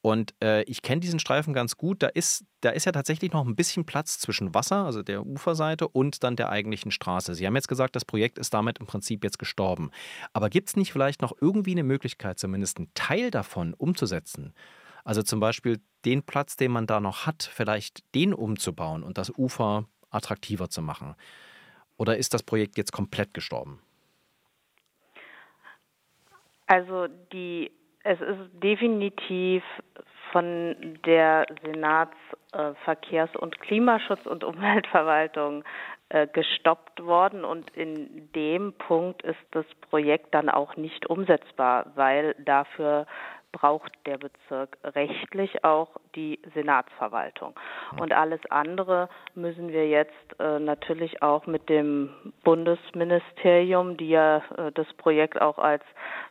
Und 0.00 0.32
äh, 0.42 0.62
ich 0.62 0.80
kenne 0.80 1.00
diesen 1.00 1.18
Streifen 1.18 1.52
ganz 1.52 1.76
gut. 1.76 2.04
Da 2.04 2.06
ist, 2.06 2.44
da 2.60 2.70
ist 2.70 2.86
ja 2.86 2.92
tatsächlich 2.92 3.32
noch 3.32 3.44
ein 3.44 3.56
bisschen 3.56 3.84
Platz 3.84 4.20
zwischen 4.20 4.54
Wasser, 4.54 4.84
also 4.86 5.02
der 5.02 5.26
Uferseite, 5.26 5.88
und 5.88 6.22
dann 6.22 6.36
der 6.36 6.50
eigentlichen 6.50 6.92
Straße. 6.92 7.34
Sie 7.34 7.46
haben 7.46 7.56
jetzt 7.56 7.66
gesagt, 7.66 7.96
das 7.96 8.04
Projekt 8.04 8.38
ist 8.38 8.54
damit 8.54 8.78
im 8.78 8.86
Prinzip 8.86 9.24
jetzt 9.24 9.40
gestorben. 9.40 9.90
Aber 10.32 10.50
gibt 10.50 10.68
es 10.68 10.76
nicht 10.76 10.92
vielleicht 10.92 11.20
noch 11.20 11.32
irgendwie 11.40 11.72
eine 11.72 11.82
Möglichkeit, 11.82 12.38
zumindest 12.38 12.78
einen 12.78 12.94
Teil 12.94 13.32
davon 13.32 13.74
umzusetzen? 13.74 14.54
Also 15.02 15.24
zum 15.24 15.40
Beispiel 15.40 15.80
den 16.04 16.22
Platz, 16.22 16.56
den 16.56 16.70
man 16.70 16.86
da 16.86 17.00
noch 17.00 17.26
hat, 17.26 17.42
vielleicht 17.42 18.04
den 18.14 18.32
umzubauen 18.32 19.02
und 19.02 19.18
das 19.18 19.30
Ufer 19.36 19.88
attraktiver 20.10 20.70
zu 20.70 20.80
machen? 20.80 21.16
Oder 21.96 22.16
ist 22.16 22.34
das 22.34 22.44
Projekt 22.44 22.78
jetzt 22.78 22.92
komplett 22.92 23.34
gestorben? 23.34 23.80
Also 26.70 27.08
die, 27.32 27.72
es 28.02 28.20
ist 28.20 28.38
definitiv 28.62 29.62
von 30.32 30.98
der 31.04 31.46
Senatsverkehrs- 31.64 33.34
äh, 33.34 33.38
und 33.38 33.60
Klimaschutz- 33.60 34.26
und 34.26 34.44
Umweltverwaltung 34.44 35.64
äh, 36.08 36.26
gestoppt 36.26 37.04
worden 37.04 37.44
und 37.44 37.70
in 37.70 38.30
dem 38.34 38.72
Punkt 38.72 39.22
ist 39.22 39.38
das 39.52 39.66
Projekt 39.90 40.34
dann 40.34 40.48
auch 40.48 40.76
nicht 40.76 41.06
umsetzbar, 41.06 41.86
weil 41.94 42.34
dafür 42.38 43.06
braucht 43.52 43.92
der 44.06 44.18
Bezirk 44.18 44.78
rechtlich 44.84 45.64
auch 45.64 45.88
die 46.14 46.40
Senatsverwaltung. 46.54 47.54
Und 47.98 48.12
alles 48.12 48.40
andere 48.50 49.08
müssen 49.34 49.68
wir 49.68 49.88
jetzt 49.88 50.14
äh, 50.38 50.58
natürlich 50.58 51.22
auch 51.22 51.46
mit 51.46 51.68
dem 51.68 52.10
Bundesministerium, 52.44 53.96
die 53.96 54.10
ja 54.10 54.38
äh, 54.56 54.72
das 54.72 54.86
Projekt 54.94 55.40
auch 55.40 55.58
als 55.58 55.82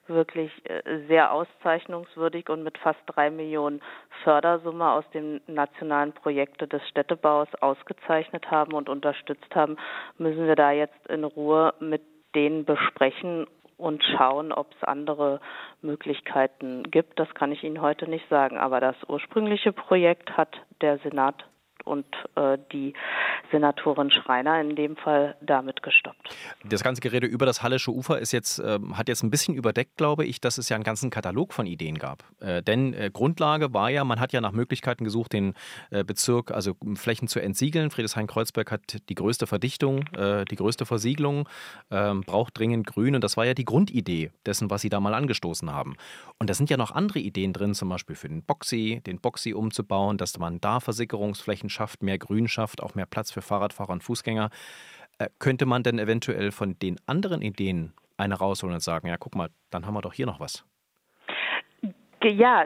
wirklich 0.07 0.51
äh, 0.65 0.81
sehr 1.07 1.31
auszeichnungswürdig 1.31 2.49
und 2.49 2.63
mit 2.63 2.77
fast 2.77 2.99
drei 3.05 3.29
Millionen 3.29 3.81
Fördersumme 4.23 4.91
aus 4.91 5.05
dem 5.13 5.41
nationalen 5.47 6.13
Projekte 6.13 6.67
des 6.67 6.81
Städtebaus 6.89 7.47
ausgezeichnet 7.61 8.49
haben 8.51 8.73
und 8.73 8.89
unterstützt 8.89 9.55
haben, 9.55 9.77
müssen 10.17 10.47
wir 10.47 10.55
da 10.55 10.71
jetzt 10.71 11.07
in 11.07 11.23
Ruhe 11.23 11.73
mit 11.79 12.01
denen 12.35 12.65
besprechen 12.65 13.47
und 13.79 14.03
schauen, 14.03 14.51
ob 14.51 14.67
es 14.75 14.83
andere 14.83 15.39
Möglichkeiten 15.81 16.83
gibt. 16.83 17.17
Das 17.17 17.33
kann 17.33 17.51
ich 17.51 17.63
Ihnen 17.63 17.81
heute 17.81 18.09
nicht 18.09 18.27
sagen. 18.29 18.57
Aber 18.57 18.79
das 18.79 18.95
ursprüngliche 19.07 19.71
Projekt 19.71 20.37
hat 20.37 20.55
der 20.81 20.99
Senat 20.99 21.45
und 21.85 22.05
äh, 22.35 22.57
die 22.71 22.93
Senatorin 23.51 24.11
Schreiner 24.11 24.61
in 24.61 24.75
dem 24.75 24.95
Fall 24.95 25.35
damit 25.41 25.81
gestoppt. 25.81 26.35
Das 26.63 26.83
ganze 26.83 27.01
Gerede 27.01 27.27
über 27.27 27.45
das 27.45 27.63
Hallische 27.63 27.91
Ufer 27.91 28.19
ist 28.19 28.31
jetzt, 28.31 28.59
äh, 28.59 28.79
hat 28.93 29.07
jetzt 29.07 29.23
ein 29.23 29.29
bisschen 29.29 29.55
überdeckt, 29.55 29.97
glaube 29.97 30.25
ich, 30.25 30.41
dass 30.41 30.57
es 30.57 30.69
ja 30.69 30.75
einen 30.75 30.83
ganzen 30.83 31.09
Katalog 31.09 31.53
von 31.53 31.65
Ideen 31.65 31.97
gab. 31.97 32.23
Äh, 32.39 32.61
denn 32.61 32.93
äh, 32.93 33.09
Grundlage 33.11 33.73
war 33.73 33.89
ja, 33.89 34.03
man 34.03 34.19
hat 34.19 34.33
ja 34.33 34.41
nach 34.41 34.51
Möglichkeiten 34.51 35.03
gesucht, 35.03 35.33
den 35.33 35.53
äh, 35.89 36.03
Bezirk, 36.03 36.51
also 36.51 36.75
Flächen 36.95 37.27
zu 37.27 37.39
entsiegeln. 37.39 37.91
Friedrichshain-Kreuzberg 37.91 38.71
hat 38.71 38.97
die 39.09 39.15
größte 39.15 39.47
Verdichtung, 39.47 40.05
äh, 40.15 40.45
die 40.45 40.55
größte 40.55 40.85
Versiegelung, 40.85 41.47
ähm, 41.91 42.21
braucht 42.21 42.57
dringend 42.57 42.87
Grün 42.87 43.15
und 43.15 43.23
das 43.23 43.37
war 43.37 43.45
ja 43.45 43.53
die 43.53 43.65
Grundidee 43.65 44.31
dessen, 44.45 44.69
was 44.69 44.81
sie 44.81 44.89
da 44.89 44.99
mal 44.99 45.13
angestoßen 45.13 45.71
haben. 45.71 45.95
Und 46.37 46.49
da 46.49 46.53
sind 46.53 46.69
ja 46.69 46.77
noch 46.77 46.91
andere 46.91 47.19
Ideen 47.19 47.53
drin, 47.53 47.73
zum 47.73 47.89
Beispiel 47.89 48.15
für 48.15 48.29
den 48.29 48.43
Boxy, 48.43 49.01
den 49.05 49.19
Boxy 49.19 49.53
umzubauen, 49.53 50.17
dass 50.17 50.37
man 50.37 50.61
da 50.61 50.79
Versickerungsflächen 50.79 51.68
schafft, 51.69 52.03
mehr 52.03 52.17
Grün 52.17 52.47
schafft, 52.47 52.81
auch 52.81 52.95
mehr 52.95 53.05
Platz 53.05 53.31
für 53.31 53.41
Fahrradfahrer 53.41 53.91
und 53.91 54.03
Fußgänger. 54.03 54.49
Äh, 55.17 55.29
könnte 55.39 55.65
man 55.65 55.83
denn 55.83 55.99
eventuell 55.99 56.51
von 56.51 56.77
den 56.79 56.99
anderen 57.05 57.41
Ideen 57.41 57.93
eine 58.17 58.35
rausholen 58.35 58.75
und 58.75 58.81
sagen, 58.81 59.07
ja, 59.07 59.17
guck 59.17 59.35
mal, 59.35 59.49
dann 59.69 59.85
haben 59.85 59.93
wir 59.93 60.01
doch 60.01 60.13
hier 60.13 60.25
noch 60.25 60.39
was? 60.39 60.65
Ja, 62.23 62.65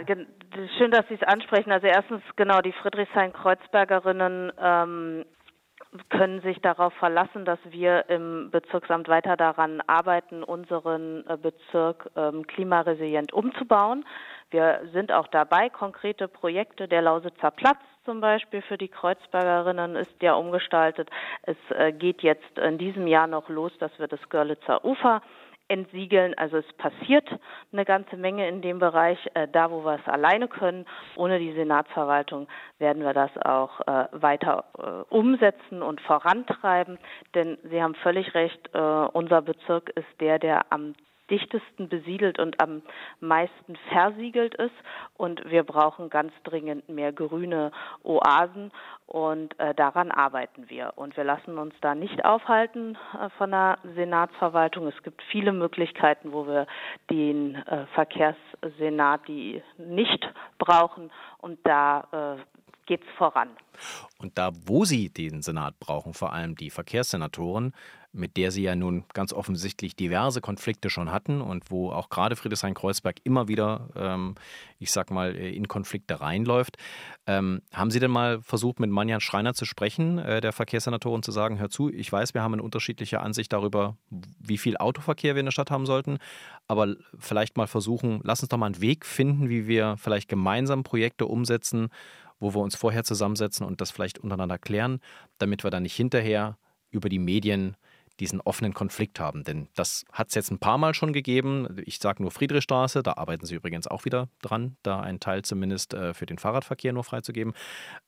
schön, 0.78 0.92
dass 0.92 1.08
Sie 1.10 1.14
es 1.14 1.24
ansprechen. 1.24 1.72
Also 1.72 1.88
erstens 1.88 2.24
genau 2.36 2.62
die 2.62 2.72
Friedrichshain-Kreuzbergerinnen 2.72 4.52
ähm, 4.60 5.26
können 6.10 6.42
sich 6.42 6.60
darauf 6.62 6.94
verlassen, 6.94 7.46
dass 7.46 7.60
wir 7.70 8.10
im 8.10 8.50
Bezirksamt 8.52 9.08
weiter 9.08 9.38
daran 9.38 9.82
arbeiten, 9.86 10.44
unseren 10.44 11.26
äh, 11.28 11.38
Bezirk 11.38 12.10
ähm, 12.16 12.48
klimaresilient 12.48 13.32
umzubauen. 13.32 14.06
Wir 14.50 14.82
sind 14.92 15.12
auch 15.12 15.28
dabei, 15.28 15.70
konkrete 15.70 16.28
Projekte 16.28 16.88
der 16.88 17.04
Lausitzer 17.04 17.52
Platz 17.52 17.80
zum 18.06 18.22
Beispiel 18.22 18.62
für 18.62 18.78
die 18.78 18.88
Kreuzbergerinnen 18.88 19.96
ist 19.96 20.22
ja 20.22 20.34
umgestaltet. 20.34 21.10
Es 21.44 21.58
äh, 21.70 21.92
geht 21.92 22.22
jetzt 22.22 22.58
in 22.58 22.78
diesem 22.78 23.08
Jahr 23.08 23.28
noch 23.28 23.50
los, 23.50 23.72
dass 23.80 23.98
wir 24.00 24.08
das 24.08 24.20
Görlitzer 24.30 24.84
Ufer 24.84 25.22
entsiegeln. 25.70 26.34
Also 26.38 26.58
es 26.58 26.74
passiert 26.74 27.28
eine 27.72 27.86
ganze 27.86 28.18
Menge 28.18 28.48
in 28.48 28.62
dem 28.62 28.80
Bereich. 28.80 29.18
Äh, 29.34 29.48
da, 29.48 29.72
wo 29.72 29.84
wir 29.86 29.96
es 29.96 30.08
alleine 30.08 30.48
können, 30.48 30.86
ohne 31.16 31.40
die 31.40 31.54
Senatsverwaltung, 31.54 32.48
werden 32.80 33.04
wir 33.04 33.14
das 33.14 33.32
auch 33.44 33.80
äh, 33.82 34.08
weiter 34.12 34.66
umsetzen 35.10 35.82
und 35.82 36.02
vorantreiben. 36.02 37.00
Denn 37.34 37.58
Sie 37.64 37.82
haben 37.82 37.96
völlig 37.96 38.34
recht, 38.34 38.70
unser 38.76 39.42
Bezirk 39.42 39.90
ist 39.92 40.08
der, 40.20 40.40
der 40.40 40.72
am 40.72 40.94
dichtesten 41.34 41.90
besiedelt 41.90 42.38
und 42.38 42.62
am 42.62 42.84
meisten 43.20 43.76
versiegelt 43.90 44.54
ist. 44.56 44.76
Und 45.18 45.44
wir 45.50 45.64
brauchen 45.64 46.10
ganz 46.10 46.32
dringend 46.44 46.88
mehr 46.90 47.12
grüne 47.12 47.72
Oasen 48.04 48.72
und 49.08 49.60
äh, 49.60 49.74
daran 49.74 50.12
arbeiten 50.12 50.70
wir. 50.70 50.94
Und 50.96 51.18
wir 51.18 51.24
lassen 51.24 51.58
uns 51.58 51.74
da 51.82 51.96
nicht 51.96 52.24
aufhalten 52.24 52.98
äh, 53.20 53.30
von 53.38 53.50
der 53.50 53.80
Senatsverwaltung. 53.96 54.88
Es 54.88 55.04
gibt 55.04 55.22
viele 55.32 55.54
Möglichkeiten, 55.54 56.32
wo 56.32 56.46
wir 56.46 56.68
den 57.10 57.56
äh, 57.56 57.88
Verkehrssenat 57.88 59.28
die 59.28 59.62
nicht 59.78 60.30
brauchen. 60.60 61.12
Und 61.40 61.60
da 61.64 62.38
äh, 62.38 62.42
geht 62.86 63.02
es 63.02 63.18
voran. 63.18 63.50
Und 64.20 64.38
da, 64.38 64.52
wo 64.66 64.86
Sie 64.86 65.10
den 65.10 65.42
Senat 65.42 65.80
brauchen, 65.80 66.14
vor 66.14 66.34
allem 66.34 66.56
die 66.56 66.70
Verkehrssenatoren, 66.70 67.74
mit 68.14 68.38
der 68.38 68.52
Sie 68.52 68.62
ja 68.62 68.76
nun 68.76 69.06
ganz 69.14 69.34
offensichtlich 69.34 69.96
diverse 69.96 70.40
Konflikte 70.40 70.92
schon 70.92 71.12
hatten 71.12 71.42
und 71.42 71.72
wo 71.72 71.92
auch 71.92 72.10
gerade 72.10 72.36
Friedrichshain-Kreuzberg 72.36 73.18
immer 73.24 73.48
wieder, 73.48 73.90
ähm, 73.96 74.36
ich 74.78 74.92
sag 74.92 75.10
mal, 75.10 75.36
äh, 75.36 75.52
in 75.52 75.68
Konflikte 75.68 76.22
reinläuft. 76.22 76.78
Ähm, 77.26 77.64
haben 77.74 77.90
Sie 77.90 78.00
denn 78.00 78.12
mal 78.12 78.42
versucht, 78.42 78.80
mit 78.80 78.92
Manjan 78.92 79.20
Schreiner 79.20 79.56
zu 79.56 79.66
sprechen, 79.66 80.20
äh, 80.20 80.42
der 80.42 80.54
Verkehrssenatorin, 80.54 81.24
zu 81.24 81.32
sagen, 81.32 81.60
hör 81.60 81.70
zu, 81.70 81.92
ich 81.92 82.12
weiß, 82.12 82.36
wir 82.36 82.44
haben 82.44 82.54
eine 82.54 82.64
unterschiedliche 82.64 83.20
Ansicht 83.20 83.52
darüber, 83.52 83.98
wie 84.10 84.60
viel 84.60 84.78
Autoverkehr 84.78 85.34
wir 85.34 85.40
in 85.40 85.48
der 85.48 85.52
Stadt 85.52 85.72
haben 85.72 85.88
sollten, 85.88 86.20
aber 86.68 86.96
vielleicht 87.18 87.58
mal 87.58 87.68
versuchen, 87.68 88.22
lass 88.24 88.42
uns 88.42 88.50
doch 88.50 88.58
mal 88.58 88.68
einen 88.68 88.82
Weg 88.82 89.06
finden, 89.06 89.50
wie 89.50 89.68
wir 89.68 89.98
vielleicht 89.98 90.30
gemeinsam 90.30 90.84
Projekte 90.84 91.26
umsetzen, 91.26 91.90
wo 92.40 92.54
wir 92.54 92.62
uns 92.62 92.76
vorher 92.76 93.04
zusammensetzen 93.04 93.66
und 93.66 93.82
das 93.82 93.90
vielleicht 93.90 94.20
untereinander 94.20 94.60
klären, 94.60 95.00
damit 95.40 95.64
wir 95.64 95.72
dann 95.72 95.84
nicht 95.84 95.96
hinterher 95.96 96.58
über 96.92 97.10
die 97.10 97.20
Medien 97.20 97.76
diesen 98.20 98.42
offenen 98.42 98.74
Konflikt 98.74 99.20
haben. 99.20 99.44
Denn 99.44 99.68
das 99.76 100.06
hat 100.12 100.30
es 100.30 100.36
jetzt 100.36 100.52
ein 100.52 100.60
paar 100.60 100.78
Mal 100.78 100.94
schon 100.94 101.14
gegeben. 101.14 101.68
Ich 101.86 102.00
sage 102.00 102.22
nur 102.22 102.32
Friedrichstraße, 102.32 103.04
da 103.04 103.14
arbeiten 103.14 103.46
sie 103.46 103.56
übrigens 103.56 103.88
auch 103.88 104.06
wieder 104.06 104.30
dran, 104.42 104.78
da 104.84 105.00
einen 105.00 105.20
Teil 105.20 105.42
zumindest 105.44 105.94
äh, 105.94 106.14
für 106.14 106.26
den 106.26 106.38
Fahrradverkehr 106.38 106.94
nur 106.94 107.04
freizugeben. 107.04 107.54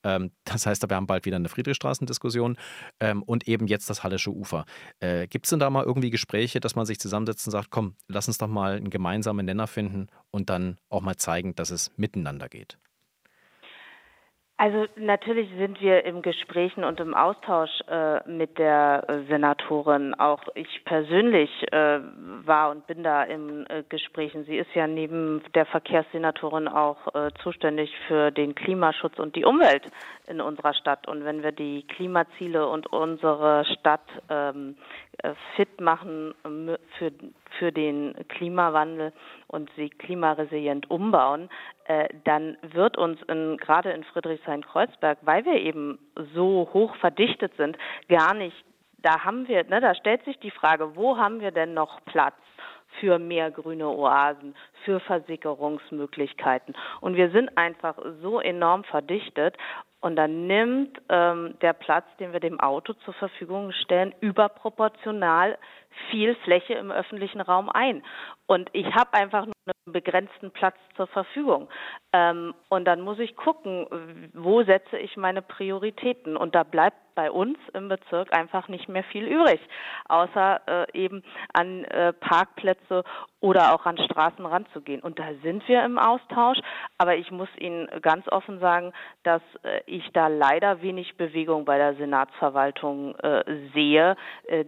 Ähm, 0.04 0.32
das 0.44 0.66
heißt, 0.66 0.88
wir 0.88 0.96
haben 0.96 1.08
bald 1.08 1.26
wieder 1.26 1.38
eine 1.38 1.50
Friedrichstraßendiskussion 1.50 2.58
ähm, 3.00 3.24
und 3.24 3.48
eben 3.48 3.68
jetzt 3.68 3.90
das 3.90 4.04
Hallische 4.04 4.32
Ufer. 4.32 4.66
Äh, 5.00 5.28
Gibt 5.28 5.46
es 5.46 5.50
denn 5.50 5.60
da 5.60 5.70
mal 5.70 5.84
irgendwie 5.84 6.12
Gespräche, 6.12 6.60
dass 6.60 6.76
man 6.76 6.86
sich 6.86 7.00
zusammensetzt 7.00 7.48
und 7.48 7.52
sagt, 7.52 7.72
komm, 7.72 7.96
lass 8.08 8.28
uns 8.28 8.38
doch 8.38 8.48
mal 8.48 8.76
einen 8.76 8.90
gemeinsamen 8.90 9.46
Nenner 9.46 9.68
finden 9.68 10.08
und 10.32 10.50
dann 10.50 10.78
auch 10.90 11.02
mal 11.02 11.16
zeigen, 11.16 11.56
dass 11.56 11.72
es 11.72 11.92
miteinander 11.98 12.50
geht? 12.50 12.78
Also 14.58 14.86
natürlich 14.96 15.50
sind 15.58 15.82
wir 15.82 16.06
im 16.06 16.22
Gesprächen 16.22 16.86
und 16.86 17.02
im 17.02 17.14
Austausch 17.14 17.72
äh, 17.90 18.26
mit 18.26 18.58
der 18.58 19.06
Senatorin. 19.28 20.14
Auch 20.14 20.44
ich 20.56 20.86
persönlich 20.86 21.50
äh, 21.74 22.00
war 22.46 22.72
und 22.72 22.88
bin 22.88 23.04
da 23.04 23.24
im 23.24 23.66
äh, 23.68 23.84
Gesprächen. 23.90 24.46
Sie 24.46 24.56
ist 24.56 24.74
ja 24.74 24.88
neben 24.88 25.44
der 25.56 25.66
Verkehrssenatorin 25.66 26.70
auch 26.70 27.14
äh, 27.14 27.32
zuständig 27.44 27.94
für 28.08 28.32
den 28.32 28.56
Klimaschutz 28.56 29.20
und 29.20 29.36
die 29.36 29.44
Umwelt 29.44 29.84
in 30.28 30.40
unserer 30.40 30.74
Stadt. 30.74 31.06
Und 31.10 31.26
wenn 31.26 31.44
wir 31.44 31.52
die 31.52 31.86
Klimaziele 31.88 32.66
und 32.70 32.88
unsere 32.88 33.66
Stadt 33.66 34.08
ähm, 34.30 34.78
äh, 35.18 35.34
fit 35.58 35.82
machen 35.82 36.34
für, 36.98 37.12
für 37.60 37.72
den 37.74 38.16
Klimawandel 38.30 39.12
und 39.48 39.70
sie 39.76 39.90
klimaresilient 39.90 40.90
umbauen, 40.90 41.50
äh, 41.50 41.75
dann 42.24 42.58
wird 42.62 42.98
uns 42.98 43.22
in, 43.24 43.58
gerade 43.58 43.92
in 43.92 44.04
Friedrichshain-Kreuzberg, 44.04 45.20
weil 45.22 45.46
wir 45.46 45.54
eben 45.62 46.00
so 46.34 46.70
hoch 46.74 46.96
verdichtet 46.96 47.56
sind, 47.58 47.78
gar 48.10 48.34
nicht, 48.34 48.56
da 49.00 49.24
haben 49.24 49.48
wir, 49.48 49.64
ne, 49.66 49.82
da 49.82 49.94
stellt 49.94 50.26
sich 50.26 50.40
die 50.40 50.52
Frage, 50.52 50.96
wo 50.96 51.18
haben 51.18 51.40
wir 51.42 51.52
denn 51.52 51.74
noch 51.74 52.04
Platz? 52.06 52.36
für 53.00 53.20
mehr 53.20 53.52
grüne 53.52 53.88
Oasen, 53.88 54.56
für 54.84 55.00
Versickerungsmöglichkeiten. 55.02 56.76
Und 57.02 57.16
wir 57.16 57.30
sind 57.32 57.58
einfach 57.58 57.98
so 58.22 58.40
enorm 58.40 58.84
verdichtet 58.86 59.58
und 60.02 60.16
dann 60.16 60.48
nimmt 60.48 61.02
ähm, 61.10 61.56
der 61.62 61.74
Platz, 61.74 62.06
den 62.20 62.32
wir 62.32 62.40
dem 62.40 62.60
Auto 62.60 62.94
zur 62.94 63.14
Verfügung 63.16 63.72
stellen, 63.72 64.14
überproportional 64.22 65.58
viel 66.10 66.36
Fläche 66.44 66.74
im 66.74 66.92
öffentlichen 66.92 67.42
Raum 67.42 67.70
ein. 67.70 68.04
Und 68.48 68.70
ich 68.74 68.86
habe 68.94 69.14
einfach 69.14 69.46
nur 69.46 69.56
einen 69.66 69.94
begrenzten 69.94 70.52
Platz 70.52 70.76
zur 70.96 71.08
Verfügung. 71.08 71.68
Ähm, 72.14 72.54
und 72.70 72.86
dann 72.86 73.02
muss 73.02 73.20
ich 73.20 73.36
gucken, 73.36 73.88
wo 74.34 74.64
setze 74.64 74.98
ich 74.98 75.18
meine 75.18 75.42
Prioritäten. 75.42 76.38
Und 76.38 76.54
da 76.54 76.64
bleibt 76.64 76.98
bei 77.16 77.32
uns 77.32 77.58
im 77.74 77.88
Bezirk 77.88 78.38
einfach 78.38 78.68
nicht 78.68 78.90
mehr 78.90 79.04
viel 79.06 79.26
übrig, 79.26 79.60
außer 80.10 80.62
äh, 80.68 80.98
eben 80.98 81.24
an 81.54 81.86
äh, 81.86 82.14
Parkplätze 82.14 83.04
oder 83.40 83.74
auch 83.74 83.86
an 83.86 83.98
Straßen 83.98 84.46
ranzugehen. 84.46 85.02
Und 85.02 85.18
da 85.18 85.30
sind 85.42 85.68
wir 85.68 85.84
im 85.84 85.98
Austausch. 85.98 86.60
Aber 86.98 87.16
ich 87.16 87.32
muss 87.32 87.50
Ihnen 87.58 87.88
ganz 88.02 88.28
offen 88.28 88.60
sagen, 88.60 88.92
dass 89.24 89.42
äh, 89.64 89.82
ich 89.86 90.08
da 90.14 90.28
leider 90.28 90.82
wenig 90.82 91.18
Bewegung 91.18 91.66
bei 91.66 91.78
der 91.78 91.96
Senatsverwaltung 91.96 93.16
äh, 93.16 93.44
sehe. 93.74 94.16
Äh, 94.48 94.66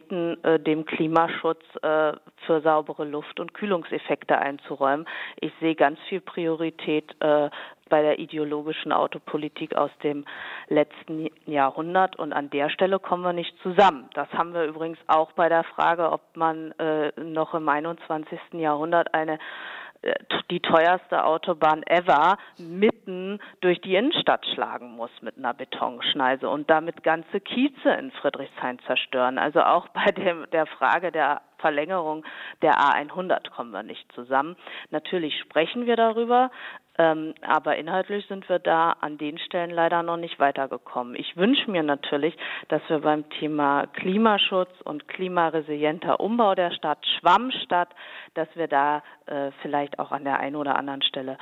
Prioritäten 0.00 0.42
äh, 0.44 0.58
dem 0.58 0.84
Klimaschutz 0.84 1.62
äh, 1.82 2.12
für 2.46 2.60
saubere 2.62 3.04
Luft 3.04 3.40
und 3.40 3.54
Kühlungseffekte 3.54 4.38
einzuräumen. 4.38 5.06
Ich 5.40 5.52
sehe 5.60 5.74
ganz 5.74 5.98
viel 6.08 6.20
Priorität 6.20 7.14
äh, 7.20 7.50
bei 7.88 8.02
der 8.02 8.18
ideologischen 8.18 8.92
Autopolitik 8.92 9.76
aus 9.76 9.90
dem 10.02 10.24
letzten 10.68 11.28
Jahrhundert 11.46 12.16
und 12.16 12.32
an 12.32 12.50
der 12.50 12.70
Stelle 12.70 12.98
kommen 12.98 13.22
wir 13.22 13.32
nicht 13.32 13.54
zusammen. 13.62 14.08
Das 14.14 14.28
haben 14.32 14.54
wir 14.54 14.64
übrigens 14.64 14.98
auch 15.06 15.32
bei 15.32 15.48
der 15.48 15.64
Frage, 15.64 16.10
ob 16.10 16.22
man 16.34 16.72
äh, 16.72 17.12
noch 17.20 17.54
im 17.54 17.68
21. 17.68 18.38
Jahrhundert 18.54 19.12
eine 19.14 19.38
die 20.50 20.60
teuerste 20.60 21.24
Autobahn 21.24 21.82
ever 21.84 22.36
mitten 22.58 23.38
durch 23.60 23.80
die 23.80 23.94
Innenstadt 23.94 24.44
schlagen 24.54 24.90
muss 24.92 25.10
mit 25.22 25.38
einer 25.38 25.54
Betonschneise 25.54 26.48
und 26.48 26.68
damit 26.70 27.02
ganze 27.02 27.40
Kieze 27.40 27.90
in 27.90 28.10
Friedrichshain 28.12 28.78
zerstören. 28.86 29.38
Also 29.38 29.60
auch 29.60 29.88
bei 29.88 30.10
dem, 30.12 30.46
der 30.52 30.66
Frage 30.66 31.12
der 31.12 31.42
Verlängerung 31.58 32.24
der 32.60 32.74
A100 32.74 33.50
kommen 33.50 33.70
wir 33.70 33.82
nicht 33.82 34.10
zusammen. 34.12 34.56
Natürlich 34.90 35.38
sprechen 35.40 35.86
wir 35.86 35.96
darüber, 35.96 36.50
ähm, 36.98 37.34
aber 37.42 37.76
inhaltlich 37.76 38.26
sind 38.26 38.48
wir 38.48 38.58
da 38.58 38.92
an 39.00 39.18
den 39.18 39.38
Stellen 39.38 39.70
leider 39.70 40.02
noch 40.02 40.16
nicht 40.16 40.38
weitergekommen. 40.38 41.16
Ich 41.16 41.36
wünsche 41.36 41.70
mir 41.70 41.82
natürlich, 41.82 42.36
dass 42.68 42.82
wir 42.88 43.00
beim 43.00 43.28
Thema 43.30 43.86
Klimaschutz 43.88 44.70
und 44.84 45.08
klimaresilienter 45.08 46.20
Umbau 46.20 46.54
der 46.54 46.70
Stadt, 46.70 47.04
Schwammstadt, 47.18 47.88
dass 48.34 48.48
wir 48.54 48.68
da 48.68 49.02
äh, 49.26 49.50
vielleicht 49.62 49.98
auch 49.98 50.12
an 50.12 50.24
der 50.24 50.38
einen 50.38 50.56
oder 50.56 50.76
anderen 50.76 51.02
Stelle 51.02 51.38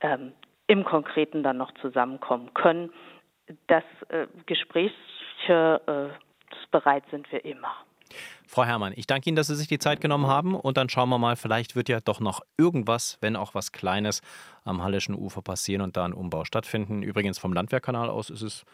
ähm, 0.00 0.32
im 0.66 0.84
Konkreten 0.84 1.42
dann 1.42 1.56
noch 1.56 1.72
zusammenkommen 1.74 2.52
können. 2.54 2.92
Das 3.66 3.84
äh, 4.08 4.26
Gespräche 4.46 4.92
äh, 5.48 7.10
sind 7.10 7.30
wir 7.32 7.44
immer. 7.44 7.74
Frau 8.50 8.64
Herrmann, 8.64 8.92
ich 8.96 9.06
danke 9.06 9.30
Ihnen, 9.30 9.36
dass 9.36 9.46
Sie 9.46 9.54
sich 9.54 9.68
die 9.68 9.78
Zeit 9.78 10.00
genommen 10.00 10.26
haben 10.26 10.56
und 10.56 10.76
dann 10.76 10.88
schauen 10.88 11.08
wir 11.08 11.18
mal, 11.18 11.36
vielleicht 11.36 11.76
wird 11.76 11.88
ja 11.88 12.00
doch 12.00 12.18
noch 12.18 12.40
irgendwas, 12.58 13.16
wenn 13.20 13.36
auch 13.36 13.54
was 13.54 13.70
Kleines, 13.70 14.22
am 14.64 14.82
Hallischen 14.82 15.14
Ufer 15.14 15.40
passieren 15.40 15.82
und 15.82 15.96
da 15.96 16.04
ein 16.04 16.12
Umbau 16.12 16.44
stattfinden. 16.44 17.04
Übrigens 17.04 17.38
vom 17.38 17.52
Landwehrkanal 17.52 18.10
aus 18.10 18.28
ist 18.28 18.42
es 18.42 18.64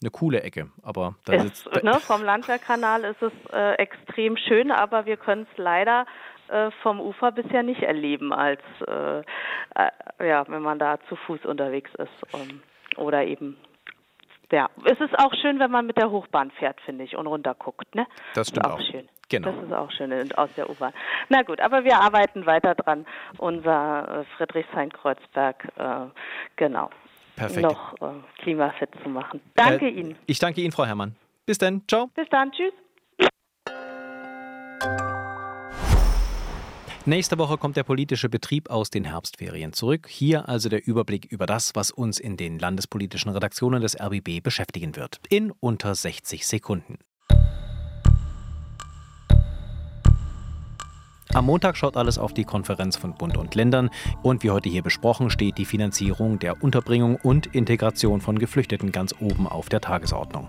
eine 0.00 0.12
coole 0.12 0.42
Ecke, 0.42 0.70
aber 0.80 1.16
da 1.24 1.40
sitzt 1.40 1.66
ne, 1.82 1.94
vom 1.94 2.22
Landwehrkanal 2.22 3.02
ist 3.02 3.20
es 3.20 3.32
äh, 3.52 3.72
extrem 3.78 4.36
schön, 4.36 4.70
aber 4.70 5.06
wir 5.06 5.16
können 5.16 5.48
es 5.50 5.58
leider 5.58 6.06
äh, 6.46 6.70
vom 6.84 7.00
Ufer 7.00 7.32
bisher 7.32 7.64
nicht 7.64 7.82
erleben, 7.82 8.32
als 8.32 8.60
äh, 8.86 9.22
äh 9.74 9.90
ja, 10.24 10.44
wenn 10.46 10.62
man 10.62 10.78
da 10.78 11.00
zu 11.08 11.16
Fuß 11.16 11.44
unterwegs 11.46 11.90
ist 11.98 12.32
um, 12.32 12.62
oder 12.96 13.24
eben 13.24 13.56
ja, 14.52 14.70
es 14.84 15.00
ist 15.00 15.18
auch 15.18 15.34
schön, 15.42 15.58
wenn 15.58 15.72
man 15.72 15.86
mit 15.86 15.96
der 15.96 16.10
Hochbahn 16.10 16.52
fährt, 16.52 16.80
finde 16.82 17.02
ich, 17.02 17.16
und 17.16 17.26
runterguckt. 17.26 17.94
Ne? 17.96 18.06
Das 18.34 18.48
stimmt 18.48 18.66
auch. 18.66 18.74
auch. 18.74 18.80
Schön. 18.80 19.08
Genau. 19.28 19.50
Das 19.50 19.64
ist 19.64 19.72
auch 19.72 19.90
schön 19.90 20.32
aus 20.34 20.50
der 20.56 20.70
U-Bahn. 20.70 20.92
Na 21.28 21.42
gut, 21.42 21.60
aber 21.60 21.84
wir 21.84 22.00
arbeiten 22.00 22.46
weiter 22.46 22.74
dran, 22.74 23.06
unser 23.38 24.20
äh, 24.20 24.24
Friedrichshain-Kreuzberg, 24.36 25.64
äh, 25.76 26.06
genau, 26.54 26.90
Perfekt. 27.34 27.62
noch 27.62 27.94
äh, 28.00 28.42
klimafit 28.42 28.90
zu 29.02 29.08
machen. 29.08 29.40
Danke 29.54 29.88
äh, 29.88 29.90
Ihnen. 29.90 30.16
Ich 30.26 30.38
danke 30.38 30.60
Ihnen, 30.60 30.72
Frau 30.72 30.84
Herrmann. 30.84 31.16
Bis 31.44 31.58
dann. 31.58 31.82
Ciao. 31.88 32.08
Bis 32.14 32.28
dann. 32.28 32.52
Tschüss. 32.52 32.72
Nächste 37.08 37.38
Woche 37.38 37.56
kommt 37.56 37.76
der 37.76 37.84
politische 37.84 38.28
Betrieb 38.28 38.68
aus 38.68 38.90
den 38.90 39.04
Herbstferien 39.04 39.72
zurück. 39.72 40.08
Hier 40.08 40.48
also 40.48 40.68
der 40.68 40.84
Überblick 40.84 41.24
über 41.26 41.46
das, 41.46 41.70
was 41.74 41.92
uns 41.92 42.18
in 42.18 42.36
den 42.36 42.58
landespolitischen 42.58 43.30
Redaktionen 43.30 43.80
des 43.80 43.96
RBB 44.00 44.42
beschäftigen 44.42 44.96
wird. 44.96 45.20
In 45.28 45.52
unter 45.60 45.94
60 45.94 46.44
Sekunden. 46.44 46.98
Am 51.36 51.44
Montag 51.44 51.76
schaut 51.76 51.98
alles 51.98 52.16
auf 52.16 52.32
die 52.32 52.44
Konferenz 52.44 52.96
von 52.96 53.12
Bund 53.12 53.36
und 53.36 53.54
Ländern 53.54 53.90
und 54.22 54.42
wie 54.42 54.50
heute 54.50 54.70
hier 54.70 54.80
besprochen 54.80 55.28
steht 55.28 55.58
die 55.58 55.66
Finanzierung 55.66 56.38
der 56.38 56.62
Unterbringung 56.62 57.16
und 57.16 57.48
Integration 57.48 58.22
von 58.22 58.38
Geflüchteten 58.38 58.90
ganz 58.90 59.14
oben 59.20 59.46
auf 59.46 59.68
der 59.68 59.82
Tagesordnung. 59.82 60.48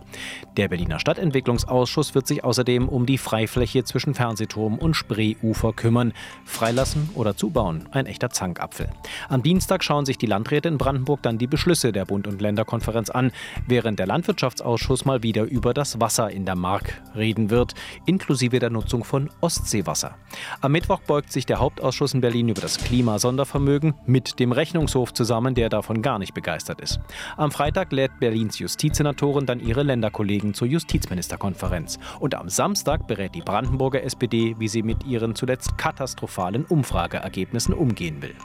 Der 0.56 0.70
Berliner 0.70 1.02
Stadtentwicklungsausschuss 1.02 2.16
wird 2.16 2.26
sich 2.26 2.46
außerdem 2.46 2.88
um 2.88 3.06
die 3.06 3.18
Freifläche 3.18 3.84
zwischen 3.84 4.14
Fernsehturm 4.14 4.78
und 4.78 4.94
Spreeufer 4.94 5.74
kümmern. 5.74 6.14
Freilassen 6.46 7.10
oder 7.16 7.36
zubauen, 7.36 7.90
ein 7.92 8.06
echter 8.06 8.30
Zankapfel. 8.30 8.88
Am 9.28 9.44
Dienstag 9.44 9.84
schauen 9.84 10.06
sich 10.06 10.18
die 10.18 10.26
Landräte 10.26 10.70
in 10.70 10.78
Brandenburg 10.78 11.22
dann 11.22 11.38
die 11.38 11.48
Beschlüsse 11.48 11.92
der 11.92 12.06
Bund- 12.06 12.28
und 12.28 12.42
Länderkonferenz 12.42 13.10
an, 13.10 13.34
während 13.68 14.00
der 14.00 14.08
Landwirtschaftsausschuss 14.08 15.04
mal 15.04 15.22
wieder 15.22 15.44
über 15.44 15.74
das 15.74 16.00
Wasser 16.00 16.32
in 16.32 16.46
der 16.46 16.56
Mark 16.56 17.02
reden 17.14 17.50
wird, 17.50 17.74
inklusive 18.06 18.60
der 18.60 18.70
Nutzung 18.70 19.04
von 19.04 19.30
Ostseewasser. 19.42 20.16
Am 20.62 20.77
Mittwoch 20.78 21.02
beugt 21.02 21.32
sich 21.32 21.48
der 21.48 21.58
Hauptausschuss 21.58 22.14
in 22.14 22.22
Berlin 22.22 22.50
über 22.50 22.62
das 22.62 22.78
Klimasondervermögen 22.78 23.96
mit 24.06 24.40
dem 24.40 24.52
Rechnungshof 24.52 25.12
zusammen, 25.12 25.56
der 25.56 25.70
davon 25.70 26.04
gar 26.04 26.20
nicht 26.20 26.36
begeistert 26.36 26.82
ist. 26.82 27.00
Am 27.36 27.50
Freitag 27.50 27.92
lädt 27.92 28.20
Berlins 28.20 28.60
Justizsenatorin 28.60 29.48
dann 29.48 29.60
ihre 29.60 29.82
Länderkollegen 29.82 30.54
zur 30.54 30.68
Justizministerkonferenz. 30.68 31.98
Und 32.20 32.36
am 32.36 32.48
Samstag 32.48 33.08
berät 33.08 33.34
die 33.34 33.42
Brandenburger 33.42 34.04
SPD, 34.04 34.54
wie 34.60 34.68
sie 34.68 34.84
mit 34.84 35.04
ihren 35.04 35.34
zuletzt 35.34 35.80
katastrophalen 35.80 36.64
Umfrageergebnissen 36.66 37.74
umgehen 37.74 38.22
will. 38.22 38.36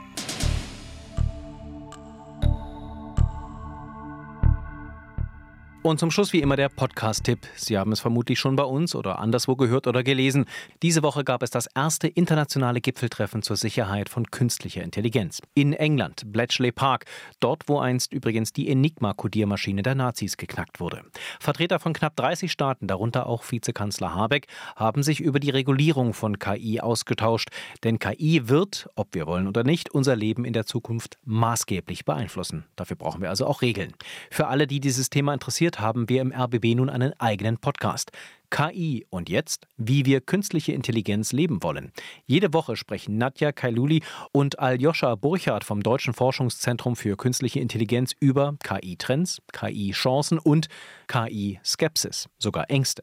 Und 5.83 5.99
zum 5.99 6.11
Schluss 6.11 6.31
wie 6.31 6.39
immer 6.39 6.55
der 6.55 6.69
Podcast-Tipp. 6.69 7.39
Sie 7.57 7.77
haben 7.77 7.91
es 7.91 7.99
vermutlich 7.99 8.39
schon 8.39 8.55
bei 8.55 8.63
uns 8.63 8.95
oder 8.95 9.19
anderswo 9.19 9.57
gehört 9.57 9.85
oder 9.85 10.01
gelesen. 10.01 10.45
Diese 10.81 11.03
Woche 11.03 11.25
gab 11.25 11.43
es 11.43 11.49
das 11.49 11.67
erste 11.75 12.07
internationale 12.07 12.79
Gipfeltreffen 12.79 13.41
zur 13.41 13.57
Sicherheit 13.57 14.07
von 14.07 14.31
künstlicher 14.31 14.81
Intelligenz. 14.81 15.41
In 15.55 15.73
England, 15.73 16.31
Bletchley 16.31 16.71
Park, 16.71 17.03
dort 17.41 17.63
wo 17.67 17.79
einst 17.79 18.13
übrigens 18.13 18.53
die 18.53 18.69
Enigma-Kodiermaschine 18.69 19.83
der 19.83 19.95
Nazis 19.95 20.37
geknackt 20.37 20.79
wurde. 20.79 21.01
Vertreter 21.41 21.81
von 21.81 21.91
knapp 21.91 22.15
30 22.15 22.49
Staaten, 22.49 22.87
darunter 22.87 23.27
auch 23.27 23.43
Vizekanzler 23.51 24.15
Habeck, 24.15 24.47
haben 24.77 25.03
sich 25.03 25.19
über 25.19 25.41
die 25.41 25.49
Regulierung 25.49 26.13
von 26.13 26.39
KI 26.39 26.79
ausgetauscht. 26.79 27.49
Denn 27.83 27.99
KI 27.99 28.47
wird, 28.47 28.87
ob 28.95 29.13
wir 29.15 29.27
wollen 29.27 29.49
oder 29.49 29.65
nicht, 29.65 29.93
unser 29.93 30.15
Leben 30.15 30.45
in 30.45 30.53
der 30.53 30.65
Zukunft 30.65 31.17
maßgeblich 31.25 32.05
beeinflussen. 32.05 32.63
Dafür 32.77 32.95
brauchen 32.95 33.21
wir 33.21 33.27
also 33.27 33.45
auch 33.45 33.61
Regeln. 33.61 33.91
Für 34.31 34.47
alle, 34.47 34.65
die 34.65 34.79
dieses 34.79 35.09
Thema 35.09 35.33
interessiert, 35.33 35.72
produziert, 35.73 35.79
haben 35.79 36.09
wir 36.09 36.21
im 36.21 36.31
RBB 36.31 36.75
nun 36.75 36.89
einen 36.89 37.13
eigenen 37.19 37.57
Podcast. 37.57 38.11
KI 38.49 39.05
und 39.09 39.29
jetzt, 39.29 39.67
wie 39.77 40.05
wir 40.05 40.21
künstliche 40.21 40.73
Intelligenz 40.73 41.31
leben 41.31 41.63
wollen. 41.63 41.91
Jede 42.25 42.53
Woche 42.53 42.75
sprechen 42.75 43.17
Nadja 43.17 43.51
Kailuli 43.51 44.03
und 44.31 44.59
Aljoscha 44.59 45.15
Burchardt 45.15 45.63
vom 45.63 45.81
Deutschen 45.81 46.13
Forschungszentrum 46.13 46.95
für 46.95 47.17
künstliche 47.17 47.59
Intelligenz 47.59 48.13
über 48.19 48.55
KI-Trends, 48.63 49.41
KI-Chancen 49.51 50.37
und 50.37 50.67
KI-Skepsis, 51.07 52.29
sogar 52.37 52.69
Ängste. 52.69 53.01